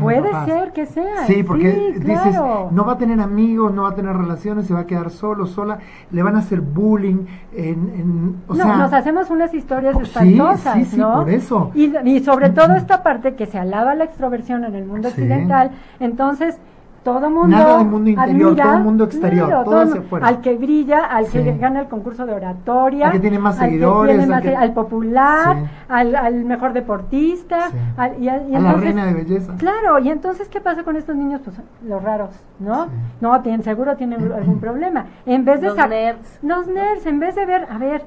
Puede 0.00 0.44
ser 0.44 0.72
que 0.72 0.86
sea. 0.86 1.26
Sí, 1.26 1.42
porque 1.42 1.94
dices, 1.98 2.36
no 2.70 2.84
va 2.84 2.92
a 2.92 2.98
tener 2.98 3.20
amigos, 3.20 3.72
no 3.72 3.82
va 3.82 3.90
a 3.90 3.94
tener 3.94 4.16
relaciones, 4.16 4.66
se 4.66 4.74
va 4.74 4.80
a 4.80 4.86
quedar 4.86 5.10
solo, 5.10 5.46
sola, 5.46 5.78
le 6.10 6.22
van 6.22 6.36
a 6.36 6.40
hacer 6.40 6.60
bullying. 6.60 7.26
En, 7.52 8.42
no, 8.48 8.76
nos 8.76 8.92
hacemos 8.92 9.30
unas 9.30 9.52
historias 9.54 9.94
oh, 9.96 10.02
espantosas, 10.02 10.74
sí, 10.74 10.84
sí, 10.84 10.96
¿no? 10.96 11.14
por 11.14 11.30
eso. 11.30 11.70
Y, 11.74 11.96
y 12.04 12.20
sobre 12.20 12.50
todo 12.50 12.74
esta 12.74 13.02
parte 13.02 13.34
que 13.34 13.46
se 13.46 13.58
alaba 13.58 13.94
la 13.94 14.04
extroversión 14.04 14.64
en 14.64 14.74
el 14.74 14.84
mundo 14.84 15.08
occidental, 15.08 15.70
entonces 16.00 16.58
todo 17.04 17.30
mundo 17.30 17.48
nada 17.48 17.78
del 17.78 17.86
mundo 17.86 18.10
interior 18.10 18.56
todo 18.56 18.72
el 18.72 18.82
mundo 18.82 19.04
exterior 19.04 19.64
todo, 19.64 19.80
hacia 19.80 20.00
afuera. 20.00 20.26
al 20.26 20.40
que 20.40 20.56
brilla 20.56 21.04
al 21.04 21.28
que 21.28 21.56
gana 21.58 21.80
el 21.82 21.88
concurso 21.88 22.24
de 22.24 22.32
oratoria 22.32 23.06
al 23.06 23.12
que 23.12 23.20
tiene 23.20 23.38
más 23.38 23.56
seguidores 23.58 24.28
al, 24.30 24.72
popular 24.72 25.56
al, 25.88 26.16
al, 26.16 26.44
mejor 26.44 26.72
deportista 26.72 27.70
al, 27.96 28.22
y, 28.22 28.28
a 28.28 28.38
la 28.38 28.72
reina 28.72 29.06
de 29.06 29.14
belleza. 29.14 29.54
Claro 29.58 29.98
y 29.98 30.08
entonces 30.08 30.48
qué 30.48 30.60
pasa 30.60 30.82
con 30.82 30.96
estos 30.96 31.14
niños 31.14 31.42
pues 31.44 31.56
los 31.86 32.02
raros 32.02 32.30
no 32.58 32.88
no 33.20 33.40
tienen 33.42 33.62
seguro 33.62 33.96
tienen 33.96 34.32
algún 34.32 34.58
problema. 34.64 35.06
En 35.26 35.44
vez 35.44 35.60
de 35.60 35.68
los 35.68 35.76
nerds. 35.76 36.38
los 36.42 36.66
nerds 36.66 37.06
en 37.06 37.20
vez 37.20 37.34
de 37.34 37.44
ver 37.44 37.66
a 37.70 37.78
ver 37.78 38.02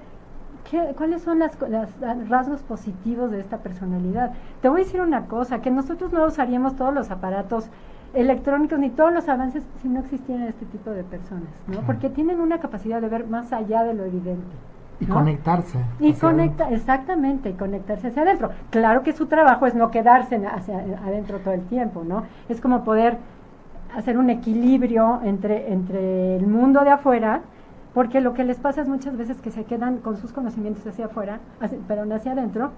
¿Qué, 0.70 0.94
¿Cuáles 0.98 1.22
son 1.22 1.40
las, 1.40 1.58
las, 1.70 1.90
rasgos 2.28 2.62
positivos 2.62 3.32
de 3.32 3.40
esta 3.40 3.60
personalidad? 3.60 4.34
Te 4.62 4.68
voy 4.68 4.82
a 4.82 4.84
decir 4.84 5.00
una 5.00 5.28
cosa, 5.28 5.62
que 5.62 5.72
nosotros 5.72 6.12
no 6.12 6.26
usaríamos 6.26 6.76
todos 6.76 6.94
los 6.94 7.10
aparatos 7.10 7.70
electrónicos 8.14 8.80
ni 8.80 8.90
todos 8.90 9.14
los 9.14 9.28
avances 9.30 9.64
si 9.82 9.90
no 9.90 10.00
existieran 10.00 10.48
este 10.48 10.66
tipo 10.66 10.92
de 10.92 11.04
personas, 11.04 11.50
¿no? 11.68 11.82
Porque 11.82 12.10
tienen 12.10 12.40
una 12.40 12.60
capacidad 12.60 13.02
de 13.02 13.10
ver 13.10 13.28
más 13.28 13.54
allá 13.54 13.84
de 13.84 13.94
lo 13.94 14.06
evidente. 14.06 14.56
Y 15.00 15.06
conectarse. 15.06 15.78
Y 16.00 16.14
conecta, 16.14 16.72
exactamente, 16.72 17.52
y 17.52 17.54
conectarse 17.54 18.08
hacia 18.08 18.24
adentro. 18.24 18.50
Claro 18.72 19.04
que 19.04 19.14
su 19.14 19.28
trabajo 19.28 19.68
es 19.68 19.76
no 19.76 19.92
quedarse 19.92 20.44
hacia 20.46 20.80
adentro 21.06 21.40
todo 21.40 21.54
el 21.54 21.62
tiempo, 21.62 22.04
¿no? 22.04 22.24
Es 22.50 22.60
como 22.60 22.84
poder 22.84 23.18
hacer 23.96 24.18
un 24.18 24.30
equilibrio 24.30 25.22
entre, 25.24 25.72
entre 25.72 26.38
el 26.38 26.48
mundo 26.48 26.84
de 26.84 26.90
afuera, 26.90 27.42
porque 27.94 28.22
lo 28.22 28.34
que 28.34 28.44
les 28.44 28.58
pasa 28.58 28.82
es 28.82 28.88
muchas 28.88 29.18
veces 29.18 29.42
que 29.42 29.52
se 29.52 29.66
quedan 29.66 29.98
con 29.98 30.18
sus 30.18 30.32
conocimientos 30.32 30.86
hacia 30.86 31.06
afuera, 31.06 31.40
no 32.06 32.16
hacia 32.16 32.32
adentro, 32.32 32.72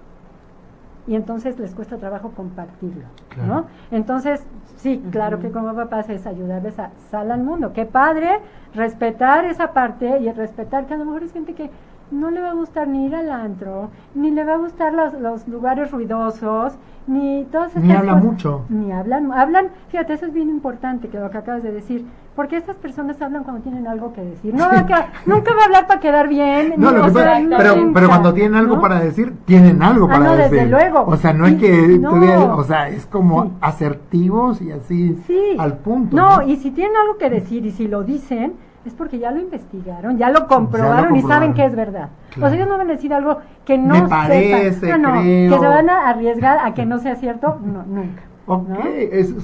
y 1.06 1.14
entonces 1.14 1.58
les 1.58 1.74
cuesta 1.74 1.96
trabajo 1.96 2.30
compartirlo, 2.30 3.04
¿no? 3.46 3.64
Entonces, 3.90 4.44
sí, 4.76 5.02
claro 5.10 5.40
que 5.40 5.50
como 5.50 5.74
papás 5.74 6.08
es 6.08 6.26
ayudarles 6.26 6.78
a 6.78 6.90
salir 7.10 7.32
al 7.32 7.42
mundo. 7.42 7.72
Qué 7.72 7.86
padre 7.86 8.40
respetar 8.74 9.44
esa 9.44 9.72
parte 9.72 10.18
y 10.20 10.30
respetar 10.30 10.86
que 10.86 10.94
a 10.94 10.98
lo 10.98 11.04
mejor 11.04 11.22
es 11.22 11.32
gente 11.32 11.54
que 11.54 11.70
no 12.10 12.30
le 12.30 12.40
va 12.40 12.50
a 12.50 12.54
gustar 12.54 12.88
ni 12.88 13.06
ir 13.06 13.14
al 13.14 13.30
antro, 13.30 13.90
ni 14.14 14.30
le 14.30 14.44
va 14.44 14.54
a 14.54 14.58
gustar 14.58 14.92
los, 14.92 15.12
los 15.14 15.46
lugares 15.48 15.90
ruidosos, 15.90 16.74
ni 17.06 17.44
todas 17.50 17.68
estas 17.68 17.84
Ni 17.84 17.92
habla 17.92 18.14
mucho. 18.14 18.64
Ni 18.68 18.92
hablan, 18.92 19.32
hablan, 19.32 19.68
fíjate, 19.88 20.14
eso 20.14 20.26
es 20.26 20.32
bien 20.32 20.48
importante 20.48 21.08
que 21.08 21.18
lo 21.18 21.30
que 21.30 21.38
acabas 21.38 21.62
de 21.62 21.72
decir, 21.72 22.04
porque 22.40 22.56
estas 22.56 22.76
personas 22.76 23.20
hablan 23.20 23.44
cuando 23.44 23.60
tienen 23.60 23.86
algo 23.86 24.14
que 24.14 24.22
decir. 24.22 24.54
No, 24.54 24.72
nunca 25.26 25.54
va 25.54 25.60
a 25.60 25.64
hablar 25.66 25.86
para 25.86 26.00
quedar 26.00 26.26
bien. 26.26 26.72
No, 26.78 26.90
pero, 27.12 27.92
pero 27.92 28.08
cuando 28.08 28.32
tienen 28.32 28.54
algo 28.54 28.80
para 28.80 28.98
decir, 28.98 29.34
tienen 29.44 29.82
algo 29.82 30.06
ah, 30.06 30.08
para 30.08 30.24
no, 30.24 30.36
decir. 30.36 30.52
Desde 30.52 30.70
luego. 30.70 31.04
O 31.06 31.18
sea, 31.18 31.34
no 31.34 31.46
es 31.46 31.56
que, 31.56 32.00
o 32.02 32.64
sea, 32.64 32.88
es 32.88 33.04
como 33.04 33.58
asertivos 33.60 34.62
y 34.62 34.72
así 34.72 35.22
al 35.58 35.76
punto. 35.76 36.16
No, 36.16 36.40
y 36.40 36.56
si 36.56 36.70
tienen 36.70 36.96
algo 36.96 37.18
que 37.18 37.28
decir 37.28 37.66
y 37.66 37.72
si 37.72 37.86
lo 37.86 38.04
dicen, 38.04 38.54
es 38.86 38.94
porque 38.94 39.18
ya 39.18 39.30
lo 39.32 39.38
investigaron, 39.38 40.16
ya 40.16 40.30
lo 40.30 40.46
comprobaron, 40.46 41.14
y 41.16 41.20
saben 41.20 41.52
que 41.52 41.66
es 41.66 41.76
verdad. 41.76 42.08
O 42.38 42.40
sea, 42.40 42.54
ellos 42.54 42.68
no 42.68 42.78
van 42.78 42.88
a 42.88 42.94
decir 42.94 43.12
algo 43.12 43.36
que 43.66 43.76
no 43.76 44.02
Me 44.02 44.08
parece, 44.08 44.80
que 44.80 45.50
se 45.50 45.68
van 45.68 45.90
a 45.90 46.08
arriesgar 46.08 46.58
a 46.64 46.72
que 46.72 46.86
no 46.86 47.00
sea 47.00 47.16
cierto, 47.16 47.60
no, 47.62 47.82
nunca. 47.82 48.29
Ok, 48.52 48.68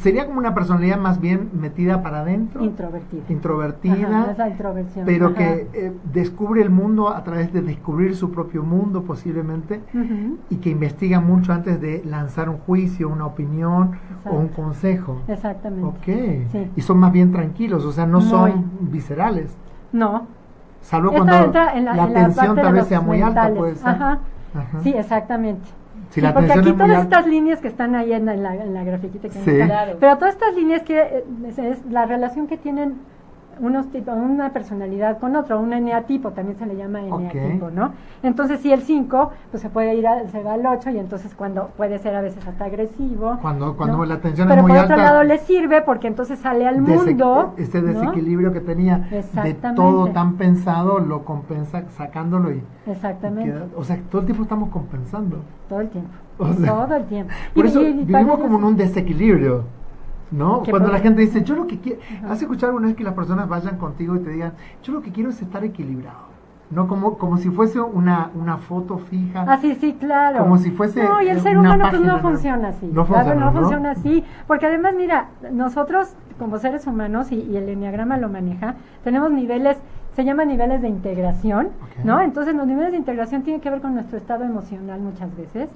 sería 0.02 0.26
como 0.26 0.40
una 0.40 0.52
personalidad 0.52 0.98
más 0.98 1.20
bien 1.20 1.50
metida 1.52 2.02
para 2.02 2.22
adentro. 2.22 2.64
Introvertida. 2.64 3.22
Introvertida. 3.28 4.48
introversión. 4.48 5.07
Pero 5.07 5.32
que 5.32 5.68
eh, 5.72 5.92
descubre 6.12 6.61
el 6.61 6.70
mundo 6.70 7.11
a 7.11 7.22
través 7.22 7.52
de 7.52 7.62
descubrir 7.62 8.16
su 8.16 8.32
propio 8.32 8.64
mundo 8.64 9.04
posiblemente 9.04 9.80
y 10.50 10.57
que 10.57 10.70
investiga 10.70 11.20
mucho 11.20 11.52
antes 11.52 11.80
de 11.80 12.02
lanzar 12.04 12.48
un 12.48 12.59
juicio, 12.59 13.09
una 13.09 13.26
opinión 13.26 13.92
o 14.24 14.34
un 14.34 14.48
consejo. 14.48 15.22
Exactamente. 15.28 15.86
Ok. 15.86 16.72
Y 16.74 16.80
son 16.80 16.98
más 16.98 17.12
bien 17.12 17.30
tranquilos, 17.30 17.84
o 17.84 17.92
sea, 17.92 18.07
no 18.07 18.20
son 18.20 18.72
viscerales. 18.80 19.57
No. 19.92 20.26
Salvo 20.80 21.12
cuando 21.12 21.32
la, 21.32 22.09
tensión 22.12 22.57
tal 22.57 22.72
vez 22.74 22.86
sea 22.88 23.00
muy 23.00 23.22
alta, 23.22 23.52
pues. 23.54 23.84
Ajá. 23.84 24.18
Sí, 24.82 24.92
porque 26.32 26.52
aquí 26.52 26.72
todas 26.72 27.02
estas 27.04 27.26
líneas 27.26 27.61
que 27.61 27.68
están 27.68 27.94
ahí 27.94 28.12
en 28.12 28.26
la, 28.26 28.54
en 28.54 28.74
la 28.74 28.84
grafiquita 28.84 29.28
que 29.28 29.38
sí. 29.38 29.59
pero 30.00 30.18
todas 30.18 30.34
estas 30.34 30.54
líneas 30.54 30.82
que 30.82 31.00
eh, 31.00 31.24
es, 31.57 31.84
la 31.90 32.07
relación 32.07 32.46
que 32.46 32.57
tienen 32.57 32.94
unos 33.61 33.90
tipo, 33.90 34.12
una 34.12 34.50
personalidad 34.50 35.18
con 35.18 35.36
otro, 35.36 35.61
un 35.61 35.72
eneatipo, 35.72 36.30
también 36.30 36.59
se 36.59 36.66
le 36.66 36.76
llama 36.76 37.00
eneatipo, 37.00 37.70
¿no? 37.70 37.92
Entonces, 38.22 38.61
si 38.61 38.72
el 38.72 38.82
5, 38.82 39.30
pues 39.50 39.62
se 39.62 39.70
puede 39.70 39.94
ir, 39.94 40.07
a, 40.07 40.26
se 40.28 40.42
va 40.42 40.54
al 40.54 40.66
8 40.66 40.90
y 40.90 40.98
entonces 40.98 41.34
cuando 41.34 41.68
puede 41.76 41.98
ser 41.98 42.14
a 42.14 42.20
veces 42.20 42.46
hasta 42.46 42.64
agresivo. 42.64 43.38
Cuando, 43.40 43.76
cuando 43.76 44.04
la 44.04 44.18
tensión 44.20 44.50
es 44.50 44.62
muy 44.62 44.72
alta. 44.72 44.86
Pero 44.86 44.88
por 44.88 44.94
otro 44.94 44.96
lado 44.96 45.24
le 45.24 45.38
sirve 45.38 45.82
porque 45.82 46.09
entonces 46.09 46.38
sale 46.38 46.66
al 46.66 46.80
mundo. 46.80 47.54
Este 47.57 47.80
desequilibrio 47.80 48.52
que 48.52 48.61
tenía 48.61 49.09
de 49.42 49.54
todo 49.74 50.09
tan 50.09 50.36
pensado 50.36 50.98
lo 50.98 51.24
compensa 51.24 51.84
sacándolo 51.90 52.52
y. 52.52 52.62
Exactamente. 52.86 53.54
o 53.76 53.84
sea, 53.84 53.98
todo 54.11 54.20
el 54.20 54.26
tiempo 54.26 54.42
estamos 54.44 54.68
compensando. 54.70 55.42
Todo 55.68 55.80
el 55.80 55.88
tiempo. 55.88 56.11
todo 56.38 56.94
el 56.94 57.04
tiempo. 57.04 57.32
Por 57.54 57.66
eso 57.66 57.80
vivimos 57.80 58.38
como 58.38 58.59
en 58.59 58.64
un 58.64 58.76
desequilibrio. 58.76 59.64
¿No? 60.31 60.62
Cuando 60.68 60.91
la 60.91 60.99
gente 60.99 61.20
dice, 61.20 61.45
yo 61.45 61.55
lo 61.55 61.66
que 61.66 61.79
quiero, 61.79 62.01
¿has 62.29 62.43
escuchado 62.43 62.70
alguna 62.70 62.89
vez 62.89 62.97
que 62.97 63.05
las 63.05 63.14
personas 63.14 63.49
vayan 63.49 63.79
contigo 63.79 64.16
y 64.16 64.20
te 64.20 64.31
digan, 64.31 64.55
yo 64.83 64.93
lo 64.93 65.01
que 65.01 65.12
quiero 65.12 65.31
es 65.31 65.41
estar 65.41 65.64
equilibrado? 65.64 66.37
No 66.68 66.89
como, 66.89 67.16
como 67.16 67.37
si 67.39 67.49
fuese 67.49 67.81
una, 67.81 68.31
una 68.35 68.59
foto 68.59 68.99
fija. 68.99 69.45
Ah, 69.47 69.59
sí, 69.59 69.77
sí, 69.77 69.95
claro. 69.95 70.41
Como 70.41 70.59
si 70.59 70.72
fuese. 70.72 71.05
No, 71.05 71.22
y 71.22 71.29
el 71.29 71.41
ser 71.41 71.57
humano 71.57 71.87
pues 71.89 72.03
no 72.03 72.18
funciona 72.18 72.68
así. 72.68 72.91
No 72.93 73.05
funciona, 73.05 73.35
no, 73.37 73.53
funciona 73.53 73.91
así. 73.93 74.24
Porque 74.49 74.66
además, 74.66 74.95
mira, 74.97 75.29
nosotros 75.53 76.16
como 76.39 76.59
seres 76.59 76.87
humanos, 76.87 77.31
y, 77.31 77.57
el 77.57 77.68
enneagrama 77.68 78.16
lo 78.16 78.29
maneja, 78.29 78.74
tenemos 79.05 79.31
niveles, 79.31 79.79
se 80.14 80.24
llaman 80.24 80.49
niveles 80.49 80.83
de 80.83 80.89
integración, 80.89 81.68
¿no? 82.05 82.20
Entonces, 82.20 82.55
los 82.55 82.66
niveles 82.66 82.91
de 82.91 82.99
integración 82.99 83.43
tienen 83.43 83.61
que 83.61 83.70
ver 83.70 83.81
con 83.81 83.95
nuestro 83.95 84.18
estado 84.18 84.45
emocional 84.45 85.01
muchas 85.01 85.35
veces. 85.37 85.68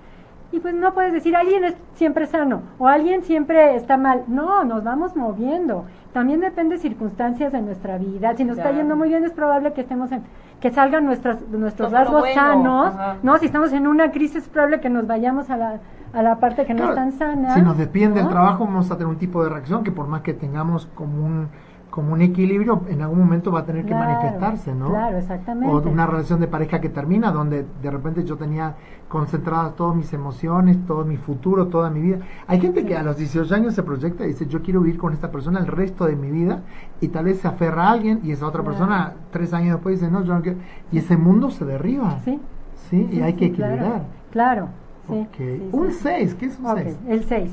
Y 0.53 0.61
pues 0.61 0.75
no 0.75 0.93
puedes 0.95 1.13
decir, 1.13 1.37
alguien 1.37 1.65
es 1.65 1.77
siempre 1.95 2.27
sano 2.27 2.63
o 2.79 2.89
alguien 2.89 3.23
siempre 3.23 3.77
está 3.77 3.97
mal. 3.97 4.25
No, 4.27 4.65
nos 4.65 4.83
vamos 4.83 5.17
moviendo. 5.17 5.85
También 6.13 6.41
depende 6.41 6.75
de 6.75 6.81
circunstancias 6.81 7.53
de 7.53 7.63
nuestra 7.63 7.97
vida. 7.99 8.35
Si 8.37 8.45
nos 8.45 8.59
está 8.59 8.73
yendo 8.73 8.97
muy 8.97 9.09
bien, 9.09 9.25
es 9.25 9.33
probable 9.33 9.73
que 9.73 9.83
estemos 9.83 10.11
en, 10.11 10.25
que 10.61 10.71
salgan 10.71 11.05
nuestras, 11.05 11.41
nuestros 11.49 11.93
rasgos 11.93 12.29
sanos. 12.35 12.93
No, 13.23 13.39
si 13.39 13.47
estamos 13.47 13.73
en 13.73 13.87
una 13.87 14.11
crisis, 14.11 14.43
es 14.43 14.49
probable 14.49 14.81
que 14.81 14.91
nos 14.91 15.07
vayamos 15.07 15.51
a 15.51 15.57
la, 15.57 15.81
a 16.13 16.23
la 16.23 16.41
parte 16.41 16.67
que 16.67 16.75
no 16.75 16.89
es 16.89 16.95
tan 16.97 17.13
sana. 17.13 17.55
Si 17.55 17.63
nos 17.63 17.79
depende 17.79 18.21
del 18.21 18.29
trabajo, 18.29 18.65
vamos 18.65 18.91
a 18.91 18.95
tener 18.97 19.07
un 19.07 19.19
tipo 19.19 19.43
de 19.45 19.51
reacción 19.51 19.85
que 19.85 19.93
por 19.93 20.09
más 20.09 20.23
que 20.23 20.35
tengamos 20.35 20.87
como 20.95 21.25
un 21.25 21.49
como 21.91 22.13
un 22.13 22.23
equilibrio 22.23 22.83
en 22.89 23.03
algún 23.03 23.19
momento 23.19 23.51
va 23.51 23.61
a 23.61 23.65
tener 23.65 23.85
que 23.85 23.95
manifestarse, 23.95 24.75
¿no? 24.75 24.91
Claro, 24.91 25.19
exactamente. 25.19 25.75
O 25.75 25.91
una 25.91 26.07
relación 26.07 26.41
de 26.41 26.47
pareja 26.47 26.81
que 26.81 26.89
termina 26.89 27.33
donde 27.33 27.67
de 27.83 27.91
repente 27.91 28.25
yo 28.25 28.37
tenía 28.37 28.77
concentradas 29.09 29.75
todas 29.75 29.97
mis 29.97 30.13
emociones, 30.13 30.79
todo 30.87 31.05
mi 31.05 31.17
futuro, 31.17 31.67
toda 31.67 31.91
mi 31.91 32.01
vida. 32.01 32.19
Hay 32.47 32.61
gente 32.61 32.85
que 32.85 32.97
a 32.97 33.03
los 33.03 33.17
18 33.17 33.53
años 33.55 33.75
se 33.75 33.83
proyecta 33.83 34.25
y 34.25 34.29
dice, 34.29 34.47
yo 34.47 34.63
quiero 34.63 34.81
vivir 34.81 34.99
con 34.99 35.13
esta 35.13 35.33
persona 35.33 35.59
el 35.59 35.67
resto 35.67 36.07
de 36.07 36.15
mi 36.15 36.31
vida 36.31 36.63
y 37.01 37.09
tal 37.09 37.25
vez 37.25 37.41
se 37.41 37.49
aferra 37.49 37.89
a 37.89 37.91
alguien 37.91 38.21
y 38.23 38.31
esa 38.31 38.47
otra 38.47 38.63
persona 38.63 39.15
tres 39.33 39.53
años 39.53 39.75
después 39.75 40.01
dice, 40.01 40.11
no, 40.11 40.25
yo 40.25 40.35
no 40.35 40.43
quiero. 40.43 40.59
Y 40.93 40.99
ese 40.99 41.17
mundo 41.17 41.51
se 41.51 41.65
derriba. 41.65 42.21
Sí. 42.25 42.41
Sí, 42.89 43.09
y 43.13 43.21
hay 43.21 43.35
que 43.35 43.47
equilibrar. 43.47 44.03
Claro. 44.31 44.69
un 45.09 45.91
6, 45.91 46.35
¿qué 46.37 46.47
es 46.47 46.59
un 46.59 46.77
6? 46.77 46.99
El 47.09 47.25
6. 47.25 47.51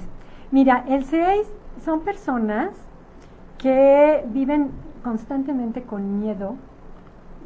Mira, 0.51 0.85
el 0.88 1.03
6 1.03 1.47
son 1.83 2.01
personas 2.01 2.86
que 3.58 4.24
viven 4.34 4.72
constantemente 5.03 5.84
con 5.84 6.20
miedo 6.20 6.55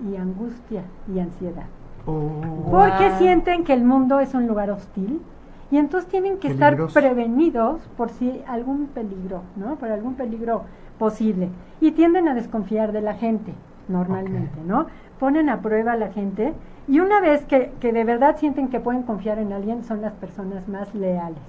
y 0.10 0.16
angustia 0.16 0.84
y 1.14 1.20
ansiedad. 1.20 1.66
Oh. 2.06 2.30
Porque 2.70 3.12
sienten 3.18 3.64
que 3.64 3.74
el 3.74 3.84
mundo 3.84 4.20
es 4.20 4.34
un 4.34 4.48
lugar 4.48 4.72
hostil 4.72 5.22
y 5.70 5.78
entonces 5.78 6.10
tienen 6.10 6.38
que 6.38 6.50
estar 6.50 6.76
prevenidos 6.88 7.82
por 7.96 8.10
si 8.10 8.42
algún 8.48 8.88
peligro, 8.88 9.44
¿no? 9.56 9.76
Por 9.76 9.90
algún 9.90 10.16
peligro 10.16 10.64
posible. 11.00 11.50
Y 11.80 11.92
tienden 11.92 12.28
a 12.28 12.34
desconfiar 12.34 12.92
de 12.92 13.02
la 13.02 13.14
gente, 13.14 13.54
normalmente, 13.88 14.60
¿no? 14.66 14.88
Ponen 15.20 15.50
a 15.50 15.62
prueba 15.62 15.94
a 15.94 15.98
la 15.98 16.12
gente 16.12 16.54
y 16.88 17.00
una 17.00 17.22
vez 17.22 17.46
que, 17.46 17.72
que, 17.80 17.94
de 17.94 18.04
verdad 18.04 18.36
sienten 18.38 18.68
que 18.68 18.80
pueden 18.80 19.04
confiar 19.04 19.40
en 19.40 19.54
alguien, 19.54 19.84
son 19.84 20.02
las 20.02 20.14
personas 20.14 20.68
más 20.68 20.94
leales. 20.94 21.40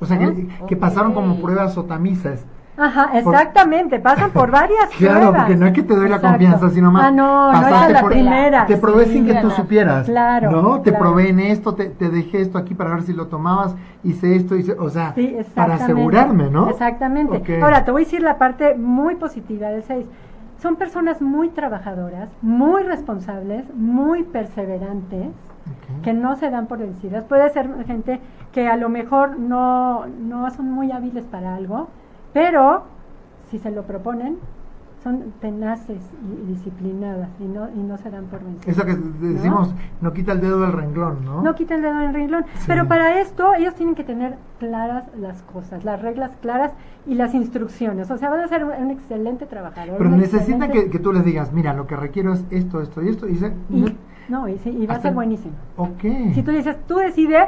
O 0.00 0.06
sea, 0.06 0.18
que, 0.66 0.76
pasaron 0.76 1.14
como 1.14 1.36
pruebas 1.36 1.78
o 1.78 1.84
tamizas 1.84 2.44
Ajá, 2.76 3.10
exactamente, 3.18 4.00
pasan 4.00 4.30
por 4.32 4.50
varias 4.50 4.88
Claro, 4.98 5.32
porque 5.32 5.54
no 5.54 5.66
es 5.66 5.72
que 5.72 5.82
te 5.82 5.94
doy 5.94 6.08
la 6.08 6.20
confianza, 6.20 6.70
sino 6.70 6.90
más. 6.90 7.04
Ah, 7.04 7.10
no, 7.10 7.52
no 7.52 7.68
es 7.68 7.92
la 7.92 8.04
primera. 8.04 8.66
Te 8.66 8.76
probé 8.76 9.06
sin 9.06 9.26
que 9.26 9.34
tú 9.34 9.50
supieras. 9.50 10.06
Claro. 10.06 10.50
¿No? 10.50 10.80
Te 10.80 10.92
probé 10.92 11.28
en 11.28 11.40
esto, 11.40 11.74
te, 11.74 11.86
te, 11.86 12.08
dejé 12.08 12.40
esto 12.40 12.58
aquí 12.58 12.74
para 12.74 12.90
ver 12.90 13.02
si 13.02 13.12
lo 13.12 13.28
tomabas, 13.28 13.76
hice 14.02 14.36
esto, 14.36 14.56
hice, 14.56 14.72
o 14.72 14.90
sea, 14.90 15.14
para 15.54 15.74
asegurarme, 15.74 16.50
¿no? 16.50 16.68
Exactamente. 16.68 17.62
Ahora, 17.62 17.84
te 17.84 17.90
voy 17.90 18.02
a 18.02 18.04
decir 18.04 18.22
la 18.22 18.38
parte 18.38 18.74
muy 18.74 19.14
positiva 19.16 19.68
del 19.68 19.82
6. 19.82 20.06
Son 20.60 20.76
personas 20.76 21.20
muy 21.20 21.50
trabajadoras, 21.50 22.30
muy 22.40 22.82
responsables, 22.84 23.64
muy 23.74 24.22
perseverantes, 24.22 25.28
que 26.02 26.12
no 26.12 26.36
se 26.36 26.50
dan 26.50 26.66
por 26.66 26.78
vencidas. 26.78 27.24
Puede 27.24 27.48
ser 27.50 27.68
gente 27.86 28.20
que 28.52 28.68
a 28.68 28.76
lo 28.76 28.88
mejor 28.88 29.38
no, 29.38 30.06
no 30.06 30.50
son 30.50 30.70
muy 30.70 30.90
hábiles 30.90 31.24
para 31.24 31.54
algo, 31.54 31.88
pero 32.34 32.82
si 33.50 33.58
se 33.58 33.70
lo 33.70 33.84
proponen, 33.84 34.36
son 35.04 35.32
tenaces 35.40 36.00
y, 36.22 36.50
disciplinadas 36.50 37.28
y 37.38 37.44
no, 37.44 37.68
y 37.70 37.78
no 37.78 37.98
se 37.98 38.10
dan 38.10 38.24
por 38.24 38.42
vencidas. 38.42 38.76
Eso 38.76 38.86
que 38.86 38.96
decimos, 39.26 39.74
¿no? 40.00 40.12
quita 40.14 40.32
el 40.32 40.40
dedo 40.40 40.60
del 40.62 40.72
renglón, 40.72 41.24
¿no? 41.24 41.42
No 41.42 41.54
quita 41.54 41.74
el 41.74 41.82
dedo 41.82 41.98
del 41.98 42.14
renglón. 42.14 42.46
Pero 42.66 42.88
para 42.88 43.20
esto 43.20 43.54
ellos 43.54 43.74
tienen 43.74 43.94
que 43.94 44.02
tener 44.02 44.36
claras 44.58 45.04
las 45.18 45.42
cosas, 45.42 45.84
las 45.84 46.00
reglas 46.00 46.32
claras 46.40 46.72
y 47.06 47.14
las 47.14 47.34
instrucciones. 47.34 48.10
O 48.10 48.16
sea, 48.16 48.30
van 48.30 48.40
a 48.40 48.48
ser 48.48 48.64
un, 48.64 48.90
excelente 48.90 49.44
trabajador. 49.44 49.98
Pero 49.98 50.10
necesitan 50.10 50.70
que, 50.72 50.98
tú 50.98 51.12
les 51.12 51.24
digas, 51.24 51.52
mira, 51.52 51.74
lo 51.74 51.86
que 51.86 51.96
requiero 51.96 52.32
es 52.32 52.44
esto, 52.50 52.80
esto 52.80 53.02
y 53.02 53.10
esto. 53.10 53.28
Y, 53.28 53.94
no, 54.28 54.48
y, 54.48 54.58
y 54.64 54.86
va 54.86 54.94
a 54.94 55.00
ser 55.00 55.12
buenísimo. 55.12 55.54
Ok. 55.76 56.02
Si 56.32 56.42
tú 56.42 56.50
dices, 56.50 56.78
tú 56.88 56.96
decides 56.96 57.46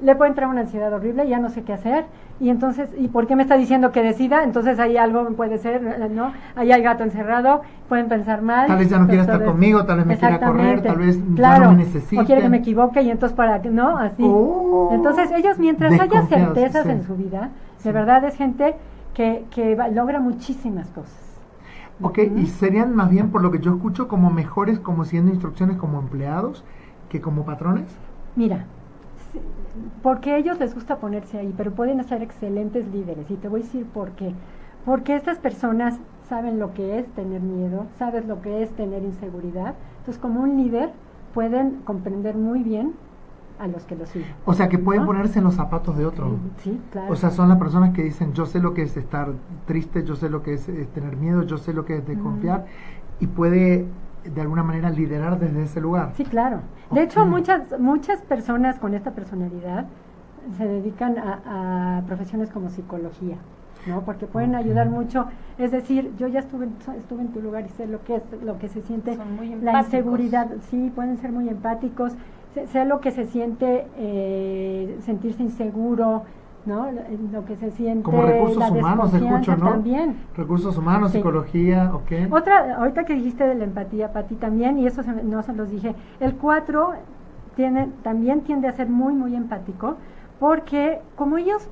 le 0.00 0.14
puede 0.14 0.30
entrar 0.30 0.48
una 0.48 0.60
ansiedad 0.60 0.92
horrible, 0.92 1.28
ya 1.28 1.38
no 1.38 1.48
sé 1.48 1.62
qué 1.62 1.72
hacer, 1.72 2.04
y 2.40 2.50
entonces, 2.50 2.88
¿y 2.96 3.08
por 3.08 3.26
qué 3.26 3.34
me 3.34 3.42
está 3.42 3.56
diciendo 3.56 3.90
que 3.90 4.02
decida? 4.02 4.44
Entonces 4.44 4.78
ahí 4.78 4.96
algo 4.96 5.28
puede 5.30 5.58
ser, 5.58 6.10
¿no? 6.10 6.32
Ahí 6.54 6.70
hay 6.70 6.82
gato 6.82 7.02
encerrado, 7.02 7.62
pueden 7.88 8.08
pensar 8.08 8.42
mal. 8.42 8.68
Tal 8.68 8.78
vez 8.78 8.90
ya 8.90 8.98
no 8.98 9.06
quiera 9.06 9.22
estar 9.22 9.44
conmigo, 9.44 9.84
tal 9.84 9.98
vez 9.98 10.06
me 10.06 10.16
quiera 10.16 10.38
correr, 10.38 10.82
tal 10.82 10.98
vez 10.98 11.18
ya 11.34 11.58
no 11.58 11.70
me 11.72 11.78
necesite. 11.78 12.22
O 12.22 12.24
quiere 12.24 12.42
que 12.42 12.48
me 12.48 12.58
equivoque 12.58 13.02
y 13.02 13.10
entonces 13.10 13.36
para 13.36 13.60
que, 13.60 13.70
¿no? 13.70 13.98
Así. 13.98 14.22
Oh. 14.24 14.90
entonces 14.92 15.30
ellos 15.32 15.58
mientras 15.58 15.98
haya 15.98 16.22
certezas 16.26 16.86
en 16.86 17.02
su 17.02 17.16
vida, 17.16 17.50
de 17.82 17.92
verdad 17.92 18.24
es 18.24 18.36
gente 18.36 18.76
que, 19.14 19.44
que 19.50 19.76
logra 19.92 20.20
muchísimas 20.20 20.88
cosas. 20.90 21.28
Ok, 22.00 22.18
y 22.36 22.46
serían 22.46 22.94
más 22.94 23.10
bien, 23.10 23.30
por 23.30 23.42
lo 23.42 23.50
que 23.50 23.58
yo 23.58 23.74
escucho, 23.74 24.06
como 24.06 24.30
mejores 24.30 24.78
como 24.78 25.04
siendo 25.04 25.32
instrucciones 25.32 25.76
como 25.76 25.98
empleados 25.98 26.64
que 27.08 27.20
como 27.20 27.44
patrones. 27.44 27.86
Mira, 28.36 28.66
porque 30.02 30.32
a 30.32 30.36
ellos 30.38 30.58
les 30.58 30.74
gusta 30.74 30.96
ponerse 30.96 31.38
ahí, 31.38 31.52
pero 31.56 31.72
pueden 31.72 32.02
ser 32.04 32.22
excelentes 32.22 32.86
líderes. 32.88 33.30
Y 33.30 33.34
te 33.34 33.48
voy 33.48 33.60
a 33.60 33.64
decir 33.64 33.86
por 33.86 34.10
qué. 34.12 34.32
Porque 34.84 35.16
estas 35.16 35.38
personas 35.38 35.98
saben 36.28 36.58
lo 36.58 36.74
que 36.74 36.98
es 36.98 37.06
tener 37.14 37.40
miedo, 37.40 37.86
sabes 37.98 38.26
lo 38.26 38.40
que 38.42 38.62
es 38.62 38.70
tener 38.72 39.02
inseguridad. 39.02 39.74
Entonces, 39.98 40.20
como 40.20 40.40
un 40.40 40.56
líder, 40.56 40.90
pueden 41.34 41.80
comprender 41.84 42.36
muy 42.36 42.62
bien 42.62 42.94
a 43.58 43.66
los 43.66 43.84
que 43.84 43.96
lo 43.96 44.06
siguen. 44.06 44.28
O 44.44 44.54
sea, 44.54 44.68
que 44.68 44.78
pueden 44.78 45.04
ponerse 45.04 45.38
en 45.38 45.44
los 45.44 45.54
zapatos 45.54 45.96
de 45.96 46.06
otro. 46.06 46.36
Sí, 46.58 46.80
claro. 46.92 47.12
O 47.12 47.16
sea, 47.16 47.30
son 47.30 47.48
las 47.48 47.58
personas 47.58 47.90
que 47.94 48.02
dicen, 48.02 48.32
yo 48.32 48.46
sé 48.46 48.60
lo 48.60 48.72
que 48.72 48.82
es 48.82 48.96
estar 48.96 49.32
triste, 49.66 50.04
yo 50.04 50.16
sé 50.16 50.30
lo 50.30 50.42
que 50.42 50.54
es, 50.54 50.66
tener 50.92 51.16
miedo, 51.16 51.42
yo 51.42 51.58
sé 51.58 51.72
lo 51.72 51.84
que 51.84 51.96
es 51.96 52.06
desconfiar, 52.06 52.66
y 53.20 53.26
puede 53.26 53.86
de 54.34 54.40
alguna 54.40 54.62
manera 54.62 54.90
liderar 54.90 55.38
desde 55.38 55.62
ese 55.64 55.80
lugar. 55.80 56.12
Sí, 56.14 56.24
claro. 56.24 56.60
De 56.90 57.02
hecho, 57.02 57.26
muchas, 57.26 57.78
muchas 57.78 58.22
personas 58.22 58.78
con 58.78 58.94
esta 58.94 59.12
personalidad 59.12 59.86
se 60.56 60.66
dedican 60.66 61.16
a, 61.18 62.02
profesiones 62.06 62.50
como 62.50 62.70
psicología, 62.70 63.36
¿no? 63.86 64.02
Porque 64.02 64.26
pueden 64.26 64.54
ayudar 64.54 64.88
mucho. 64.88 65.26
Es 65.58 65.70
decir, 65.70 66.12
yo 66.18 66.28
ya 66.28 66.40
estuve, 66.40 66.68
estuve 66.98 67.22
en 67.22 67.28
tu 67.28 67.40
lugar 67.40 67.64
y 67.66 67.68
sé 67.70 67.86
lo 67.86 68.02
que 68.04 68.16
es, 68.16 68.22
lo 68.42 68.58
que 68.58 68.68
se 68.68 68.80
siente, 68.82 69.18
la 69.62 69.80
inseguridad. 69.80 70.48
Sí, 70.70 70.90
pueden 70.94 71.18
ser 71.18 71.32
muy 71.32 71.48
empáticos. 71.48 72.14
Sé, 72.72 72.84
lo 72.86 73.00
que 73.00 73.10
se 73.10 73.26
siente 73.26 73.86
eh, 73.98 74.98
sentirse 75.04 75.42
inseguro, 75.42 76.24
¿no? 76.68 76.86
Lo 77.32 77.44
que 77.46 77.56
se 77.56 77.70
siente. 77.72 78.02
Como 78.04 78.22
recursos 78.22 78.58
la 78.58 78.68
humanos, 78.70 79.12
escucho, 79.14 79.56
¿no? 79.56 79.70
También. 79.70 80.16
Recursos 80.36 80.76
humanos, 80.76 81.10
Sí. 81.10 81.18
psicología, 81.18 81.90
ok. 81.94 82.30
Otra, 82.32 82.76
ahorita 82.76 83.04
que 83.04 83.14
dijiste 83.14 83.44
de 83.46 83.54
la 83.54 83.64
empatía, 83.64 84.12
Pati, 84.12 84.34
también, 84.36 84.78
y 84.78 84.86
eso 84.86 85.02
se 85.02 85.12
me- 85.12 85.22
no 85.22 85.42
se 85.42 85.52
los 85.54 85.70
dije, 85.70 85.94
el 86.20 86.34
4 86.34 86.92
tiene, 87.56 87.88
también 88.02 88.42
tiende 88.42 88.68
a 88.68 88.72
ser 88.72 88.88
muy, 88.88 89.14
muy 89.14 89.34
empático, 89.34 89.96
porque 90.38 91.00
como 91.16 91.38
ellos 91.38 91.68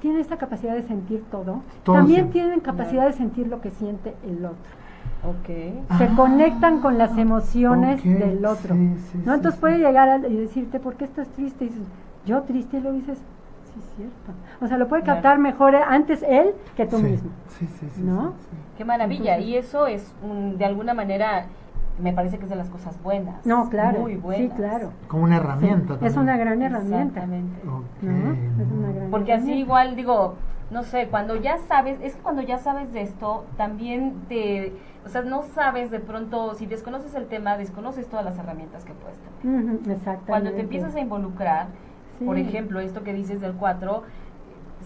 tienen 0.00 0.20
esta 0.20 0.36
capacidad 0.36 0.74
de 0.74 0.82
sentir 0.84 1.24
todo, 1.30 1.60
Todo 1.82 1.96
también 1.96 2.26
sí. 2.26 2.32
tienen 2.34 2.60
capacidad 2.60 3.04
de 3.04 3.12
sentir 3.12 3.48
lo 3.48 3.60
que 3.60 3.70
siente 3.70 4.14
el 4.26 4.44
otro. 4.44 4.78
Ok. 5.24 5.46
Se 5.98 6.04
Ah, 6.04 6.14
conectan 6.16 6.80
con 6.80 6.96
las 6.96 7.18
emociones 7.18 8.02
del 8.04 8.44
otro. 8.46 8.74
sí, 8.76 8.94
sí, 9.10 9.18
¿no? 9.18 9.24
sí, 9.24 9.36
Entonces 9.36 9.54
sí. 9.54 9.60
puede 9.60 9.78
llegar 9.78 10.08
a, 10.08 10.18
y 10.28 10.36
decirte, 10.36 10.78
¿por 10.78 10.94
qué 10.94 11.04
estás 11.04 11.26
triste? 11.30 11.64
Y 11.64 11.68
dices, 11.68 11.82
yo 12.24 12.42
triste, 12.42 12.78
y 12.78 12.80
lo 12.80 12.92
dices, 12.92 13.18
sí, 13.80 13.84
es 13.88 13.96
cierto. 13.96 14.32
O 14.60 14.66
sea, 14.66 14.76
lo 14.78 14.88
puede 14.88 15.02
Claro. 15.02 15.16
captar 15.18 15.38
mejor 15.38 15.74
antes 15.76 16.22
él 16.22 16.54
que 16.76 16.86
tú 16.86 16.98
Sí, 16.98 17.02
mismo. 17.04 17.30
Sí, 17.48 17.66
sí, 17.66 17.88
sí. 17.94 18.02
¿No? 18.02 18.32
sí, 18.38 18.46
sí. 18.50 18.56
Qué 18.78 18.84
maravilla. 18.84 19.34
Entonces- 19.36 19.48
y 19.54 19.56
eso 19.56 19.86
es, 19.86 20.14
un- 20.22 20.56
de 20.58 20.64
alguna 20.64 20.94
manera, 20.94 21.46
me 21.98 22.12
parece 22.12 22.38
que 22.38 22.44
es 22.44 22.50
de 22.50 22.56
las 22.56 22.70
cosas 22.70 23.00
buenas. 23.02 23.44
No, 23.44 23.68
claro. 23.70 24.00
Muy 24.00 24.14
buenas. 24.16 24.50
Sí, 24.50 24.56
claro. 24.56 24.92
Como 25.08 25.24
una 25.24 25.36
herramienta 25.38 25.98
Sí, 25.98 26.06
es 26.06 26.14
también. 26.14 26.22
una 26.22 26.36
gran 26.36 26.62
herramienta. 26.62 27.20
Exactamente. 27.24 27.60
Ok, 27.68 28.02
¿no? 28.02 28.32
Es 28.62 28.70
una 28.72 28.92
gran 28.92 29.10
Porque 29.10 29.32
así 29.32 29.52
igual 29.52 29.96
digo, 29.96 30.34
no 30.70 30.82
sé, 30.84 31.08
cuando 31.08 31.34
ya 31.34 31.58
sabes, 31.58 31.98
es 32.02 32.14
que 32.14 32.20
cuando 32.22 32.42
ya 32.42 32.58
sabes 32.58 32.92
de 32.92 33.00
esto, 33.02 33.46
también 33.56 34.14
te, 34.28 34.74
o 35.04 35.08
sea, 35.08 35.22
no 35.22 35.42
sabes 35.42 35.90
de 35.90 35.98
pronto, 35.98 36.54
si 36.54 36.66
desconoces 36.66 37.14
el 37.16 37.26
tema, 37.26 37.56
desconoces 37.56 38.06
todas 38.06 38.24
las 38.24 38.38
herramientas 38.38 38.84
que 38.84 38.92
puedes 38.92 39.18
tener. 39.18 39.64
Ujú, 39.64 39.76
exactamente. 39.90 40.26
Cuando 40.30 40.52
te 40.52 40.60
empiezas 40.60 40.94
a 40.94 41.00
involucrar, 41.00 41.68
Sí. 42.18 42.24
por 42.24 42.38
ejemplo, 42.38 42.80
esto 42.80 43.02
que 43.02 43.12
dices 43.12 43.40
del 43.40 43.52
4, 43.54 44.02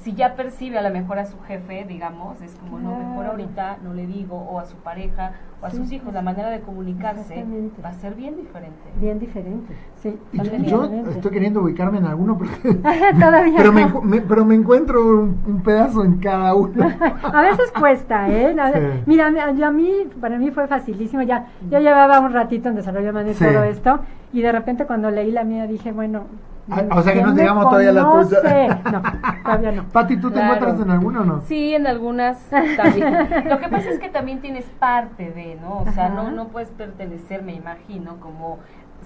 si 0.03 0.14
ya 0.14 0.35
percibe 0.35 0.78
a 0.78 0.83
lo 0.83 0.91
mejor 0.91 1.18
a 1.18 1.26
su 1.26 1.39
jefe, 1.43 1.85
digamos, 1.87 2.41
es 2.43 2.57
como, 2.57 2.80
no, 2.80 2.97
mejor 2.97 3.26
ahorita 3.26 3.76
no 3.85 3.95
le 3.95 4.07
digo, 4.07 4.37
o 4.37 4.59
a 4.59 4.64
su 4.64 4.76
pareja, 4.78 5.33
o 5.61 5.66
a 5.66 5.70
Sí, 5.70 5.76
sus 5.76 5.93
hijos, 5.93 6.09
sí. 6.09 6.14
la 6.14 6.22
manera 6.22 6.51
de 6.51 6.61
comunicarse 6.61 7.45
va 7.85 7.91
a 7.91 7.93
ser 7.93 8.14
bien 8.14 8.35
diferente. 8.37 8.80
Bien 8.99 9.18
diferente, 9.20 9.76
sí. 9.97 10.18
Y 10.33 10.39
yo- 10.43 10.91
yo 10.91 11.11
estoy 11.11 11.30
queriendo 11.30 11.61
ubicarme 11.62 11.99
en 11.99 12.07
alguno 12.07 12.37
porque 12.37 12.53
Todavía 13.20 13.55
pero, 13.59 13.72
me, 13.72 13.83
no. 13.83 13.89
encu- 13.89 14.03
me- 14.03 14.20
pero 14.22 14.45
me 14.45 14.55
encuentro 14.57 15.07
un, 15.07 15.41
un 15.47 15.62
pedazo 15.62 16.03
en 16.05 16.16
cada 16.18 16.55
uno. 16.55 16.85
A 17.22 17.43
veces 17.43 17.70
cuesta, 17.78 18.28
¿eh? 18.28 18.57
A- 18.59 18.72
Sí. 18.72 18.78
Mira, 19.07 19.30
yo 19.53 19.66
a 19.66 19.70
mí, 19.70 19.91
para 20.20 20.37
mí 20.39 20.51
fue 20.51 20.66
facilísimo. 20.66 21.22
Ya, 21.22 21.47
ya 21.70 21.78
llevaba 21.78 22.18
un 22.20 22.33
ratito 22.33 22.68
en 22.70 22.74
desarrollo 22.76 23.11
humano 23.11 23.28
Sí. 23.35 23.45
todo 23.45 23.62
esto. 23.64 24.01
Y 24.33 24.41
de 24.41 24.51
repente 24.51 24.87
cuando 24.87 25.11
leí 25.11 25.30
la 25.30 25.45
mía 25.45 25.66
dije, 25.68 25.93
bueno. 25.93 26.24
Ah, 26.70 26.82
o 26.92 27.02
sea 27.02 27.12
que 27.12 27.20
¿quién 27.20 27.34
no 27.34 27.34
llegamos 27.34 27.64
todavía 27.64 27.90
a 27.90 27.92
la 27.92 28.02
tuya. 28.04 28.80
No, 28.92 29.02
todavía 29.42 29.72
no. 29.72 29.84
Pati, 29.88 30.16
¿tú 30.16 30.28
te 30.30 30.34
Claro. 30.34 30.54
encuentras 30.54 30.80
en 30.86 30.90
alguno 30.92 31.20
o 31.22 31.24
no? 31.24 31.40
Sí, 31.40 31.74
en 31.74 31.86
algunas 31.88 32.38
también. 32.76 33.28
Lo 33.48 33.58
que 33.58 33.68
pasa 33.68 33.90
es 33.90 33.98
que 33.98 34.08
también 34.08 34.40
tienes 34.40 34.64
parte 34.78 35.30
de, 35.32 35.56
¿no? 35.60 35.78
O 35.78 35.90
sea, 35.92 36.06
Ajá. 36.06 36.14
no, 36.14 36.30
no 36.30 36.48
puedes 36.48 36.70
pertenecer, 36.70 37.42
me 37.42 37.54
imagino, 37.54 38.16
como 38.20 38.58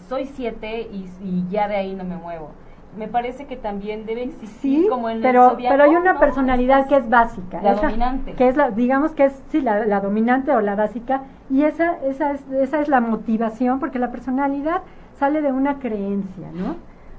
soy 0.08 0.26
siete 0.26 0.82
y, 0.82 1.08
y 1.22 1.46
ya 1.50 1.66
de 1.68 1.76
ahí 1.76 1.94
no 1.94 2.04
me 2.04 2.16
muevo. 2.16 2.50
Me 2.96 3.08
parece 3.08 3.46
que 3.46 3.56
también 3.56 4.06
debe 4.06 4.22
existir 4.24 4.82
Sí, 4.82 4.86
como 4.88 5.08
en 5.10 5.16
el 5.18 5.22
pero, 5.22 5.50
zodiaco, 5.50 5.74
pero 5.74 5.84
hay 5.84 5.96
una 5.96 6.12
¿no? 6.14 6.20
personalidad 6.20 6.86
que 6.86 6.96
es 6.96 7.08
básica. 7.10 7.60
La 7.62 7.72
esa- 7.72 7.82
dominante. 7.86 8.32
Que 8.34 8.48
es 8.48 8.56
la, 8.56 8.70
digamos 8.70 9.12
que 9.12 9.24
es, 9.26 9.42
sí, 9.50 9.60
la, 9.60 9.84
la 9.86 10.00
dominante 10.00 10.50
o 10.52 10.60
la 10.60 10.76
básica. 10.76 11.22
Y 11.50 11.62
esa, 11.62 11.96
esa, 12.04 12.32
es, 12.32 12.42
esa 12.52 12.80
es 12.80 12.88
la 12.88 13.00
motivación, 13.00 13.80
porque 13.80 13.98
la 13.98 14.10
personalidad 14.10 14.82
sale 15.18 15.40
de 15.42 15.52
una 15.52 15.78
creencia, 15.78 16.48
¿no? 16.54 16.76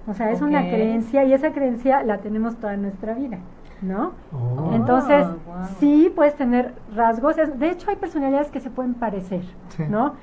O 0.08 0.14
sea, 0.14 0.32
es 0.32 0.42
una 0.42 0.62
creencia 0.62 1.24
y 1.26 1.34
esa 1.34 1.52
creencia 1.52 2.02
la 2.04 2.20
tenemos 2.20 2.56
toda 2.58 2.78
nuestra 2.78 3.14
vida, 3.14 3.40
¿no? 3.82 4.14
Oh. 4.34 4.72
Entonces, 4.74 5.26
Ah, 5.54 5.68
sí 5.80 6.12
puedes 6.16 6.36
tener 6.36 6.74
rasgos. 6.96 7.36
de 7.36 7.70
hecho, 7.70 7.90
hay 7.90 7.98
personalidades 7.98 8.50
que 8.50 8.60
se 8.60 8.70
pueden 8.70 8.94
parecer, 8.94 9.42
Sí. 9.70 9.84
¿no? 9.90 10.14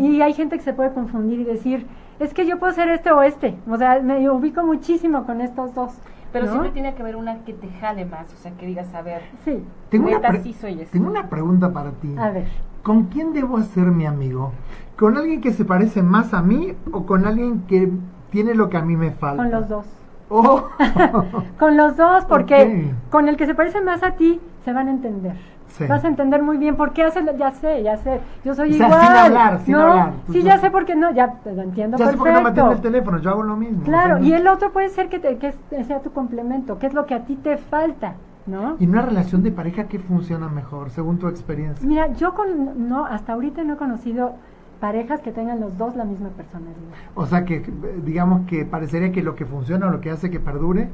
Y 0.00 0.20
hay 0.22 0.32
gente 0.32 0.56
que 0.56 0.62
se 0.62 0.72
puede 0.72 0.92
confundir 0.92 1.40
y 1.40 1.44
decir, 1.44 1.86
es 2.20 2.32
que 2.32 2.46
yo 2.46 2.58
puedo 2.60 2.72
ser 2.72 2.88
este 2.88 3.10
o 3.10 3.20
este. 3.22 3.56
O 3.68 3.76
sea, 3.76 4.00
me 4.00 4.30
ubico 4.30 4.62
muchísimo 4.62 5.24
con 5.26 5.40
estos 5.40 5.74
dos. 5.74 5.92
Pero 6.32 6.46
¿no? 6.46 6.52
siempre 6.52 6.70
tiene 6.72 6.94
que 6.94 7.02
haber 7.02 7.16
una 7.16 7.38
que 7.44 7.52
te 7.52 7.68
jale 7.80 8.04
más, 8.04 8.32
o 8.32 8.36
sea, 8.36 8.52
que 8.52 8.66
digas, 8.66 8.92
a 8.94 9.02
ver, 9.02 9.22
Sí, 9.44 9.64
Tengo 9.88 10.08
una, 10.08 10.20
pre- 10.20 10.42
sí 10.42 10.52
soy 10.52 10.74
ese. 10.80 10.92
tengo 10.92 11.08
una 11.10 11.28
pregunta 11.28 11.72
para 11.72 11.90
ti. 11.92 12.14
a 12.18 12.30
ver. 12.30 12.46
¿Con 12.82 13.04
quién 13.04 13.32
debo 13.32 13.56
hacer 13.56 13.86
mi 13.86 14.06
amigo? 14.06 14.52
¿Con 14.96 15.16
alguien 15.16 15.40
que 15.40 15.52
se 15.52 15.64
parece 15.64 16.02
más 16.02 16.32
a 16.34 16.42
mí 16.42 16.74
o 16.92 17.04
con 17.06 17.26
alguien 17.26 17.62
que 17.66 17.90
tiene 18.30 18.54
lo 18.54 18.68
que 18.68 18.76
a 18.76 18.82
mí 18.82 18.96
me 18.96 19.10
falta? 19.12 19.42
Con 19.42 19.52
los 19.52 19.68
dos. 19.68 19.86
Oh. 20.28 20.68
Con 21.58 21.76
los 21.76 21.96
dos, 21.96 22.24
porque 22.24 22.90
con 23.10 23.28
el 23.28 23.36
que 23.36 23.46
se 23.46 23.54
parece 23.54 23.80
más 23.80 24.02
a 24.02 24.12
ti 24.12 24.40
se 24.64 24.72
van 24.72 24.88
a 24.88 24.90
entender. 24.90 25.34
Sí. 25.68 25.84
Vas 25.86 26.04
a 26.04 26.08
entender 26.08 26.42
muy 26.42 26.56
bien 26.56 26.74
por 26.76 26.92
qué 26.92 27.02
hace, 27.04 27.22
lo- 27.22 27.36
ya 27.36 27.50
sé, 27.52 27.82
ya 27.82 27.96
sé, 27.98 28.20
yo 28.44 28.54
soy 28.54 28.70
O 28.72 28.74
sea, 28.74 28.86
igual. 28.86 29.00
sin 29.02 29.16
hablar, 29.16 29.60
sin 29.60 29.72
¿no? 29.74 29.80
hablar. 29.82 30.12
Sí, 30.32 30.42
ya 30.42 30.58
sé 30.58 30.70
por 30.70 30.84
qué 30.86 30.96
no, 30.96 31.12
ya 31.12 31.34
te 31.44 31.52
lo 31.52 31.62
entiendo 31.62 31.96
ya 31.98 32.06
sé 32.10 32.16
por 32.16 32.26
qué 32.28 32.32
no 32.32 32.42
me 32.42 32.48
atiende 32.48 32.74
el 32.74 32.80
teléfono, 32.80 33.18
yo 33.18 33.30
hago 33.30 33.42
lo 33.42 33.56
mismo. 33.56 33.82
Claro, 33.84 34.16
o 34.16 34.18
sea, 34.18 34.26
y 34.26 34.32
el 34.32 34.48
otro 34.48 34.72
puede 34.72 34.88
ser 34.88 35.08
que, 35.08 35.18
te- 35.18 35.36
que 35.38 35.48
es- 35.70 35.86
sea 35.86 36.00
tu 36.00 36.12
complemento, 36.12 36.78
que 36.78 36.86
es 36.86 36.94
lo 36.94 37.04
que 37.06 37.14
a 37.14 37.24
ti 37.24 37.36
te 37.36 37.56
falta, 37.58 38.14
¿no? 38.46 38.76
¿Y 38.80 38.84
en 38.84 38.90
una 38.90 39.02
relación 39.02 39.42
de 39.42 39.50
pareja 39.52 39.84
qué 39.84 39.98
funciona 39.98 40.48
mejor, 40.48 40.90
según 40.90 41.18
tu 41.18 41.28
experiencia? 41.28 41.86
Mira, 41.86 42.12
yo 42.14 42.34
con, 42.34 42.88
no, 42.88 43.04
hasta 43.04 43.34
ahorita 43.34 43.62
no 43.64 43.74
he 43.74 43.76
conocido 43.76 44.34
parejas 44.80 45.20
que 45.20 45.32
tengan 45.32 45.60
los 45.60 45.76
dos 45.78 45.96
la 45.96 46.04
misma 46.04 46.28
personalidad. 46.30 46.76
O 47.14 47.26
sea 47.26 47.44
que, 47.44 47.62
digamos 48.04 48.46
que 48.46 48.64
parecería 48.64 49.12
que 49.12 49.22
lo 49.22 49.34
que 49.34 49.46
funciona 49.46 49.86
o 49.86 49.90
lo 49.90 50.00
que 50.00 50.10
hace 50.10 50.30
que 50.30 50.40
perdure 50.40 50.88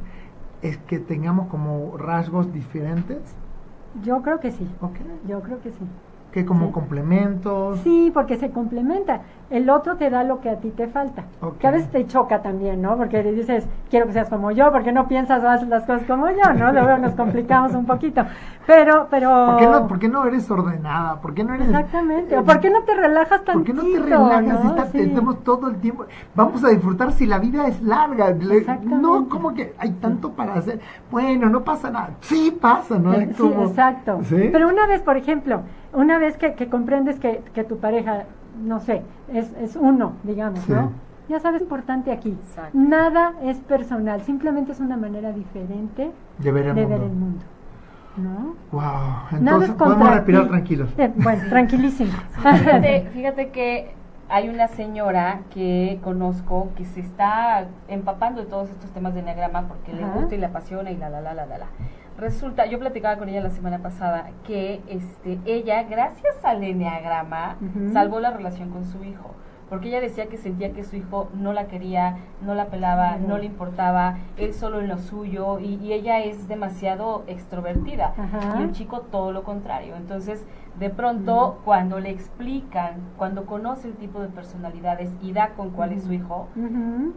es 0.62 0.78
que 0.78 0.98
tengamos 0.98 1.48
como 1.48 1.96
rasgos 1.96 2.52
diferentes, 2.52 3.18
Yo 4.02 4.22
creo 4.22 4.40
que 4.40 4.50
sí, 4.50 4.66
yo 5.28 5.42
creo 5.42 5.60
que 5.60 5.70
sí. 5.70 5.84
Que 6.32 6.46
como 6.46 6.68
Sí. 6.68 6.72
complementos. 6.72 7.80
Sí, 7.80 8.10
porque 8.14 8.36
se 8.38 8.50
complementa. 8.50 9.20
El 9.52 9.68
otro 9.70 9.96
te 9.96 10.08
da 10.10 10.24
lo 10.24 10.40
que 10.40 10.48
a 10.50 10.56
ti 10.56 10.70
te 10.70 10.88
falta. 10.88 11.24
Que 11.60 11.66
a 11.66 11.70
veces 11.70 11.90
te 11.90 12.06
choca 12.06 12.40
también, 12.40 12.80
¿no? 12.80 12.96
Porque 12.96 13.22
dices, 13.22 13.68
quiero 13.90 14.06
que 14.06 14.14
seas 14.14 14.28
como 14.30 14.50
yo, 14.50 14.72
porque 14.72 14.92
no 14.92 15.06
piensas 15.06 15.44
o 15.44 15.48
haces 15.48 15.68
las 15.68 15.84
cosas 15.84 16.02
como 16.06 16.26
yo, 16.30 16.54
¿no? 16.56 16.72
Luego 16.72 16.96
nos 16.98 17.14
complicamos 17.14 17.74
un 17.74 17.84
poquito. 17.84 18.22
Pero, 18.66 19.08
pero... 19.10 19.28
¿Por 19.46 19.56
qué, 19.58 19.66
no, 19.66 19.88
por 19.88 19.98
qué 19.98 20.08
no 20.08 20.24
eres 20.24 20.50
ordenada? 20.50 21.20
¿Por 21.20 21.34
qué 21.34 21.44
no 21.44 21.52
eres... 21.54 21.66
Exactamente. 21.68 22.34
eh, 22.34 22.38
¿O 22.38 22.44
¿Por 22.44 22.60
qué 22.60 22.70
no 22.70 22.82
te 22.84 22.94
relajas 22.94 23.40
¿Por 23.42 23.44
tantito? 23.54 23.82
qué 23.82 23.88
no 23.88 23.92
te 23.92 24.08
relajas? 24.08 24.64
¿no? 24.64 24.70
Está- 24.70 24.86
Sí. 24.86 25.00
Estamos 25.00 25.44
todo 25.44 25.68
el 25.68 25.76
tiempo. 25.76 26.04
Vamos 26.34 26.64
a 26.64 26.68
disfrutar 26.68 27.12
si 27.12 27.26
la 27.26 27.38
vida 27.38 27.66
es 27.66 27.82
larga. 27.82 28.28
Exactamente. 28.30 28.96
No, 29.02 29.28
como 29.28 29.52
que 29.52 29.74
hay 29.78 29.90
tanto 29.92 30.30
para 30.32 30.54
hacer. 30.54 30.80
Bueno, 31.10 31.48
no 31.48 31.62
pasa 31.62 31.90
nada. 31.90 32.10
Sí 32.20 32.56
pasa, 32.60 32.98
¿no? 32.98 33.12
Sí, 33.14 33.22
exacto. 33.60 34.20
¿Sí? 34.24 34.48
Pero 34.52 34.68
una 34.68 34.86
vez, 34.86 35.02
por 35.02 35.16
ejemplo, 35.16 35.60
una 35.92 36.18
vez 36.18 36.36
que, 36.36 36.54
que 36.54 36.68
comprendes 36.68 37.18
que, 37.18 37.42
que 37.54 37.64
tu 37.64 37.78
pareja, 37.78 38.24
no 38.64 38.80
sé, 38.80 39.02
es, 39.32 39.52
es 39.60 39.76
uno, 39.76 40.12
digamos, 40.22 40.60
Sí. 40.60 40.72
¿no? 40.72 40.92
Ya 41.28 41.38
sabes, 41.40 41.62
importante 41.62 42.12
aquí, 42.12 42.30
Exacto. 42.30 42.70
nada 42.76 43.32
es 43.42 43.58
personal, 43.60 44.20
simplemente 44.22 44.72
es 44.72 44.80
una 44.80 44.96
manera 44.96 45.32
diferente 45.32 46.10
de 46.38 46.52
ver 46.52 46.66
el 46.66 46.74
de 46.74 46.82
mundo. 46.82 46.96
ver 46.98 47.06
el 47.06 47.12
mundo. 47.16 47.44
¿No? 48.16 48.54
Wow. 48.72 48.82
Entonces 49.38 49.70
es 49.70 49.74
podemos 49.76 49.96
contra 49.98 50.14
respirar 50.16 50.42
ti. 50.42 50.48
tranquilos. 50.50 50.90
Eh, 50.98 51.12
bueno, 51.16 51.42
tranquilísimo. 51.48 52.12
Fíjate, 52.42 53.08
fíjate 53.14 53.48
que 53.50 53.94
hay 54.28 54.48
una 54.50 54.68
señora 54.68 55.40
que 55.54 55.98
conozco 56.04 56.68
que 56.76 56.84
se 56.84 57.00
está 57.00 57.66
empapando 57.88 58.42
de 58.42 58.48
todos 58.48 58.68
estos 58.68 58.90
temas 58.90 59.14
de 59.14 59.20
enneagrama 59.20 59.62
porque 59.68 59.94
le 59.94 60.04
gusta 60.04 60.34
y 60.34 60.38
le 60.38 60.46
apasiona 60.46 60.90
y 60.90 60.96
la 60.96 61.08
la 61.08 61.20
la 61.22 61.32
la 61.34 61.46
la 61.46 61.58
la. 61.58 61.66
Resulta, 62.18 62.66
yo 62.66 62.78
platicaba 62.78 63.16
con 63.16 63.28
ella 63.28 63.40
la 63.40 63.50
semana 63.50 63.78
pasada 63.78 64.30
que 64.46 64.80
este 64.88 65.38
ella 65.44 65.82
gracias 65.84 66.44
al 66.44 66.62
enneagrama 66.62 67.56
salvó 67.92 68.20
la 68.20 68.30
relación 68.30 68.70
con 68.70 68.84
su 68.84 69.02
hijo. 69.04 69.34
Porque 69.68 69.88
ella 69.88 70.02
decía 70.02 70.26
que 70.26 70.36
sentía 70.36 70.74
que 70.74 70.84
su 70.84 70.96
hijo 70.96 71.30
no 71.32 71.54
la 71.54 71.66
quería, 71.66 72.18
no 72.42 72.54
la 72.54 72.66
pelaba, 72.66 73.16
no 73.16 73.38
le 73.38 73.46
importaba, 73.46 74.18
él 74.36 74.52
solo 74.52 74.80
en 74.80 74.88
lo 74.88 74.98
suyo, 74.98 75.60
y, 75.60 75.76
y 75.76 75.94
ella 75.94 76.20
es 76.20 76.46
demasiado 76.46 77.24
extrovertida. 77.26 78.12
Y 78.58 78.62
el 78.64 78.72
chico 78.72 79.00
todo 79.00 79.32
lo 79.32 79.44
contrario. 79.44 79.96
Entonces, 79.96 80.44
de 80.78 80.88
pronto, 80.88 81.58
cuando 81.64 82.00
le 82.00 82.10
explican, 82.10 82.94
cuando 83.18 83.44
conoce 83.44 83.88
el 83.88 83.94
tipo 83.94 84.20
de 84.20 84.28
personalidades 84.28 85.10
y 85.20 85.32
da 85.32 85.50
con 85.50 85.70
cuál 85.70 85.92
es 85.92 86.04
su 86.04 86.12
hijo, 86.12 86.48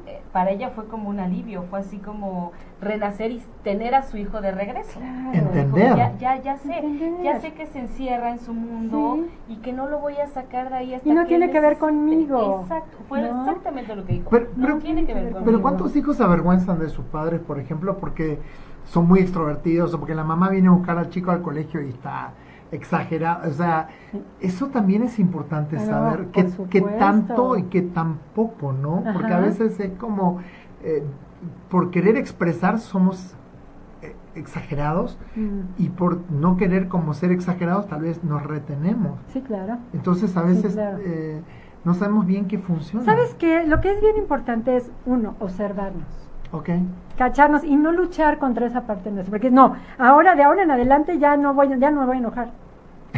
eh, 0.05 0.21
para 0.33 0.51
ella 0.51 0.71
fue 0.71 0.85
como 0.87 1.07
un 1.09 1.19
alivio, 1.19 1.63
fue 1.69 1.79
así 1.79 1.97
como 1.99 2.51
renacer 2.81 3.31
y 3.31 3.41
tener 3.63 3.95
a 3.95 4.03
su 4.03 4.17
hijo 4.17 4.41
de 4.41 4.51
regreso. 4.51 4.99
Claro. 4.99 5.29
Entender. 5.33 5.69
Como 5.89 5.95
Ya, 5.97 6.17
ya, 6.17 6.41
ya 6.41 6.57
sé, 6.57 6.77
Entender. 6.79 7.23
ya 7.23 7.39
sé 7.39 7.53
que 7.53 7.65
se 7.65 7.79
encierra 7.79 8.31
en 8.31 8.39
su 8.39 8.53
mundo 8.53 9.19
Sí. 9.47 9.53
y 9.53 9.55
que 9.57 9.71
no 9.71 9.87
lo 9.87 9.99
voy 9.99 10.17
a 10.17 10.27
sacar 10.27 10.69
de 10.69 10.75
ahí 10.75 10.93
hasta 10.93 11.07
Y 11.07 11.13
no 11.13 11.21
que 11.23 11.27
tiene 11.29 11.49
que 11.49 11.59
ver 11.61 11.77
conmigo, 11.77 12.59
Exacto, 12.63 12.97
fue 13.07 13.21
¿no? 13.21 13.39
exactamente 13.39 13.95
lo 13.95 14.05
que 14.05 14.13
dijo. 14.13 14.29
Pero- 14.29 14.47
no 14.57 14.65
pero- 14.67 14.77
tiene 14.79 15.05
que 15.05 15.13
ver 15.13 15.23
conmigo. 15.31 15.45
Pero 15.45 15.61
¿cuántos 15.61 15.95
hijos 15.95 16.17
se 16.17 16.23
avergüenzan 16.23 16.77
de 16.79 16.89
sus 16.89 17.05
padres, 17.05 17.39
por 17.39 17.57
ejemplo, 17.59 17.97
porque 17.99 18.39
son 18.83 19.07
muy 19.07 19.19
extrovertidos 19.21 19.93
o 19.93 19.99
porque 19.99 20.13
la 20.13 20.23
mamá 20.25 20.49
viene 20.49 20.67
a 20.67 20.71
buscar 20.71 20.97
al 20.97 21.09
chico 21.09 21.31
al 21.31 21.41
colegio 21.41 21.81
y 21.81 21.89
está 21.89 22.33
exagerado? 22.71 23.49
O 23.49 23.53
sea, 23.53 23.89
eso 24.41 24.67
también 24.67 25.03
es 25.03 25.19
importante 25.19 25.79
saber 25.79 26.27
qué, 26.33 26.47
qué 26.69 26.81
tanto 26.81 27.57
y 27.57 27.63
qué 27.63 27.81
tan 27.81 28.17
poco, 28.35 28.73
¿no? 28.73 29.03
Porque 29.13 29.33
a 29.33 29.39
veces 29.39 29.79
es 29.79 29.91
como, 29.97 30.39
eh, 30.83 31.03
por 31.69 31.91
querer 31.91 32.17
expresar 32.17 32.79
somos 32.79 33.35
eh, 34.01 34.15
exagerados 34.35 35.17
Mm. 35.35 35.59
y 35.77 35.89
por 35.89 36.19
no 36.31 36.57
querer 36.57 36.87
como 36.87 37.13
ser 37.13 37.31
exagerados 37.31 37.87
tal 37.87 38.01
vez 38.01 38.23
nos 38.23 38.43
retenemos. 38.43 39.19
Sí, 39.27 39.41
claro. 39.41 39.77
Entonces 39.93 40.35
a 40.37 40.41
veces 40.41 40.73
claro. 40.73 40.97
eh, 41.01 41.41
no 41.83 41.93
sabemos 41.93 42.25
bien 42.25 42.47
qué 42.47 42.57
funciona. 42.57 43.05
¿Sabes 43.05 43.35
qué? 43.35 43.65
Lo 43.67 43.79
que 43.81 43.91
es 43.93 44.01
bien 44.01 44.17
importante 44.17 44.75
es, 44.75 44.89
uno, 45.05 45.35
observarnos. 45.39 46.24
Ok. 46.51 46.69
cacharnos 47.17 47.63
y 47.63 47.75
no 47.75 47.91
luchar 47.91 48.37
contra 48.39 48.65
esa 48.65 48.81
parte 48.81 49.09
nuestra, 49.11 49.31
porque 49.31 49.49
no, 49.49 49.75
ahora 49.97 50.35
de 50.35 50.43
ahora 50.43 50.63
en 50.63 50.71
adelante 50.71 51.17
ya 51.17 51.37
no 51.37 51.53
voy, 51.53 51.69
ya 51.79 51.91
no 51.91 52.01
me 52.01 52.05
voy 52.07 52.15
a 52.17 52.19
enojar. 52.19 52.49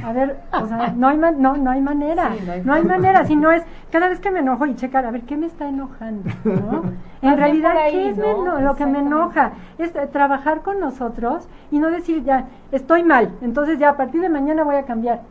A 0.03 0.13
ver, 0.13 0.37
o 0.53 0.67
sea, 0.67 0.93
no 0.95 1.07
hay, 1.07 1.17
man- 1.17 1.41
no, 1.41 1.57
no 1.57 1.71
hay 1.71 1.81
manera, 1.81 2.31
Sí, 2.31 2.43
no 2.45 2.51
hay 2.53 2.61
no 2.63 2.73
hay 2.73 2.81
forma. 2.83 2.97
manera, 2.97 3.25
si 3.25 3.35
no 3.35 3.51
es 3.51 3.63
cada 3.91 4.07
vez 4.09 4.19
que 4.19 4.29
me 4.29 4.39
enojo 4.39 4.67
y 4.67 4.75
checar, 4.75 5.05
a 5.07 5.11
ver, 5.11 5.21
¿qué 5.23 5.35
me 5.35 5.47
está 5.47 5.67
enojando? 5.67 6.29
¿no? 6.43 6.83
En 7.23 7.35
realidad, 7.35 7.75
ahí, 7.75 7.93
¿qué 7.93 8.09
es 8.11 8.17
me 8.17 8.23
¿no? 8.33 8.43
eno- 8.43 8.61
lo 8.61 8.75
que 8.75 8.85
me 8.85 8.99
enoja? 8.99 9.53
Es 9.79 9.95
eh, 9.95 10.07
trabajar 10.11 10.61
con 10.61 10.79
nosotros 10.79 11.47
y 11.71 11.79
no 11.79 11.89
decir 11.89 12.23
ya, 12.23 12.45
estoy 12.71 13.03
mal, 13.03 13.31
entonces 13.41 13.79
ya 13.79 13.89
a 13.89 13.97
partir 13.97 14.21
de 14.21 14.29
mañana 14.29 14.63
voy 14.63 14.75
a 14.75 14.83
cambiar. 14.83 15.21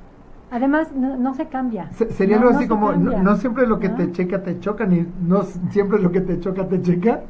Además, 0.50 0.92
no, 0.92 1.16
no 1.16 1.34
se 1.34 1.46
cambia. 1.46 1.88
Se- 1.92 2.10
Sería 2.12 2.36
No, 2.36 2.42
algo 2.42 2.52
no 2.52 2.58
así 2.58 2.68
como, 2.68 2.92
no, 2.92 3.36
siempre 3.36 3.66
lo 3.68 3.78
que 3.80 3.88
¿No? 3.88 3.94
te 3.96 4.10
checa 4.12 4.42
te 4.42 4.58
choca, 4.60 4.84
ni 4.86 5.06
no 5.22 5.42
siempre 5.70 6.00
lo 6.00 6.10
que 6.10 6.20
te 6.20 6.38
choca 6.40 6.66
te 6.66 6.82
checa. 6.82 7.20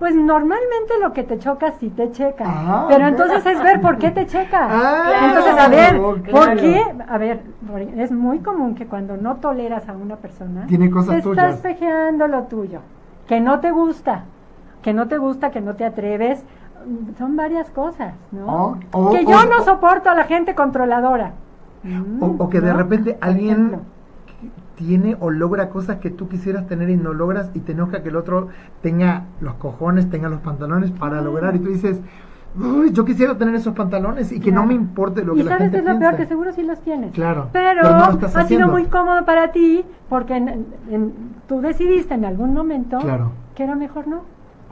Pues 0.00 0.16
normalmente 0.16 0.94
lo 1.00 1.12
que 1.12 1.22
te 1.24 1.38
choca 1.38 1.72
sí 1.72 1.90
te 1.90 2.10
checa. 2.10 2.44
Ah, 2.46 2.86
pero 2.88 3.06
entonces 3.06 3.44
es 3.46 3.62
ver 3.62 3.80
por 3.82 3.98
qué 3.98 4.10
te 4.10 4.26
checa. 4.26 4.66
Ah, 4.70 5.26
entonces, 5.28 5.54
a 5.58 5.68
ver, 5.68 6.00
claro. 6.22 6.22
¿por 6.30 6.56
qué? 6.56 6.82
A 7.06 7.18
ver, 7.18 7.42
es 7.96 8.10
muy 8.10 8.38
común 8.40 8.74
que 8.74 8.86
cuando 8.86 9.16
no 9.18 9.36
toleras 9.36 9.88
a 9.88 9.92
una 9.92 10.16
persona, 10.16 10.66
Tiene 10.66 10.90
cosas 10.90 11.16
te 11.16 11.22
tuyas. 11.22 11.54
estás 11.54 11.60
pejeando 11.60 12.26
lo 12.28 12.44
tuyo, 12.44 12.80
que 13.28 13.40
no 13.40 13.60
te 13.60 13.70
gusta, 13.70 14.24
que 14.82 14.94
no 14.94 15.06
te 15.06 15.18
gusta, 15.18 15.50
que 15.50 15.60
no 15.60 15.74
te 15.76 15.84
atreves. 15.84 16.42
mm, 16.86 17.16
Son 17.18 17.36
varias 17.36 17.68
cosas, 17.70 18.14
¿no? 18.32 18.78
O- 18.92 19.10
que 19.12 19.24
yo 19.26 19.44
no 19.50 19.62
soporto 19.64 20.08
a 20.08 20.14
la 20.14 20.24
gente 20.24 20.54
controladora. 20.54 21.32
Mm, 21.82 22.22
O, 22.22 22.44
o 22.44 22.48
que 22.48 22.60
de 22.62 22.72
¿no? 22.72 22.78
repente 22.78 23.18
alguien. 23.20 23.80
Tiene 24.80 25.14
o 25.20 25.28
logra 25.30 25.68
cosas 25.68 25.98
que 25.98 26.08
tú 26.08 26.26
quisieras 26.28 26.66
tener 26.66 26.88
y 26.88 26.96
no 26.96 27.12
logras 27.12 27.50
y 27.52 27.60
te 27.60 27.72
enoja 27.72 28.02
que 28.02 28.08
el 28.08 28.16
otro 28.16 28.48
tenga 28.80 29.24
los 29.42 29.54
cojones, 29.56 30.08
tenga 30.08 30.30
los 30.30 30.40
pantalones 30.40 30.90
para 30.90 31.20
lograr 31.20 31.54
y 31.54 31.58
tú 31.58 31.68
dices, 31.68 32.00
"Uy, 32.58 32.90
yo 32.90 33.04
quisiera 33.04 33.36
tener 33.36 33.54
esos 33.54 33.74
pantalones 33.74 34.32
y 34.32 34.40
que 34.40 34.50
no 34.50 34.64
me 34.64 34.72
importe 34.72 35.22
lo 35.22 35.34
y 35.34 35.38
que 35.38 35.44
la 35.44 35.50
sabes 35.50 35.64
gente 35.64 35.76
qué 35.84 35.86
es 35.90 35.94
lo 35.94 36.00
peor, 36.00 36.16
que 36.16 36.26
seguro 36.26 36.52
sí 36.52 36.62
los 36.62 36.80
tienes. 36.80 37.12
Claro, 37.12 37.48
Pero, 37.52 37.82
pero 37.82 37.92
no 37.98 38.38
ha 38.38 38.44
sido 38.44 38.68
muy 38.68 38.84
cómodo 38.86 39.24
para 39.26 39.52
ti 39.52 39.84
porque 40.08 40.36
en- 40.36 40.64
en- 40.90 41.12
tú 41.46 41.60
decidiste 41.60 42.14
en 42.14 42.24
algún 42.24 42.54
momento 42.54 42.98
Claro. 43.00 43.32
que 43.54 43.64
era 43.64 43.74
mejor 43.76 44.08
no. 44.08 44.22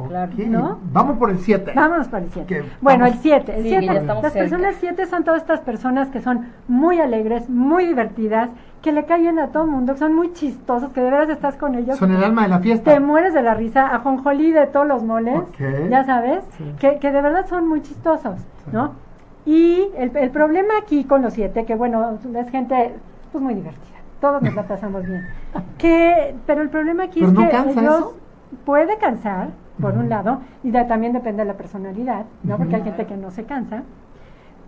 Claro. 0.07 0.33
Ok, 0.33 0.39
¿No? 0.47 0.79
Vamos 0.93 1.19
por 1.19 1.31
el 1.31 1.39
7. 1.39 1.73
Vámonos 1.75 2.09
para 2.09 2.25
el 2.25 2.31
7. 2.31 2.47
Que 2.47 2.63
Bueno, 2.81 3.01
vamos- 3.05 3.17
el 3.17 3.23
7. 3.23 3.57
El 3.57 3.63
Sí, 3.65 3.69
siete, 3.71 3.87
las 3.87 4.05
cerca. 4.05 4.31
personas 4.31 4.77
7 4.79 5.07
son 5.07 5.25
todas 5.25 5.43
estas 5.43 5.61
personas 5.61 6.09
que 6.11 6.21
son 6.21 6.47
muy 6.69 7.01
alegres, 7.01 7.49
muy 7.51 7.87
divertidas, 7.87 8.51
que 8.83 8.93
le 8.93 9.05
caen 9.07 9.39
a 9.41 9.49
todo 9.49 9.65
el 9.65 9.71
mundo, 9.71 9.95
que 9.95 9.99
son 9.99 10.15
muy 10.15 10.33
chistosos, 10.33 10.93
que 10.93 11.01
de 11.01 11.11
veras 11.11 11.29
estás 11.29 11.57
con 11.57 11.75
ellos. 11.75 11.97
Son 11.99 12.13
el 12.13 12.23
alma 12.23 12.43
de 12.43 12.49
la 12.49 12.61
fiesta. 12.61 12.93
Te 12.95 13.01
mueres 13.01 13.35
de 13.35 13.43
la 13.43 13.55
risa, 13.55 13.93
a 13.93 13.99
jonjolí 13.99 14.53
de 14.53 14.67
todos 14.69 14.87
los 14.87 15.03
moles, 15.03 15.41
ya 15.91 16.05
sabes, 16.05 16.45
Sí. 16.57 16.65
que, 16.79 16.99
que 16.99 17.11
de 17.11 17.21
verdad 17.21 17.47
son 17.49 17.67
muy 17.69 17.83
chistosos, 17.83 18.39
Sí. 18.39 18.71
¿no? 18.73 18.93
Y 19.47 19.89
el, 19.97 20.17
el 20.17 20.31
problema 20.31 20.75
aquí 20.81 21.05
con 21.05 21.23
los 21.23 21.33
siete, 21.33 21.65
que 21.65 21.75
bueno, 21.75 22.19
es 22.37 22.51
gente 22.51 22.95
pues 23.33 23.43
muy 23.43 23.55
divertida, 23.55 23.97
todos 24.21 24.43
nos 24.43 24.55
la 24.55 24.63
pasamos 24.65 25.05
bien, 25.07 25.27
que, 25.79 26.35
pero 26.47 26.63
el 26.63 26.69
problema 26.69 27.05
aquí 27.05 27.21
¿Pero 27.21 27.33
es 27.33 27.39
no 27.39 27.49
que 27.49 27.57
ellos 27.81 27.95
eso? 27.99 28.17
puede 28.65 28.97
cansar, 28.99 29.49
por 29.81 29.95
un 29.97 30.09
lado, 30.09 30.41
y 30.63 30.71
de- 30.71 30.85
también 30.85 31.13
depende 31.13 31.43
de 31.43 31.49
la 31.49 31.55
personalidad, 31.57 32.25
¿no? 32.45 32.57
Porque 32.57 32.77
hay 32.77 32.83
gente 32.83 33.07
que 33.07 33.17
no 33.17 33.31
se 33.31 33.45
cansa, 33.45 33.83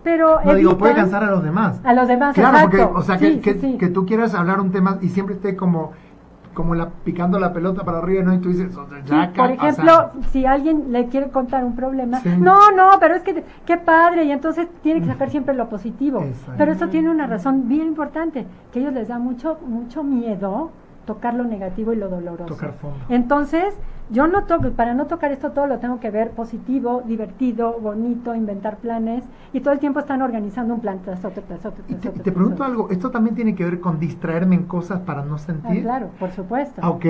pero 0.03 0.41
No 0.45 0.55
digo, 0.55 0.79
puede 0.79 0.95
cansar 0.95 1.25
a 1.25 1.31
los 1.31 1.43
demás. 1.43 1.81
a 1.85 1.93
los 1.93 2.09
demás, 2.09 2.35
Claro, 2.35 2.57
exacto. 2.57 2.77
porque, 2.79 2.99
o 2.99 3.03
sea, 3.03 3.19
que, 3.19 3.33
Sí, 3.35 3.41
que, 3.41 3.55
sí, 3.55 3.61
sí. 3.73 3.79
que 3.79 3.89
tú 3.89 4.07
quieras 4.07 4.35
hablar 4.35 4.61
un 4.61 4.71
tema 4.73 4.99
y 5.03 5.09
siempre 5.09 5.35
esté 5.35 5.57
como, 5.57 5.93
como 6.55 6.75
la, 6.75 6.89
picando 7.05 7.39
la 7.39 7.53
pelota 7.53 7.85
para 7.85 7.99
arriba, 7.99 8.23
¿no? 8.25 8.35
Y 8.35 8.39
tú 8.39 8.49
dices, 8.49 8.75
ya, 9.07 9.31
por 9.37 9.51
ejemplo, 9.51 10.11
si 10.31 10.47
alguien 10.47 10.91
le 10.91 11.07
quiere 11.07 11.29
contar 11.31 11.65
un 11.65 11.77
problema, 11.77 12.21
no, 12.39 12.71
no, 12.73 12.91
pero 12.99 13.15
es 13.15 13.23
que 13.23 13.45
qué 13.67 13.77
padre, 13.77 14.25
y 14.25 14.33
entonces 14.33 14.69
tiene 14.83 15.01
que 15.01 15.07
sacar 15.07 15.31
siempre 15.31 15.55
lo 15.55 15.69
positivo. 15.69 16.25
Pero 16.57 16.73
eso 16.73 16.89
tiene 16.89 17.11
una 17.11 17.27
razón 17.27 17.69
bien 17.69 17.87
importante, 17.89 18.47
que 18.73 18.79
a 18.79 18.83
ellos 18.83 18.95
les 18.95 19.09
da 19.09 19.19
mucho, 19.19 19.59
mucho 19.67 20.03
miedo 20.03 20.71
tocar 21.15 21.35
lo 21.35 21.45
negativo 21.45 21.93
y 21.93 21.97
lo 21.97 22.09
doloroso. 22.09 22.55
Tocar 22.55 22.73
fondo. 22.75 22.99
Entonces, 23.09 23.75
yo 24.11 24.27
no 24.27 24.45
toco, 24.45 24.71
para 24.71 24.95
no 24.95 25.07
tocar 25.07 25.31
esto 25.33 25.51
todo 25.53 25.67
lo 25.67 25.79
tengo 25.79 25.99
que 26.01 26.11
ver 26.11 26.31
positivo, 26.31 27.03
divertido, 27.07 27.79
bonito, 27.81 28.35
inventar 28.35 28.77
planes, 28.77 29.25
y 29.53 29.61
todo 29.61 29.73
el 29.73 29.81
tiempo 29.81 30.01
están 30.01 30.23
organizando 30.23 30.75
un 30.75 30.81
plan 30.81 31.01
tras 31.05 31.25
otro, 31.25 31.43
tras 31.47 31.65
otro, 31.67 31.83
y 31.89 31.95
tras 31.95 32.01
te, 32.03 32.09
otro. 32.09 32.23
te 32.23 32.31
tras 32.31 32.35
pregunto 32.35 32.63
otro. 32.63 32.65
algo, 32.65 32.91
¿esto 32.91 33.11
también 33.11 33.35
tiene 33.37 33.55
que 33.55 33.65
ver 33.65 33.81
con 33.81 33.99
distraerme 33.99 34.55
en 34.57 34.65
cosas 34.65 35.01
para 35.01 35.25
no 35.25 35.35
Ah, 35.35 35.39
sentir? 35.39 35.83
claro, 35.83 36.11
por 36.19 36.31
supuesto. 36.31 36.81
Ah, 36.85 36.91
ok. 36.91 37.05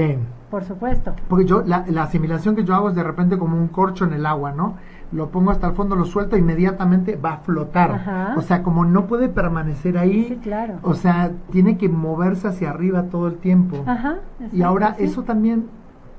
Por 0.50 0.64
supuesto. 0.64 1.14
Porque 1.28 1.44
yo, 1.44 1.62
la, 1.64 1.84
la 1.88 2.02
asimilación 2.04 2.56
que 2.56 2.64
yo 2.64 2.74
hago 2.74 2.88
es 2.90 2.94
de 2.94 3.02
repente 3.02 3.38
como 3.38 3.56
un 3.56 3.68
corcho 3.68 4.04
en 4.04 4.12
el 4.12 4.26
agua, 4.26 4.52
¿no? 4.52 4.74
Lo 5.12 5.30
pongo 5.30 5.50
hasta 5.50 5.66
el 5.66 5.72
fondo, 5.74 5.96
lo 5.96 6.04
suelto, 6.04 6.36
inmediatamente 6.36 7.16
va 7.16 7.32
a 7.32 7.36
flotar. 7.38 7.90
Ajá. 7.92 8.34
O 8.36 8.42
sea, 8.42 8.62
como 8.62 8.84
no 8.84 9.06
puede 9.06 9.28
permanecer 9.28 9.98
ahí, 9.98 10.26
Sí, 10.28 10.36
claro. 10.36 10.74
o 10.82 10.94
sea, 10.94 11.32
tiene 11.50 11.76
que 11.78 11.88
moverse 11.88 12.46
hacia 12.48 12.70
arriba 12.70 13.02
todo 13.04 13.26
el 13.26 13.34
tiempo. 13.36 13.82
Ajá. 13.86 14.18
Y 14.52 14.62
ahora 14.62 14.94
sí. 14.94 15.04
eso 15.04 15.22
también 15.24 15.64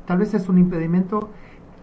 tal 0.05 0.17
vez 0.17 0.33
es 0.33 0.49
un 0.49 0.57
impedimento, 0.57 1.29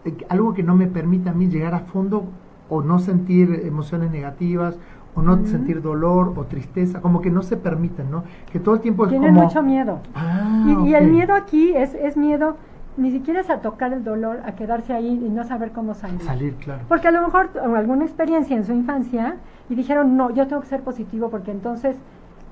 eh, 0.05 0.15
algo 0.29 0.53
que 0.53 0.61
no 0.61 0.75
me 0.75 0.85
permite 0.85 1.29
a 1.29 1.33
mí 1.33 1.47
llegar 1.47 1.73
a 1.73 1.79
fondo 1.79 2.25
o 2.69 2.83
no 2.83 2.99
sentir 2.99 3.63
emociones 3.65 4.11
negativas 4.11 4.77
o 5.15 5.23
no 5.23 5.43
sentir 5.47 5.81
dolor 5.81 6.33
o 6.37 6.43
tristeza, 6.43 7.01
como 7.01 7.19
que 7.21 7.31
no 7.31 7.41
se 7.41 7.57
permiten, 7.57 8.11
¿no? 8.11 8.23
Que 8.51 8.59
todo 8.59 8.75
el 8.75 8.81
tiempo 8.81 9.05
es 9.05 9.09
Tienen 9.09 9.33
como... 9.33 9.47
mucho 9.47 9.63
miedo. 9.63 9.97
Ah, 10.13 10.63
Y, 10.67 10.89
y 10.89 10.93
el 10.93 11.07
miedo 11.09 11.33
aquí 11.33 11.73
es, 11.75 11.95
es 11.95 12.15
miedo, 12.15 12.57
ni 12.99 13.11
siquiera 13.11 13.39
es 13.39 13.49
a 13.49 13.61
tocar 13.61 13.93
el 13.93 14.03
dolor, 14.03 14.41
a 14.45 14.53
quedarse 14.53 14.93
ahí 14.93 15.07
y 15.07 15.29
no 15.29 15.43
saber 15.43 15.71
cómo 15.71 15.93
salir. 15.93 16.21
Salir, 16.21 16.55
claro. 16.55 16.83
Porque 16.87 17.07
a 17.07 17.11
lo 17.11 17.21
mejor 17.21 17.49
alguna 17.75 18.05
experiencia 18.05 18.55
en 18.55 18.65
su 18.65 18.73
infancia 18.73 19.37
y 19.69 19.75
dijeron, 19.75 20.17
no, 20.17 20.31
yo 20.31 20.47
tengo 20.47 20.61
que 20.61 20.67
ser 20.67 20.81
positivo 20.81 21.29
porque 21.29 21.51
entonces, 21.51 21.97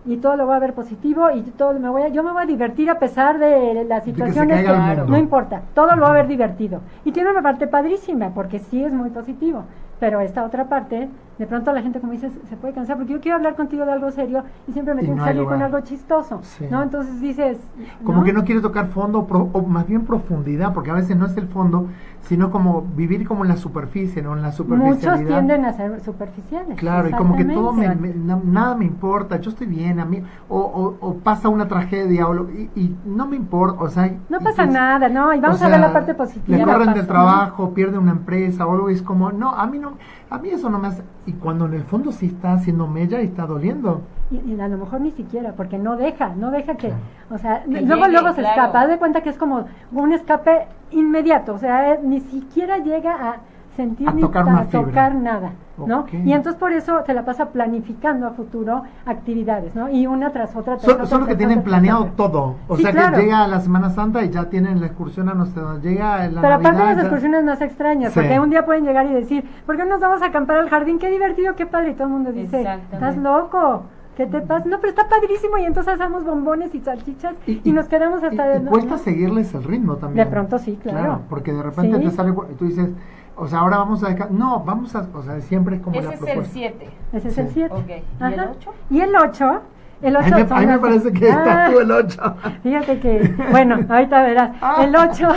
y 0.06 0.18
todo 0.18 0.38
lo 0.38 0.46
voy 0.46 0.56
a 0.56 0.60
ver 0.60 0.74
positivo 0.74 1.30
y 1.32 1.42
todo 1.42 1.78
me 1.80 1.90
voy 1.90 2.04
a, 2.04 2.08
yo 2.08 2.24
me 2.24 2.32
voy 2.32 2.44
a 2.44 2.46
divertir 2.46 2.90
a 2.90 2.98
pesar 2.98 3.40
de 3.40 3.84
las 3.84 4.06
situaciones 4.06 4.66
no 5.08 5.18
importa, 5.18 5.64
todo 5.74 5.96
lo 5.96 6.02
va 6.02 6.10
a 6.10 6.14
ver 6.14 6.28
divertido. 6.28 6.82
Y 7.04 7.12
tiene 7.12 7.30
una 7.30 7.42
parte 7.42 7.68
padrísima 7.68 8.30
porque 8.34 8.60
sí 8.60 8.84
es 8.84 8.94
muy 8.94 9.10
positivo. 9.10 9.66
Pero 10.00 10.20
esta 10.22 10.44
otra 10.44 10.66
parte, 10.66 11.10
de 11.40 11.48
pronto 11.48 11.72
la 11.74 11.82
gente 11.82 12.00
como 12.00 12.12
dices, 12.12 12.32
se 12.50 12.56
puede 12.56 12.74
cansar 12.74 12.98
porque 12.98 13.14
yo 13.14 13.20
quiero 13.20 13.38
hablar 13.38 13.56
contigo 13.56 13.84
de 13.86 13.92
algo 13.94 14.12
serio 14.12 14.44
y 14.68 14.72
siempre 14.74 14.94
me 14.94 15.02
Y 15.02 15.06
tengo 15.06 15.18
no 15.18 15.24
que 15.24 15.30
salir 15.30 15.46
con 15.46 15.62
algo 15.62 15.80
chistoso, 15.82 16.40
Sí. 16.44 16.66
¿no? 16.70 16.84
Entonces 16.84 17.20
dices... 17.20 17.58
Como 18.04 18.24
que 18.24 18.32
no 18.34 18.44
quiere 18.44 18.62
tocar 18.62 18.88
fondo, 18.90 19.26
pro- 19.26 19.50
o 19.54 19.62
más 19.64 19.88
bien 19.88 20.06
profundidad, 20.06 20.74
porque 20.74 20.92
a 20.92 20.94
veces 20.94 21.18
no 21.18 21.26
es 21.26 21.36
el 21.38 21.48
fondo, 21.48 21.88
sino 22.22 22.52
como 22.52 22.84
vivir 22.96 23.28
como 23.28 23.44
en 23.44 23.50
la 23.50 23.58
superficie, 23.58 24.22
¿no? 24.22 24.34
En 24.36 24.42
la 24.44 24.52
superficialidad. 24.52 25.14
Muchos 25.14 25.28
tienden 25.28 25.66
a 25.66 25.74
ser 25.74 26.00
superficiales. 26.02 26.78
Claro, 26.78 27.10
y 27.10 27.12
como 27.14 27.36
que 27.36 27.46
todo 27.46 27.72
me, 27.74 27.88
nada 27.96 28.76
me 28.76 28.86
importa, 28.86 29.38
yo 29.40 29.50
estoy 29.50 29.66
bien, 29.68 30.00
a 30.00 30.06
mí, 30.06 30.22
o, 30.50 30.60
o, 30.60 30.98
o 31.08 31.14
pasa 31.16 31.50
una 31.50 31.68
tragedia, 31.68 32.28
o 32.28 32.34
lo- 32.34 32.52
y, 32.52 32.70
y 32.76 32.96
no 33.06 33.26
me 33.28 33.36
importa, 33.36 33.82
o 33.82 33.90
sea... 33.90 34.12
No 34.30 34.40
pasa 34.40 34.64
pues, 34.64 34.74
nada, 34.74 35.10
¿no? 35.10 35.34
Y 35.34 35.40
vamos 35.40 35.62
o 35.62 35.66
a 35.66 35.70
ver 35.70 35.80
la 35.80 35.94
parte 35.94 36.14
positiva. 36.14 36.58
Le 36.58 36.64
corren 36.66 36.94
del 36.94 37.08
trabajo, 37.08 37.74
pierde 37.74 37.98
una 37.98 38.12
empresa 38.12 38.66
o 38.68 38.74
algo, 38.74 38.90
es 38.90 39.02
como, 39.02 39.32
no, 39.32 39.52
a 39.54 39.66
mí 39.68 39.80
no, 39.80 39.87
a 40.30 40.38
mí 40.38 40.50
eso 40.50 40.70
no 40.70 40.80
me 40.80 40.88
hace... 40.88 41.04
Y 41.26 41.34
cuando 41.34 41.66
en 41.66 41.74
el 41.74 41.84
fondo 41.84 42.12
sí 42.12 42.28
está 42.28 42.54
haciendo 42.54 42.88
mella 42.88 43.22
y 43.22 43.26
está 43.26 43.46
doliendo. 43.46 44.02
Y, 44.32 44.38
y 44.54 44.60
a 44.60 44.68
lo 44.68 44.78
mejor 44.78 45.02
ni 45.02 45.12
siquiera, 45.12 45.54
porque 45.54 45.78
no 45.78 45.96
deja, 45.98 46.30
no 46.36 46.52
deja 46.52 46.76
que, 46.76 46.88
Claro. 46.90 47.02
o 47.32 47.38
sea, 47.38 47.64
Que 47.64 47.82
luego 47.82 48.04
llegue, 48.06 48.12
luego 48.14 48.30
se 48.30 48.42
claro. 48.42 48.56
escapa, 48.56 48.82
haz 48.82 48.90
de 48.90 48.98
cuenta 48.98 49.22
que 49.22 49.30
es 49.30 49.38
como 49.38 49.66
un 49.92 50.14
escape 50.14 50.68
inmediato, 50.92 51.54
o 51.54 51.58
sea, 51.58 51.94
eh, 51.94 52.00
ni 52.04 52.20
siquiera 52.22 52.78
llega 52.80 53.14
a 53.14 53.38
sentir 53.78 54.10
A 54.10 54.12
ni 54.12 54.20
tocar 54.22 54.44
a 54.44 54.46
una 54.52 54.64
fibra. 54.66 54.86
tocar 54.88 55.16
nada, 55.16 55.52
¿no? 55.78 56.06
Y 56.12 56.34
entonces 56.34 56.60
por 56.60 56.74
eso 56.74 57.04
se 57.06 57.14
la 57.14 57.24
pasa 57.24 57.52
planificando 57.52 58.28
a 58.28 58.32
futuro 58.32 58.82
actividades, 59.06 59.74
¿no? 59.76 59.90
Y 59.90 60.08
una 60.08 60.32
tras 60.32 60.54
otra. 60.56 60.74
Tras 60.76 60.82
Solo, 60.82 60.94
otra, 60.96 61.06
solo 61.06 61.26
que 61.26 61.30
tras 61.30 61.38
tienen 61.38 61.60
otra, 61.60 61.70
planeado 61.70 62.02
otra. 62.02 62.16
todo. 62.18 62.56
O 62.68 62.76
Sí, 62.76 62.82
sea 62.84 62.92
claro. 62.92 63.16
que 63.18 63.24
llega 63.24 63.48
la 63.48 63.60
Semana 63.62 63.90
Santa 63.92 64.26
y 64.26 64.30
ya 64.30 64.50
tienen 64.50 64.82
la 64.82 64.88
excursión 64.88 65.30
a 65.30 65.34
no 65.34 65.46
sé 65.46 65.60
dónde. 65.60 65.88
Llega 65.90 66.28
la 66.28 66.42
Pero 66.42 66.54
aparte 66.56 66.64
Navidad, 66.80 66.88
las 66.88 66.96
ya- 66.98 67.02
excursiones 67.04 67.44
más 67.46 67.62
extrañas, 67.62 68.12
Sí. 68.14 68.20
porque 68.20 68.40
un 68.40 68.50
día 68.50 68.66
pueden 68.66 68.84
llegar 68.84 69.06
y 69.06 69.14
decir, 69.14 69.46
¿por 69.66 69.78
qué 69.78 69.84
no 69.84 69.92
nos 69.92 70.02
vamos 70.02 70.22
a 70.22 70.26
acampar 70.26 70.58
al 70.58 70.70
jardín? 70.70 71.00
Qué 71.00 71.10
divertido, 71.10 71.56
qué 71.56 71.66
padre. 71.68 71.92
Y 71.92 71.94
todo 71.94 72.08
el 72.08 72.14
mundo 72.14 72.32
dice. 72.34 72.68
¿estás 72.92 73.16
loco? 73.18 73.84
¿Qué 74.18 74.26
te 74.26 74.42
pasa? 74.42 74.66
No, 74.68 74.78
pero 74.80 74.90
está 74.90 75.08
padrísimo 75.08 75.60
y 75.60 75.66
entonces 75.66 75.94
hacemos 75.94 76.26
bombones 76.26 76.74
y 76.74 76.80
salchichas 76.80 77.36
y, 77.46 77.72
nos 77.72 77.88
quedamos 77.88 78.24
hasta... 78.24 78.56
y- 78.56 78.58
y 78.58 78.64
¿no? 78.64 78.72
cuesta 78.72 78.98
seguirles 78.98 79.54
el 79.54 79.64
ritmo 79.64 79.98
también. 79.98 80.26
De 80.26 80.32
pronto 80.32 80.58
sí, 80.58 80.76
claro. 80.82 81.20
porque 81.30 81.54
de 81.54 81.62
repente 81.62 81.98
Sí. 82.00 82.04
te 82.04 82.10
sale, 82.10 82.34
tú 82.58 82.66
dices, 82.66 82.90
o 83.38 83.48
sea, 83.48 83.60
ahora 83.60 83.78
vamos 83.78 84.04
a 84.04 84.10
dejar, 84.10 84.32
no, 84.32 84.62
vamos 84.64 84.96
a, 84.96 85.08
o 85.14 85.22
sea, 85.24 85.40
siempre 85.42 85.76
es 85.78 85.82
como 85.82 85.96
Ese 85.98 86.08
la 86.08 86.14
es 86.16 86.20
el 86.22 86.26
propuesta. 86.26 86.54
7. 86.54 86.90
Ese 87.14 87.28
es 87.30 87.38
el 87.38 87.48
7. 87.50 87.74
Ok. 87.76 87.90
¿Y 88.20 88.34
el 88.34 88.40
ocho? 88.40 88.74
Y 88.90 89.00
el 89.02 89.16
8, 89.16 89.62
el 90.02 90.16
8 90.18 90.26
A 90.26 90.38
mí, 90.38 90.44
me- 90.44 90.56
a 90.56 90.60
mí 90.60 90.66
me 90.68 90.80
parece 90.80 91.12
que 91.14 91.30
está 91.30 91.70
tú 91.72 91.80
el 91.80 91.92
8. 91.92 92.36
Fíjate 92.64 93.00
que, 93.00 93.36
bueno, 93.52 93.78
ahorita 93.90 94.22
verás. 94.24 94.56
Ah. 94.62 94.84
El 94.84 94.96
8, 94.96 95.28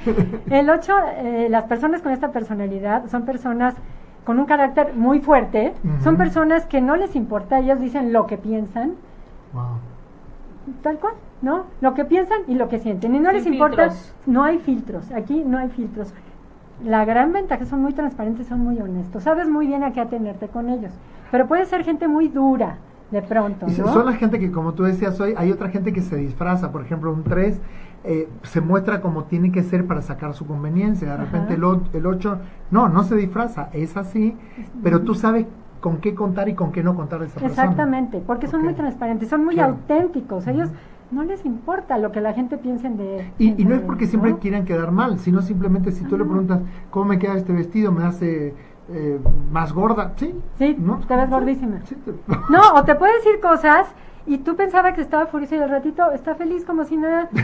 el 0.50 0.70
8, 0.70 0.92
las 1.48 1.64
personas 1.64 2.02
con 2.02 2.12
esta 2.12 2.30
personalidad 2.32 3.06
son 3.08 3.22
personas 3.24 3.74
con 4.24 4.38
un 4.38 4.46
carácter 4.46 4.94
muy 4.94 5.20
fuerte, 5.20 5.74
son 6.02 6.14
Ujú. 6.14 6.22
personas 6.22 6.64
que 6.66 6.80
no 6.80 6.96
les 6.96 7.14
importa, 7.14 7.58
ellos 7.58 7.78
dicen 7.80 8.12
lo 8.12 8.26
que 8.26 8.38
piensan, 8.38 8.92
Wow. 9.52 9.64
tal 10.82 10.98
cual, 10.98 11.12
¿no? 11.42 11.64
Lo 11.82 11.92
que 11.92 12.04
piensan 12.06 12.38
y 12.48 12.54
lo 12.54 12.68
que 12.70 12.78
sienten. 12.78 13.14
Y 13.14 13.20
no 13.20 13.30
Sin 13.30 13.38
les 13.38 13.46
importa, 13.46 13.90
filtros. 13.90 14.14
no 14.26 14.42
hay 14.44 14.58
filtros, 14.60 15.10
aquí 15.12 15.42
no 15.44 15.58
hay 15.58 15.68
filtros. 15.68 16.14
La 16.82 17.04
gran 17.04 17.32
ventaja 17.32 17.60
que 17.60 17.66
son 17.66 17.82
muy 17.82 17.92
transparentes, 17.92 18.46
son 18.46 18.60
muy 18.60 18.78
honestos. 18.80 19.22
Sabes 19.22 19.48
muy 19.48 19.66
bien 19.66 19.84
a 19.84 19.92
qué 19.92 20.00
atenerte 20.00 20.48
con 20.48 20.68
ellos. 20.68 20.92
Pero 21.30 21.46
puede 21.46 21.64
ser 21.66 21.84
gente 21.84 22.08
muy 22.08 22.28
dura, 22.28 22.78
de 23.10 23.22
pronto, 23.22 23.66
Y 23.68 23.80
¿no? 23.80 23.92
son 23.92 24.06
la 24.06 24.12
gente 24.14 24.38
que, 24.40 24.50
como 24.50 24.74
tú 24.74 24.82
decías 24.82 25.18
hoy, 25.20 25.34
hay 25.36 25.52
otra 25.52 25.68
gente 25.68 25.92
que 25.92 26.02
se 26.02 26.16
disfraza. 26.16 26.72
Por 26.72 26.82
ejemplo, 26.82 27.12
un 27.12 27.22
3 27.22 27.60
se 28.42 28.60
muestra 28.60 29.00
como 29.00 29.24
tiene 29.24 29.50
que 29.50 29.62
ser 29.62 29.86
para 29.86 30.02
sacar 30.02 30.34
su 30.34 30.46
conveniencia. 30.46 31.10
De 31.12 31.16
repente 31.16 31.54
el, 31.54 31.64
o- 31.64 31.80
el 31.92 32.04
8, 32.06 32.38
no, 32.70 32.88
no 32.88 33.02
se 33.04 33.16
disfraza, 33.16 33.70
es 33.72 33.96
así, 33.96 34.36
pero 34.82 35.00
tú 35.02 35.14
sabes 35.14 35.46
con 35.80 35.98
qué 35.98 36.14
contar 36.14 36.48
y 36.48 36.54
con 36.54 36.70
qué 36.72 36.82
no 36.82 36.94
contar 36.96 37.20
de 37.20 37.26
esa 37.26 37.40
persona. 37.40 37.62
Exactamente, 37.62 38.22
porque 38.26 38.46
son 38.46 38.62
muy 38.62 38.74
transparentes, 38.74 39.28
son 39.28 39.44
muy 39.44 39.54
Claro. 39.54 39.74
auténticos. 39.74 40.46
Ellos 40.46 40.70
no 41.14 41.22
les 41.24 41.44
importa 41.46 41.96
lo 41.98 42.12
que 42.12 42.20
la 42.20 42.32
gente 42.32 42.58
piense 42.58 42.88
de 42.90 43.30
Y, 43.38 43.60
y 43.60 43.64
no 43.64 43.74
es 43.74 43.80
porque 43.82 44.06
siempre 44.06 44.32
¿no? 44.32 44.38
quieran 44.38 44.64
quedar 44.64 44.90
mal, 44.92 45.18
sino 45.18 45.40
simplemente 45.42 45.92
si 45.92 46.04
tú 46.04 46.18
le 46.18 46.24
preguntas 46.24 46.60
cómo 46.90 47.06
me 47.06 47.18
queda 47.18 47.34
este 47.36 47.52
vestido, 47.52 47.92
me 47.92 48.04
hace 48.04 48.54
eh, 48.90 49.18
más 49.50 49.72
gorda, 49.72 50.12
¿sí? 50.16 50.34
Sí, 50.58 50.76
¿no? 50.78 50.98
te 51.06 51.16
ves 51.16 51.30
gordísima. 51.30 51.78
Sí, 51.84 51.94
te- 52.04 52.12
No, 52.50 52.60
o 52.74 52.84
te 52.84 52.94
puede 52.96 53.14
decir 53.14 53.40
cosas 53.40 53.86
y 54.26 54.38
tú 54.38 54.56
pensabas 54.56 54.94
que 54.94 55.00
estaba 55.00 55.26
furioso 55.26 55.54
y 55.54 55.58
al 55.58 55.70
ratito 55.70 56.10
está 56.12 56.34
feliz 56.34 56.64
como 56.64 56.84
si 56.84 56.96
nada. 56.96 57.28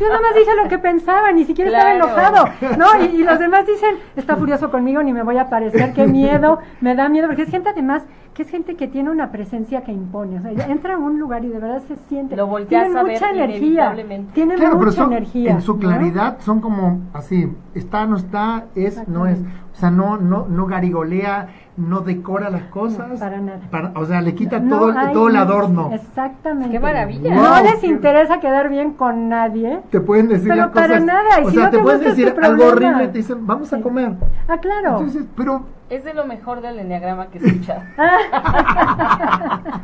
Yo 0.00 0.08
nada 0.08 0.20
más 0.20 0.34
dije 0.34 0.50
lo 0.60 0.68
que 0.68 0.78
pensaba, 0.80 1.30
ni 1.30 1.44
siquiera 1.44 1.70
Claro. 1.70 2.06
estaba 2.06 2.28
enojado, 2.28 2.76
¿no? 2.76 3.04
Y, 3.04 3.20
y 3.20 3.22
los 3.22 3.38
demás 3.38 3.66
dicen, 3.68 3.94
está 4.16 4.34
furioso 4.36 4.68
conmigo, 4.72 5.00
ni 5.04 5.12
me 5.12 5.22
voy 5.22 5.36
a 5.36 5.42
aparecer, 5.42 5.92
qué 5.92 6.08
miedo, 6.08 6.58
me 6.80 6.96
da 6.96 7.08
miedo, 7.08 7.28
porque 7.28 7.42
es 7.42 7.50
gente 7.50 7.68
además 7.68 8.02
que 8.36 8.42
es 8.42 8.50
gente 8.50 8.74
que 8.76 8.86
tiene 8.86 9.08
una 9.10 9.30
presencia 9.32 9.80
que 9.82 9.92
impone, 9.92 10.38
o 10.38 10.42
sea, 10.42 10.66
entra 10.66 10.96
a 10.96 10.98
un 10.98 11.18
lugar 11.18 11.42
y 11.42 11.48
de 11.48 11.58
verdad 11.58 11.80
se 11.88 11.96
siente, 12.08 12.36
Lo 12.36 12.46
volteas 12.46 12.82
tienen 12.82 12.98
a 12.98 13.02
ver 13.02 13.12
mucha 13.14 13.30
energía, 13.30 13.94
tienen 14.34 14.58
Claro, 14.58 14.74
pero 14.78 14.90
mucha 14.90 15.02
son, 15.04 15.12
energía. 15.12 15.52
en 15.52 15.62
su 15.62 15.72
¿no? 15.72 15.80
claridad 15.80 16.36
son 16.40 16.60
como 16.60 17.00
así, 17.14 17.50
está, 17.74 18.04
no 18.04 18.16
está, 18.16 18.66
es, 18.74 19.08
no 19.08 19.26
es. 19.26 19.38
O 19.72 19.78
sea, 19.78 19.90
no, 19.90 20.16
no, 20.18 20.46
no 20.48 20.66
garigolea, 20.66 21.48
no 21.76 22.00
decora 22.00 22.48
las 22.50 22.62
cosas. 22.64 23.08
No, 23.08 23.16
para 23.18 23.40
nada. 23.40 23.60
Para- 23.70 23.92
o 23.94 24.04
sea, 24.06 24.20
le 24.22 24.34
quita 24.34 24.58
No 24.58 24.78
todo, 24.78 24.94
hay 24.98 25.12
todo 25.12 25.28
el 25.28 25.36
adorno. 25.36 25.90
Exactamente. 25.92 26.70
¡Qué 26.72 26.80
maravilla! 26.80 27.34
Wow. 27.34 27.42
No 27.42 27.62
les 27.62 27.84
interesa 27.84 28.40
quedar 28.40 28.68
bien 28.70 28.92
con 28.94 29.28
nadie. 29.28 29.80
Te 29.90 30.00
pueden 30.00 30.28
decir 30.28 30.48
Pero 30.48 30.62
las 30.62 30.70
cosas. 30.70 30.88
para 30.88 31.00
nada, 31.00 31.40
y 31.42 31.44
o 31.44 31.50
si 31.50 31.56
sea, 31.56 31.64
no 31.66 31.70
te, 31.70 31.76
te 31.76 31.82
pueden 31.82 32.00
decir 32.00 32.26
algo 32.28 32.40
problema. 32.40 32.72
horrible, 32.72 33.08
te 33.08 33.18
dicen, 33.18 33.46
vamos 33.46 33.70
a 33.72 33.80
comer. 33.82 34.12
Ah, 34.48 34.56
claro. 34.58 34.90
Entonces, 34.98 35.24
pero 35.36 35.64
Es 35.88 36.04
de 36.04 36.14
lo 36.14 36.24
mejor 36.26 36.60
del 36.62 36.78
enneagrama 36.80 37.26
que 37.28 37.38
he 37.38 37.46
escuchado. 37.46 37.82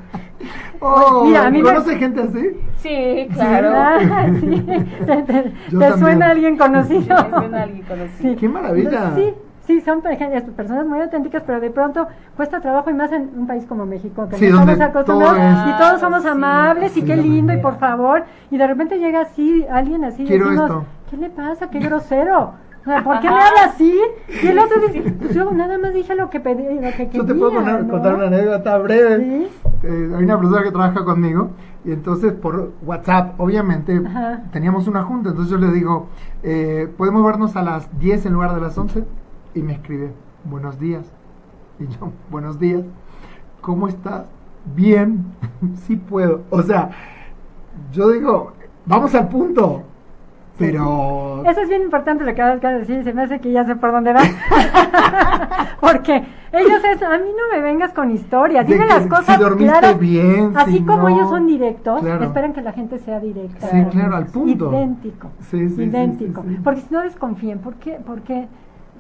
Oh, 0.85 1.23
Mira, 1.27 1.47
a 1.47 1.51
mí 1.51 1.63
me- 1.63 1.69
¿Conoce 1.69 1.97
gente 1.97 2.21
así? 2.23 2.51
Sí, 2.79 3.29
claro. 3.33 3.71
Ah, 3.73 4.27
sí. 4.41 4.67
¿Te, 5.07 5.23
te- 5.23 5.53
te 5.79 5.93
suena 5.99 6.31
alguien 6.31 6.57
conocido? 6.57 7.17
Sí, 7.19 7.25
me 7.31 7.39
suena 7.39 7.63
alguien 7.63 7.83
conocido. 7.87 8.37
Qué 8.37 8.49
maravilla. 8.49 9.15
Sí, 9.15 9.33
sí, 9.65 9.81
son 9.83 10.03
pe- 10.03 10.17
personas 10.57 10.85
muy 10.85 11.01
auténticas, 11.01 11.45
pero 11.47 11.61
de 11.61 11.71
pronto 11.71 12.09
cuesta 12.37 12.61
trabajo 12.61 12.91
y 12.91 12.95
más 12.95 13.13
en 13.13 13.31
un 13.37 13.47
país 13.47 13.65
como 13.67 13.87
México, 13.87 14.29
que 14.29 14.35
Sí, 14.37 14.47
no 14.51 14.59
estamos 14.59 14.81
acostumbrados 14.81 15.37
todo 15.37 15.69
es- 15.69 15.69
y 15.69 15.79
todos 15.79 16.01
somos 16.01 16.23
Sí. 16.23 16.29
amables 16.29 16.97
y 16.97 17.01
Sí, 17.01 17.07
qué 17.07 17.15
la 17.15 17.23
lindo 17.23 17.53
y 17.53 17.59
por 17.59 17.79
favor, 17.79 18.25
y 18.51 18.59
de 18.59 18.67
repente 18.67 18.99
llega 18.99 19.21
así, 19.21 19.65
alguien 19.71 20.05
así, 20.05 20.25
y 20.25 20.27
Quiero 20.27 20.47
decimos, 20.47 20.69
esto. 20.71 20.85
¿qué 21.11 21.17
le 21.19 21.31
pasa? 21.31 21.71
Qué 21.71 21.79
grosero. 21.79 22.55
O 22.83 22.85
sea, 22.85 23.05
¿Por 23.05 23.21
qué 23.21 23.29
me 23.29 23.35
habla 23.35 23.65
así? 23.67 24.01
Y 24.43 24.47
el 24.47 24.59
otro 24.59 24.81
dice, 24.81 25.03
"Pues 25.13 25.35
yo 25.35 25.51
nada 25.53 25.79
más 25.79 25.95
dije 25.95 26.15
lo 26.17 26.29
que 26.31 26.41
pedí, 26.41 26.65
lo 26.75 26.81
que 26.91 26.97
quería. 27.09 27.13
Yo 27.13 27.25
te 27.25 27.35
puedo 27.35 27.53
poner- 27.53 27.85
¿no? 27.85 27.93
contar 27.93 28.15
una 28.17 28.27
anécdota 28.27 28.79
breve. 28.79 29.19
Sí. 29.19 29.49
Eh, 29.85 30.13
hay 30.17 30.25
una 30.25 30.39
persona 30.39 30.63
que 30.65 30.71
trabaja 30.71 31.05
conmigo 31.05 31.51
y 31.85 31.93
entonces 31.93 32.33
por 32.33 32.73
WhatsApp, 32.85 33.39
obviamente, 33.41 34.01
Ajá. 34.05 34.43
teníamos 34.53 34.89
una 34.89 35.05
junta. 35.05 35.31
Entonces 35.31 35.51
yo 35.53 35.59
le 35.59 35.71
digo, 35.73 36.09
eh, 36.43 36.89
¿podemos 36.97 37.25
vernos 37.25 37.55
a 37.57 37.63
las 37.63 37.89
10 38.01 38.27
en 38.27 38.33
lugar 38.33 38.55
de 38.55 38.61
las 38.61 38.77
11? 38.77 39.05
Y 39.55 39.63
me 39.63 39.75
escribe, 39.75 40.13
buenos 40.45 40.79
días. 40.81 41.05
Y 41.79 41.87
yo, 41.87 42.11
buenos 42.31 42.59
días. 42.59 42.83
¿Cómo 43.61 43.87
estás? 43.87 44.25
Bien, 44.75 45.25
sí 45.87 45.95
puedo. 45.97 46.43
O 46.51 46.63
sea, 46.63 46.91
yo 47.93 48.11
digo, 48.11 48.53
vamos 48.87 49.15
al 49.15 49.29
punto. 49.29 49.83
Pero... 50.59 51.43
Eso 51.47 51.61
es 51.63 51.69
bien 51.69 51.83
importante 51.83 52.25
lo 52.25 52.35
que 52.35 52.43
acabas 52.43 52.61
de 52.61 52.79
decir, 52.81 53.03
se 53.05 53.13
me 53.13 53.23
hace 53.23 53.41
que 53.41 53.51
ya 53.53 53.65
sé 53.65 53.75
por 53.77 53.91
dónde 53.93 54.13
vas. 54.13 54.29
Porque 55.81 56.23
ellos 56.53 56.81
es, 56.93 57.03
a 57.03 57.19
mí 57.19 57.25
no 57.37 57.57
me 57.57 57.63
vengas 57.63 57.93
con 57.93 58.11
historias, 58.11 58.67
dime 58.67 58.87
las 58.87 59.07
cosas 59.07 59.37
si 59.37 59.43
dormiste 59.43 59.73
claras. 59.79 59.99
bien, 59.99 60.53
Así 60.57 60.79
si 60.79 60.85
como 60.85 61.09
no. 61.09 61.09
ellos 61.09 61.29
son 61.31 61.47
directos, 61.47 62.01
Claro. 62.03 62.25
esperan 62.25 62.53
que 62.53 62.63
la 62.63 62.73
gente 62.73 62.99
sea 62.99 63.19
directa. 63.21 63.67
Sí, 63.69 63.85
claro, 63.91 64.17
al 64.17 64.27
punto. 64.27 64.71
Idéntico. 64.73 65.29
Sí, 65.51 65.69
sí, 65.71 65.83
idéntico. 65.85 66.43
sí. 66.47 66.59
Porque 66.63 66.81
si 66.83 66.95
no 66.95 67.01
desconfíen, 67.03 67.59
¿por 67.59 67.75
qué? 67.75 67.99
Porque 68.07 68.47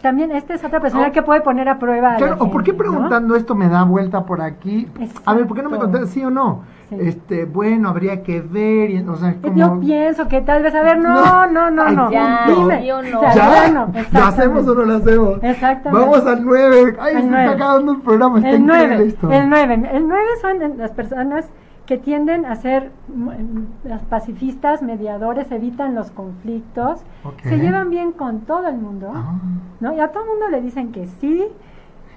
también 0.00 0.32
esta 0.32 0.54
es 0.54 0.64
otra 0.64 0.80
persona 0.80 1.08
Oh. 1.08 1.12
que 1.12 1.22
puede 1.22 1.42
poner 1.42 1.68
a 1.68 1.78
prueba 1.78 2.14
a 2.14 2.16
Claro, 2.16 2.36
o 2.40 2.50
por 2.50 2.64
qué 2.64 2.74
preguntando 2.74 3.36
esto 3.36 3.54
me 3.54 3.68
da 3.68 3.84
vuelta 3.84 4.24
por 4.24 4.40
aquí. 4.40 4.88
A 5.24 5.34
ver, 5.34 5.46
¿por 5.46 5.56
qué 5.56 5.62
no 5.62 5.70
me 5.70 5.78
contestas 5.78 6.10
sí 6.10 6.24
o 6.24 6.30
no? 6.30 6.62
Sí. 6.98 7.08
Este, 7.08 7.44
bueno, 7.46 7.88
habría 7.88 8.22
que 8.22 8.40
ver, 8.40 8.90
y, 8.90 8.98
o 9.06 9.16
sea, 9.16 9.34
como... 9.40 9.56
Yo 9.56 9.80
pienso 9.80 10.28
que 10.28 10.40
tal 10.42 10.62
vez, 10.62 10.74
a 10.74 10.82
ver, 10.82 10.98
no, 10.98 11.46
no, 11.46 11.70
no, 11.70 11.82
Ay, 11.84 11.96
no. 11.96 12.10
ya, 12.10 12.46
no. 12.46 12.64
O 12.64 12.66
sea, 12.68 13.34
¿Ya? 13.34 13.34
ya 13.34 13.68
no, 13.72 13.86
¿Lo 13.86 13.98
exactamente. 13.98 14.18
hacemos 14.18 14.68
o 14.68 14.74
no 14.74 14.82
lo 14.84 14.94
hacemos? 14.96 15.42
Exactamente. 15.42 15.90
Vamos 16.06 16.26
al 16.26 16.44
9. 16.44 16.96
Ay, 17.00 17.14
El 17.16 17.22
se 17.22 17.26
está 17.28 17.50
acabando 17.52 17.92
el 17.92 18.00
programa, 18.02 18.38
está 18.38 18.50
El 18.50 18.60
increíble 18.62 18.88
9, 18.96 19.06
esto. 19.08 19.30
el 19.32 19.48
9. 19.48 19.90
El 19.92 20.08
9 20.08 20.22
son 20.40 20.78
las 20.78 20.90
personas 20.92 21.50
que 21.86 21.98
tienden 21.98 22.46
a 22.46 22.54
ser 22.54 22.92
mm, 23.08 23.88
las 23.88 24.02
pacifistas, 24.04 24.82
mediadores, 24.82 25.50
evitan 25.50 25.94
los 25.96 26.10
conflictos, 26.12 27.00
Ok. 27.24 27.40
se 27.42 27.58
llevan 27.58 27.90
bien 27.90 28.12
con 28.12 28.40
todo 28.42 28.68
el 28.68 28.76
mundo, 28.76 29.10
Ah. 29.12 29.34
¿no? 29.80 29.92
Y 29.92 29.98
a 30.00 30.08
todo 30.08 30.22
el 30.24 30.28
mundo 30.30 30.48
le 30.48 30.60
dicen 30.62 30.92
que 30.92 31.06
sí. 31.06 31.44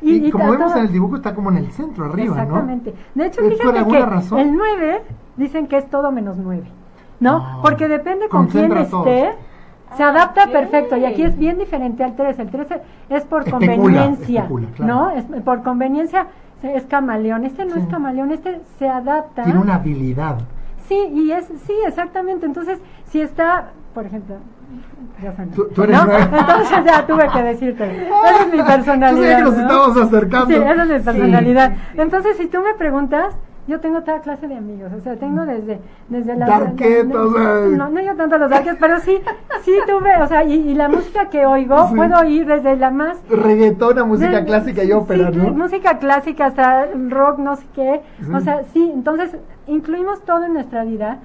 Y, 0.01 0.29
como 0.31 0.51
vemos 0.51 0.71
todo- 0.71 0.79
en 0.81 0.85
el 0.87 0.91
dibujo 0.93 1.15
está 1.15 1.33
como 1.33 1.49
en 1.51 1.57
el 1.57 1.71
centro, 1.71 2.05
arriba, 2.05 2.33
Exactamente. 2.33 2.93
De 3.15 3.25
hecho, 3.25 3.41
¿Es 3.41 3.59
por 3.59 3.73
fíjate 3.73 3.91
que 3.91 4.05
razón? 4.05 4.39
el 4.39 4.55
9 4.55 5.01
dicen 5.37 5.67
que 5.67 5.77
es 5.77 5.89
todo 5.89 6.11
menos 6.11 6.37
9, 6.37 6.63
¿no? 7.19 7.37
Ah. 7.37 7.59
Porque 7.61 7.87
depende 7.87 8.27
con 8.29 8.47
quién 8.47 8.71
esté. 8.77 9.31
Se 9.95 10.03
Ah, 10.03 10.09
adapta 10.09 10.47
perfecto 10.47 10.97
y 10.97 11.05
aquí 11.05 11.21
es 11.23 11.37
bien 11.37 11.57
diferente 11.57 12.03
al 12.03 12.15
13. 12.15 12.41
El 12.41 12.49
13 12.49 12.81
es 13.09 13.23
por 13.23 13.43
Especula, 13.47 13.75
conveniencia, 13.77 14.41
especula, 14.41 14.67
claro. 14.75 14.93
¿no? 14.93 15.09
Es, 15.11 15.23
por 15.43 15.63
conveniencia 15.63 16.27
se- 16.59 16.75
es 16.75 16.85
camaleón. 16.85 17.45
Este 17.45 17.63
no 17.65 17.75
Sí. 17.75 17.79
es 17.81 17.87
camaleón, 17.87 18.31
este 18.31 18.61
se 18.77 18.89
adapta. 18.89 19.43
Tiene 19.43 19.59
una 19.59 19.75
habilidad. 19.75 20.39
Sí, 20.89 20.97
y 21.13 21.31
es 21.31 21.45
sí, 21.65 21.73
exactamente. 21.87 22.45
Entonces, 22.45 22.79
si 23.05 23.21
está, 23.21 23.69
por 23.93 24.05
ejemplo, 24.05 24.35
Tú- 25.55 25.67
tú 25.73 25.83
eres 25.83 25.95
¿no? 26.05 26.11
Entonces 26.17 26.77
ya 26.85 27.05
tuve 27.07 27.27
que 27.31 27.43
decirte. 27.43 28.07
Esa 28.07 28.41
es 28.45 28.53
mi 28.53 28.61
personalidad. 28.61 29.37
que 29.37 29.43
nos 29.43 29.53
¿no? 29.55 29.61
estábamos 29.61 29.97
acercando. 29.97 30.47
Sí, 30.47 30.53
esa 30.55 30.83
es 30.83 30.89
mi 30.89 30.99
personalidad. 30.99 31.71
sí. 31.93 32.01
Entonces, 32.01 32.37
si 32.37 32.47
tú 32.47 32.59
me 32.61 32.73
preguntas, 32.75 33.35
yo 33.67 33.79
tengo 33.79 34.01
toda 34.03 34.19
clase 34.19 34.47
de 34.47 34.55
amigos, 34.57 34.91
o 34.95 35.01
sea, 35.01 35.15
tengo 35.15 35.43
desde 35.45 35.79
desde 36.09 36.35
la 36.35 36.45
Darketos, 36.45 37.33
la- 37.33 37.65
eh. 37.65 37.69
no, 37.75 37.89
no 37.89 37.99
yo 38.01 38.15
tanto 38.15 38.37
los 38.37 38.49
darketos, 38.51 38.77
pero 38.79 38.99
sí, 38.99 39.19
sí 39.63 39.71
tuve, 39.87 40.21
o 40.21 40.27
sea, 40.27 40.43
y, 40.43 40.53
y 40.53 40.75
la 40.75 40.87
música 40.87 41.29
que 41.31 41.47
oigo, 41.47 41.87
Sí. 41.87 41.95
puedo 41.95 42.19
oír 42.19 42.45
desde 42.45 42.75
la 42.75 42.91
más 42.91 43.17
Reggaetona, 43.27 44.03
música 44.03 44.37
de- 44.41 44.45
clásica 44.45 44.83
y 44.83 44.91
ópera, 44.91 45.31
sí, 45.31 45.37
¿no? 45.37 45.49
música 45.53 45.97
clásica 45.97 46.45
hasta 46.45 46.85
rock, 47.09 47.39
no 47.39 47.55
sé 47.55 47.65
qué. 47.73 48.01
Sí. 48.19 48.31
O 48.35 48.39
sea, 48.41 48.63
sí, 48.71 48.91
entonces 48.93 49.35
incluimos 49.65 50.21
todo 50.25 50.43
en 50.43 50.53
nuestra 50.53 50.83
vida 50.83 51.19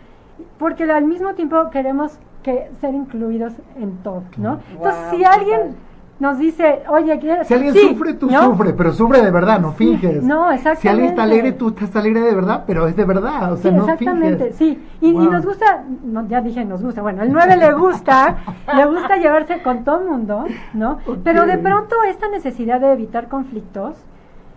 porque 0.59 0.85
al 0.85 1.05
mismo 1.05 1.35
tiempo 1.35 1.69
queremos 1.71 2.19
que 2.43 2.71
ser 2.81 2.95
incluidos 2.95 3.53
en 3.77 3.99
todo, 3.99 4.23
¿no? 4.37 4.59
Entonces, 4.73 5.01
si 5.11 5.25
alguien 5.25 5.77
nos 6.19 6.39
dice, 6.39 6.83
oye, 6.91 7.19
¿quieres? 7.19 7.47
Si 7.47 7.55
alguien 7.55 7.73
Sí, 7.73 7.81
sufre, 7.89 8.13
tú 8.13 8.31
¿no? 8.31 8.43
sufres, 8.45 8.75
pero 8.77 8.93
sufre 8.93 9.23
de 9.23 9.31
verdad, 9.31 9.59
no 9.59 9.71
Sí, 9.73 9.77
finges. 9.97 10.23
no, 10.23 10.49
Si 10.51 10.53
alguien 10.53 10.61
está 10.61 10.73
exactamente. 10.73 11.21
alegre, 11.23 11.53
tú 11.53 11.69
estás 11.71 11.97
alegre 11.97 12.21
de 12.21 12.35
verdad, 12.35 12.65
pero 12.67 12.87
es 12.87 12.95
de 12.95 13.05
verdad, 13.07 13.53
o 13.55 13.57
sea, 13.57 13.71
sí, 13.71 13.77
no 13.77 13.85
exactamente, 13.85 14.37
finges. 14.53 14.57
sí. 14.57 14.87
Y, 15.01 15.09
y 15.09 15.29
nos 15.29 15.47
gusta, 15.47 15.83
no, 16.05 16.27
ya 16.29 16.43
dije 16.43 16.63
nos 16.67 16.83
gusta, 16.83 17.01
bueno, 17.01 17.23
el 17.23 17.33
9 17.33 17.57
le 17.57 17.73
gusta, 17.73 18.37
le 18.77 18.85
gusta 18.85 19.17
llevarse 19.17 19.63
con 19.63 19.83
todo 19.85 20.01
el 20.03 20.09
mundo, 20.11 20.45
¿no? 20.75 20.99
Pero 21.25 21.47
de 21.47 21.57
pronto 21.57 21.97
esta 22.07 22.29
necesidad 22.29 22.81
de 22.81 22.93
evitar 22.93 23.29
conflictos 23.29 23.97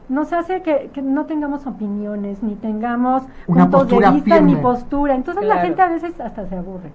nos 0.09 0.33
hace 0.33 0.61
que, 0.63 0.89
que 0.93 1.01
no 1.01 1.25
tengamos 1.27 1.65
opiniones, 1.65 2.43
ni 2.43 2.55
tengamos 2.55 3.23
Una 3.47 3.69
puntos 3.69 3.87
de 4.01 4.11
vista, 4.11 4.41
ni 4.41 4.55
postura. 4.57 5.15
Entonces 5.15 5.45
la 5.45 5.59
gente 5.59 5.81
a 5.81 5.87
veces 5.87 6.19
hasta 6.19 6.45
se 6.45 6.57
aburre. 6.57 6.91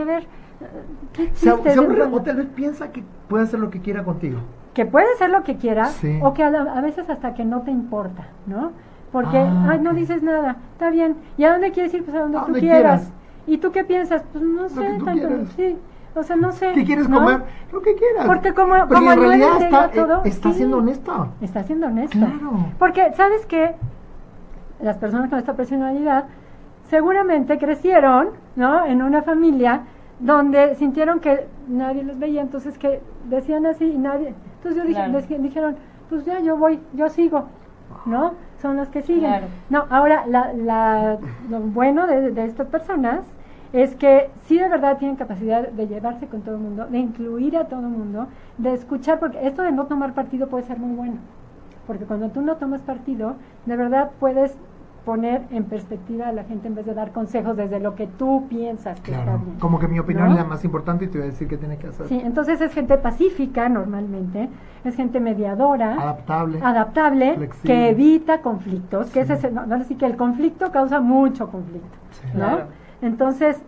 A 0.00 0.04
ver, 0.04 0.22
eh, 0.22 0.66
¿qué 1.12 1.24
chiste? 1.32 1.70
se 1.72 1.78
aburre 1.78 2.02
o 2.04 2.22
tal 2.22 2.36
vez 2.36 2.46
piensa 2.54 2.90
que 2.92 3.02
puede 3.28 3.44
hacer 3.44 3.60
lo 3.60 3.70
que 3.70 3.80
quiera 3.80 4.04
contigo. 4.04 4.38
que 4.74 4.86
puede 4.86 5.14
ser 5.18 5.28
lo 5.30 5.42
que 5.44 5.56
quiera 5.56 5.84
Sí. 5.86 6.18
o 6.22 6.32
que 6.32 6.42
a, 6.42 6.50
la- 6.50 6.72
a 6.72 6.80
veces 6.80 7.08
hasta 7.10 7.34
que 7.34 7.44
no 7.44 7.60
te 7.60 7.70
importa, 7.70 8.28
¿no? 8.46 8.72
Porque, 9.12 9.36
Ah, 9.38 9.68
ay, 9.72 9.80
no 9.80 9.92
dices 9.92 10.22
nada, 10.22 10.56
está 10.72 10.88
bien. 10.88 11.16
¿Y 11.36 11.44
a 11.44 11.52
dónde 11.52 11.72
quieres 11.72 11.92
ir? 11.92 12.02
Pues 12.04 12.16
a 12.16 12.20
donde 12.20 12.38
A 12.38 12.46
tú 12.46 12.52
quieras. 12.52 12.62
quieras. 13.02 13.12
¿Y 13.46 13.58
tú 13.58 13.70
qué 13.70 13.84
piensas? 13.84 14.24
Pues 14.32 14.42
no 14.42 14.70
sé, 14.70 14.80
tanto, 14.80 15.04
quieras. 15.12 15.48
sí. 15.56 15.76
O 16.14 16.22
sea, 16.22 16.36
no 16.36 16.52
sé. 16.52 16.72
¿Qué 16.72 16.84
quieres 16.84 17.06
¿no? 17.08 17.18
comer? 17.18 17.42
Lo 17.72 17.82
que 17.82 17.94
quieras. 17.94 18.24
Porque 18.26 18.54
como, 18.54 18.74
Porque 18.78 18.94
como 18.94 19.12
en 19.12 19.18
realidad 19.20 19.60
está, 19.62 19.84
ella 19.92 20.06
todo, 20.06 20.16
eh, 20.24 20.28
está 20.28 20.48
sí, 20.50 20.54
siendo 20.56 20.78
honesto. 20.78 21.28
Está 21.42 21.62
siendo 21.64 21.86
honesto. 21.88 22.16
Claro. 22.18 22.66
Porque, 22.78 23.12
¿sabes 23.14 23.44
qué? 23.44 23.74
Las 24.80 24.96
personas 24.96 25.28
con 25.28 25.38
esta 25.38 25.54
personalidad 25.54 26.24
seguramente 26.92 27.56
crecieron, 27.56 28.32
¿no? 28.54 28.84
En 28.84 29.00
una 29.00 29.22
familia 29.22 29.80
donde 30.20 30.74
sintieron 30.74 31.20
que 31.20 31.46
nadie 31.66 32.02
los 32.04 32.18
veía, 32.18 32.42
entonces 32.42 32.76
que 32.76 33.00
decían 33.30 33.64
así 33.64 33.86
y 33.86 33.96
nadie. 33.96 34.34
Entonces 34.56 34.76
yo 34.82 34.86
dije, 34.86 35.00
Claro. 35.00 35.12
les 35.14 35.26
dije- 35.26 35.40
dijeron, 35.40 35.76
pues 36.10 36.26
ya 36.26 36.38
yo 36.40 36.58
voy, 36.58 36.80
yo 36.92 37.08
sigo, 37.08 37.44
¿no? 38.04 38.34
Son 38.60 38.76
los 38.76 38.88
que 38.90 39.00
siguen. 39.00 39.30
Claro. 39.30 39.46
No, 39.70 39.86
ahora 39.88 40.26
la, 40.26 40.52
la, 40.52 41.16
lo 41.48 41.60
bueno 41.60 42.06
de, 42.06 42.30
de 42.30 42.44
estas 42.44 42.66
personas 42.66 43.20
es 43.72 43.96
que 43.96 44.28
sí 44.44 44.58
de 44.58 44.68
verdad 44.68 44.98
tienen 44.98 45.16
capacidad 45.16 45.66
de 45.66 45.86
llevarse 45.88 46.26
con 46.26 46.42
todo 46.42 46.56
el 46.56 46.60
mundo, 46.60 46.86
de 46.88 46.98
incluir 46.98 47.56
a 47.56 47.68
todo 47.68 47.80
el 47.80 47.86
mundo, 47.88 48.26
de 48.58 48.74
escuchar, 48.74 49.18
porque 49.18 49.46
esto 49.46 49.62
de 49.62 49.72
no 49.72 49.86
tomar 49.86 50.12
partido 50.12 50.46
puede 50.48 50.64
ser 50.64 50.78
muy 50.78 50.94
bueno, 50.94 51.16
porque 51.86 52.04
cuando 52.04 52.28
tú 52.28 52.42
no 52.42 52.56
tomas 52.56 52.82
partido, 52.82 53.36
de 53.64 53.76
verdad 53.76 54.10
puedes 54.20 54.58
poner 55.04 55.42
en 55.50 55.64
perspectiva 55.64 56.28
a 56.28 56.32
la 56.32 56.44
gente 56.44 56.68
en 56.68 56.74
vez 56.76 56.86
de 56.86 56.94
dar 56.94 57.12
consejos 57.12 57.56
desde 57.56 57.80
lo 57.80 57.94
que 57.96 58.06
tú 58.06 58.46
piensas 58.48 59.00
que 59.00 59.10
está 59.12 59.36
bien. 59.36 59.58
Como 59.58 59.78
que 59.78 59.88
mi 59.88 59.98
opinión 59.98 60.26
¿no? 60.26 60.32
es 60.34 60.38
la 60.38 60.44
más 60.44 60.64
importante 60.64 61.04
y 61.06 61.08
te 61.08 61.18
voy 61.18 61.26
a 61.26 61.30
decir 61.30 61.48
qué 61.48 61.56
tiene 61.56 61.76
que 61.76 61.88
hacer. 61.88 62.06
Sí, 62.06 62.20
entonces 62.24 62.60
es 62.60 62.72
gente 62.72 62.96
pacífica 62.98 63.68
normalmente, 63.68 64.48
es 64.84 64.94
gente 64.94 65.18
mediadora, 65.18 65.94
Adaptable. 66.00 66.60
adaptable, 66.62 67.34
Flexible. 67.34 67.74
que 67.74 67.88
evita 67.90 68.42
conflictos, 68.42 69.10
que 69.10 69.20
ese 69.20 69.34
es 69.34 69.44
el- 69.44 69.54
no, 69.54 69.66
no, 69.66 69.82
sí 69.84 69.96
que 69.96 70.06
el 70.06 70.16
conflicto 70.16 70.70
causa 70.70 71.00
mucho 71.00 71.48
conflicto, 71.50 71.98
Sí. 72.12 72.26
¿no? 72.34 72.38
Claro. 72.38 72.66
Entonces, 73.00 73.60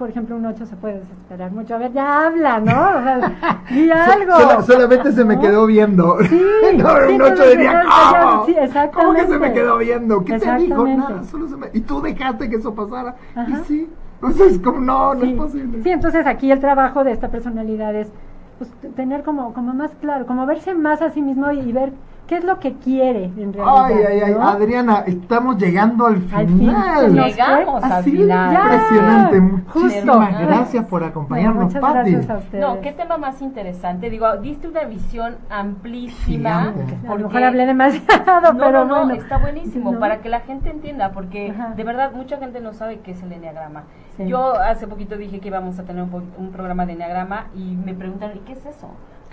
por 0.00 0.08
ejemplo, 0.08 0.34
un 0.34 0.46
8 0.46 0.64
se 0.64 0.76
puede 0.76 0.98
desesperar 1.00 1.52
mucho. 1.52 1.74
A 1.74 1.78
ver, 1.78 1.92
ya 1.92 2.26
habla, 2.26 2.58
¿no? 2.58 2.72
O 2.72 3.02
sea, 3.02 3.20
di 3.68 3.90
algo. 3.92 4.32
sola- 4.32 4.62
solamente 4.62 5.12
se 5.12 5.26
me 5.26 5.36
¿no? 5.36 5.42
quedó 5.42 5.66
viendo. 5.66 6.16
Sí, 6.22 6.40
no, 6.78 6.88
sí, 6.88 7.12
un 7.12 7.20
ocho 7.20 7.26
entonces, 7.32 7.50
diría, 7.50 7.82
entonces, 7.82 8.18
¿cómo? 8.18 8.46
sí, 8.46 8.54
¿Cómo 8.54 8.56
que 8.56 8.56
se 8.56 8.58
me 8.58 8.64
exactamente. 8.64 9.52
quedó 9.52 9.76
viendo? 9.76 10.24
¿Qué 10.24 10.38
te 10.38 10.38
dijo? 10.38 10.54
Exactamente. 10.54 11.02
Nada, 11.12 11.24
solo 11.24 11.48
se 11.48 11.56
me... 11.58 11.66
Y 11.74 11.80
tú 11.82 12.00
dejaste 12.00 12.48
que 12.48 12.56
eso 12.56 12.74
pasara. 12.74 13.14
Y 13.46 13.54
sí. 13.66 13.90
Entonces, 14.22 14.58
como, 14.60 14.80
no, 14.80 15.14
no 15.14 15.20
sí. 15.20 15.32
es 15.32 15.36
posible. 15.36 15.82
Sí, 15.82 15.90
entonces 15.90 16.26
aquí 16.26 16.50
el 16.50 16.60
trabajo 16.60 17.04
de 17.04 17.12
esta 17.12 17.28
personalidad 17.28 17.94
es 17.94 18.10
pues, 18.56 18.70
tener 18.96 19.22
como, 19.22 19.52
como 19.52 19.74
más 19.74 19.90
claro, 20.00 20.24
como 20.24 20.46
verse 20.46 20.74
más 20.74 21.02
a 21.02 21.10
sí 21.10 21.20
mismo 21.20 21.52
y, 21.52 21.60
y 21.60 21.72
ver 21.72 21.92
qué 22.30 22.36
es 22.36 22.44
lo 22.44 22.60
que 22.60 22.74
quiere 22.74 23.24
en 23.24 23.52
realidad. 23.52 23.84
Ay, 23.86 23.94
ay, 24.08 24.20
ay, 24.26 24.32
¿no? 24.34 24.48
Adriana, 24.48 25.02
estamos 25.04 25.58
llegando 25.58 26.06
al 26.06 26.14
Al 26.32 26.46
fin, 26.46 26.58
final. 26.60 27.00
se 27.00 27.08
nos 27.10 27.26
Llegamos 27.26 27.82
al 27.84 28.04
final. 28.04 28.52
Ya. 28.52 28.62
impresionante. 28.62 29.62
Justo. 29.70 30.20
Gracias 30.46 30.84
por 30.86 31.02
acompañarnos, 31.02 31.64
Muchas 31.64 31.80
Pati. 31.82 32.10
gracias 32.12 32.30
a 32.30 32.36
ustedes. 32.38 32.60
No, 32.64 32.80
qué 32.80 32.92
tema 32.92 33.18
más 33.18 33.42
interesante. 33.42 34.08
Digo, 34.10 34.36
diste 34.36 34.68
una 34.68 34.84
visión 34.84 35.34
amplísima. 35.50 36.72
A 37.08 37.14
lo 37.16 37.26
mejor 37.28 37.42
hablé 37.42 37.66
demasiado, 37.66 38.52
No, 38.52 38.58
pero 38.58 38.84
no, 38.84 39.00
no, 39.00 39.04
bueno. 39.06 39.14
está 39.20 39.38
buenísimo 39.38 39.92
¿No? 39.92 39.98
para 39.98 40.18
que 40.20 40.28
la 40.28 40.40
gente 40.40 40.70
entienda, 40.70 41.10
porque 41.10 41.50
Ajá. 41.50 41.74
de 41.74 41.82
verdad 41.84 42.12
mucha 42.14 42.36
gente 42.38 42.60
no 42.60 42.72
sabe 42.72 43.00
qué 43.00 43.10
es 43.10 43.22
el 43.24 43.32
enneagrama. 43.32 43.82
Sí. 44.16 44.26
Yo 44.28 44.54
hace 44.54 44.86
poquito 44.86 45.16
dije 45.16 45.40
que 45.40 45.48
íbamos 45.48 45.78
a 45.78 45.82
tener 45.84 46.02
un, 46.04 46.10
po- 46.10 46.22
un 46.38 46.50
programa 46.52 46.86
de 46.86 46.92
enneagrama 46.92 47.46
y 47.56 47.74
me 47.84 47.94
preguntaron, 47.94 48.36
¿y 48.36 48.40
qué 48.40 48.52
es 48.52 48.64
eso? 48.66 48.88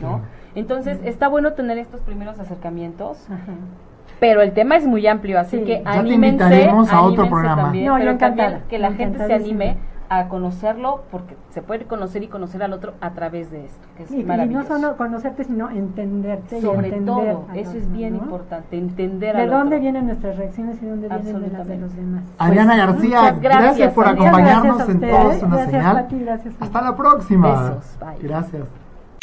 ¿No? 0.06 0.22
Entonces, 0.56 1.00
está 1.04 1.28
bueno 1.28 1.54
tener 1.54 1.78
estos 1.78 2.02
primeros 2.02 2.40
acercamientos, 2.40 3.24
Ajá. 3.30 3.54
pero 4.20 4.42
el 4.42 4.54
tema 4.54 4.76
es 4.76 4.88
muy 4.88 5.06
amplio, 5.08 5.40
así 5.40 5.58
Sí. 5.60 5.64
que 5.66 5.78
Ya 5.84 5.92
te 5.92 6.00
anímense, 6.00 6.44
invitaremos 6.46 6.92
a 6.92 7.02
otro 7.02 7.30
programa. 7.30 7.64
también, 7.64 7.86
No, 7.88 7.98
yo 8.00 8.06
pero 8.06 8.18
también 8.18 8.64
que 8.70 8.80
la 8.80 8.92
gente 8.94 9.26
se 9.26 9.34
anime 9.34 9.78
a 10.10 10.30
conocerlo, 10.30 11.04
porque 11.12 11.36
se 11.50 11.62
puede 11.62 11.84
conocer 11.84 12.24
y 12.24 12.28
conocer 12.30 12.64
al 12.64 12.72
otro 12.72 12.94
a 13.02 13.10
través 13.12 13.52
de 13.52 13.66
esto, 13.66 13.86
que 13.98 14.04
es 14.04 14.12
Y, 14.12 14.16
y 14.16 14.22
no 14.22 14.28
maravilloso. 14.30 14.68
solo 14.80 14.96
conocerte, 14.96 15.44
sino 15.44 15.70
entenderte 15.70 16.60
y 16.60 16.62
Sobre 16.62 16.88
entender 16.88 17.06
todo, 17.34 17.46
eso 17.54 17.70
otro, 17.72 17.82
es 17.82 17.92
bien 17.92 18.14
¿no? 18.16 18.24
importante, 18.24 18.78
entender 18.78 19.36
¿De 19.36 19.42
al 19.42 19.50
dónde 19.50 19.76
otro. 19.76 19.82
vienen 19.82 20.06
nuestras 20.08 20.38
reacciones 20.38 20.82
y 20.82 20.86
dónde 20.86 21.10
vienen 21.10 21.42
de 21.42 21.50
las 21.58 21.68
de 21.68 21.78
los 21.78 21.94
demás? 21.94 22.24
Adriana 22.38 22.74
Pues, 22.76 22.88
García, 22.88 23.20
muchas 23.22 23.42
gracias, 23.42 23.64
gracias, 23.66 23.94
por 23.94 24.08
Adriana. 24.08 24.30
acompañarnos 24.30 24.78
Gracias 24.78 24.90
en. 24.96 25.10
Todos 25.10 25.44
una 25.44 25.56
Gracias, 25.58 25.72
Señal. 25.72 25.96
Pati. 25.96 26.26
Hasta 26.62 26.82
la 26.82 26.96
próxima. 26.96 27.52
Besos, 27.52 27.98
bye. 28.00 28.28
Gracias. 28.30 28.87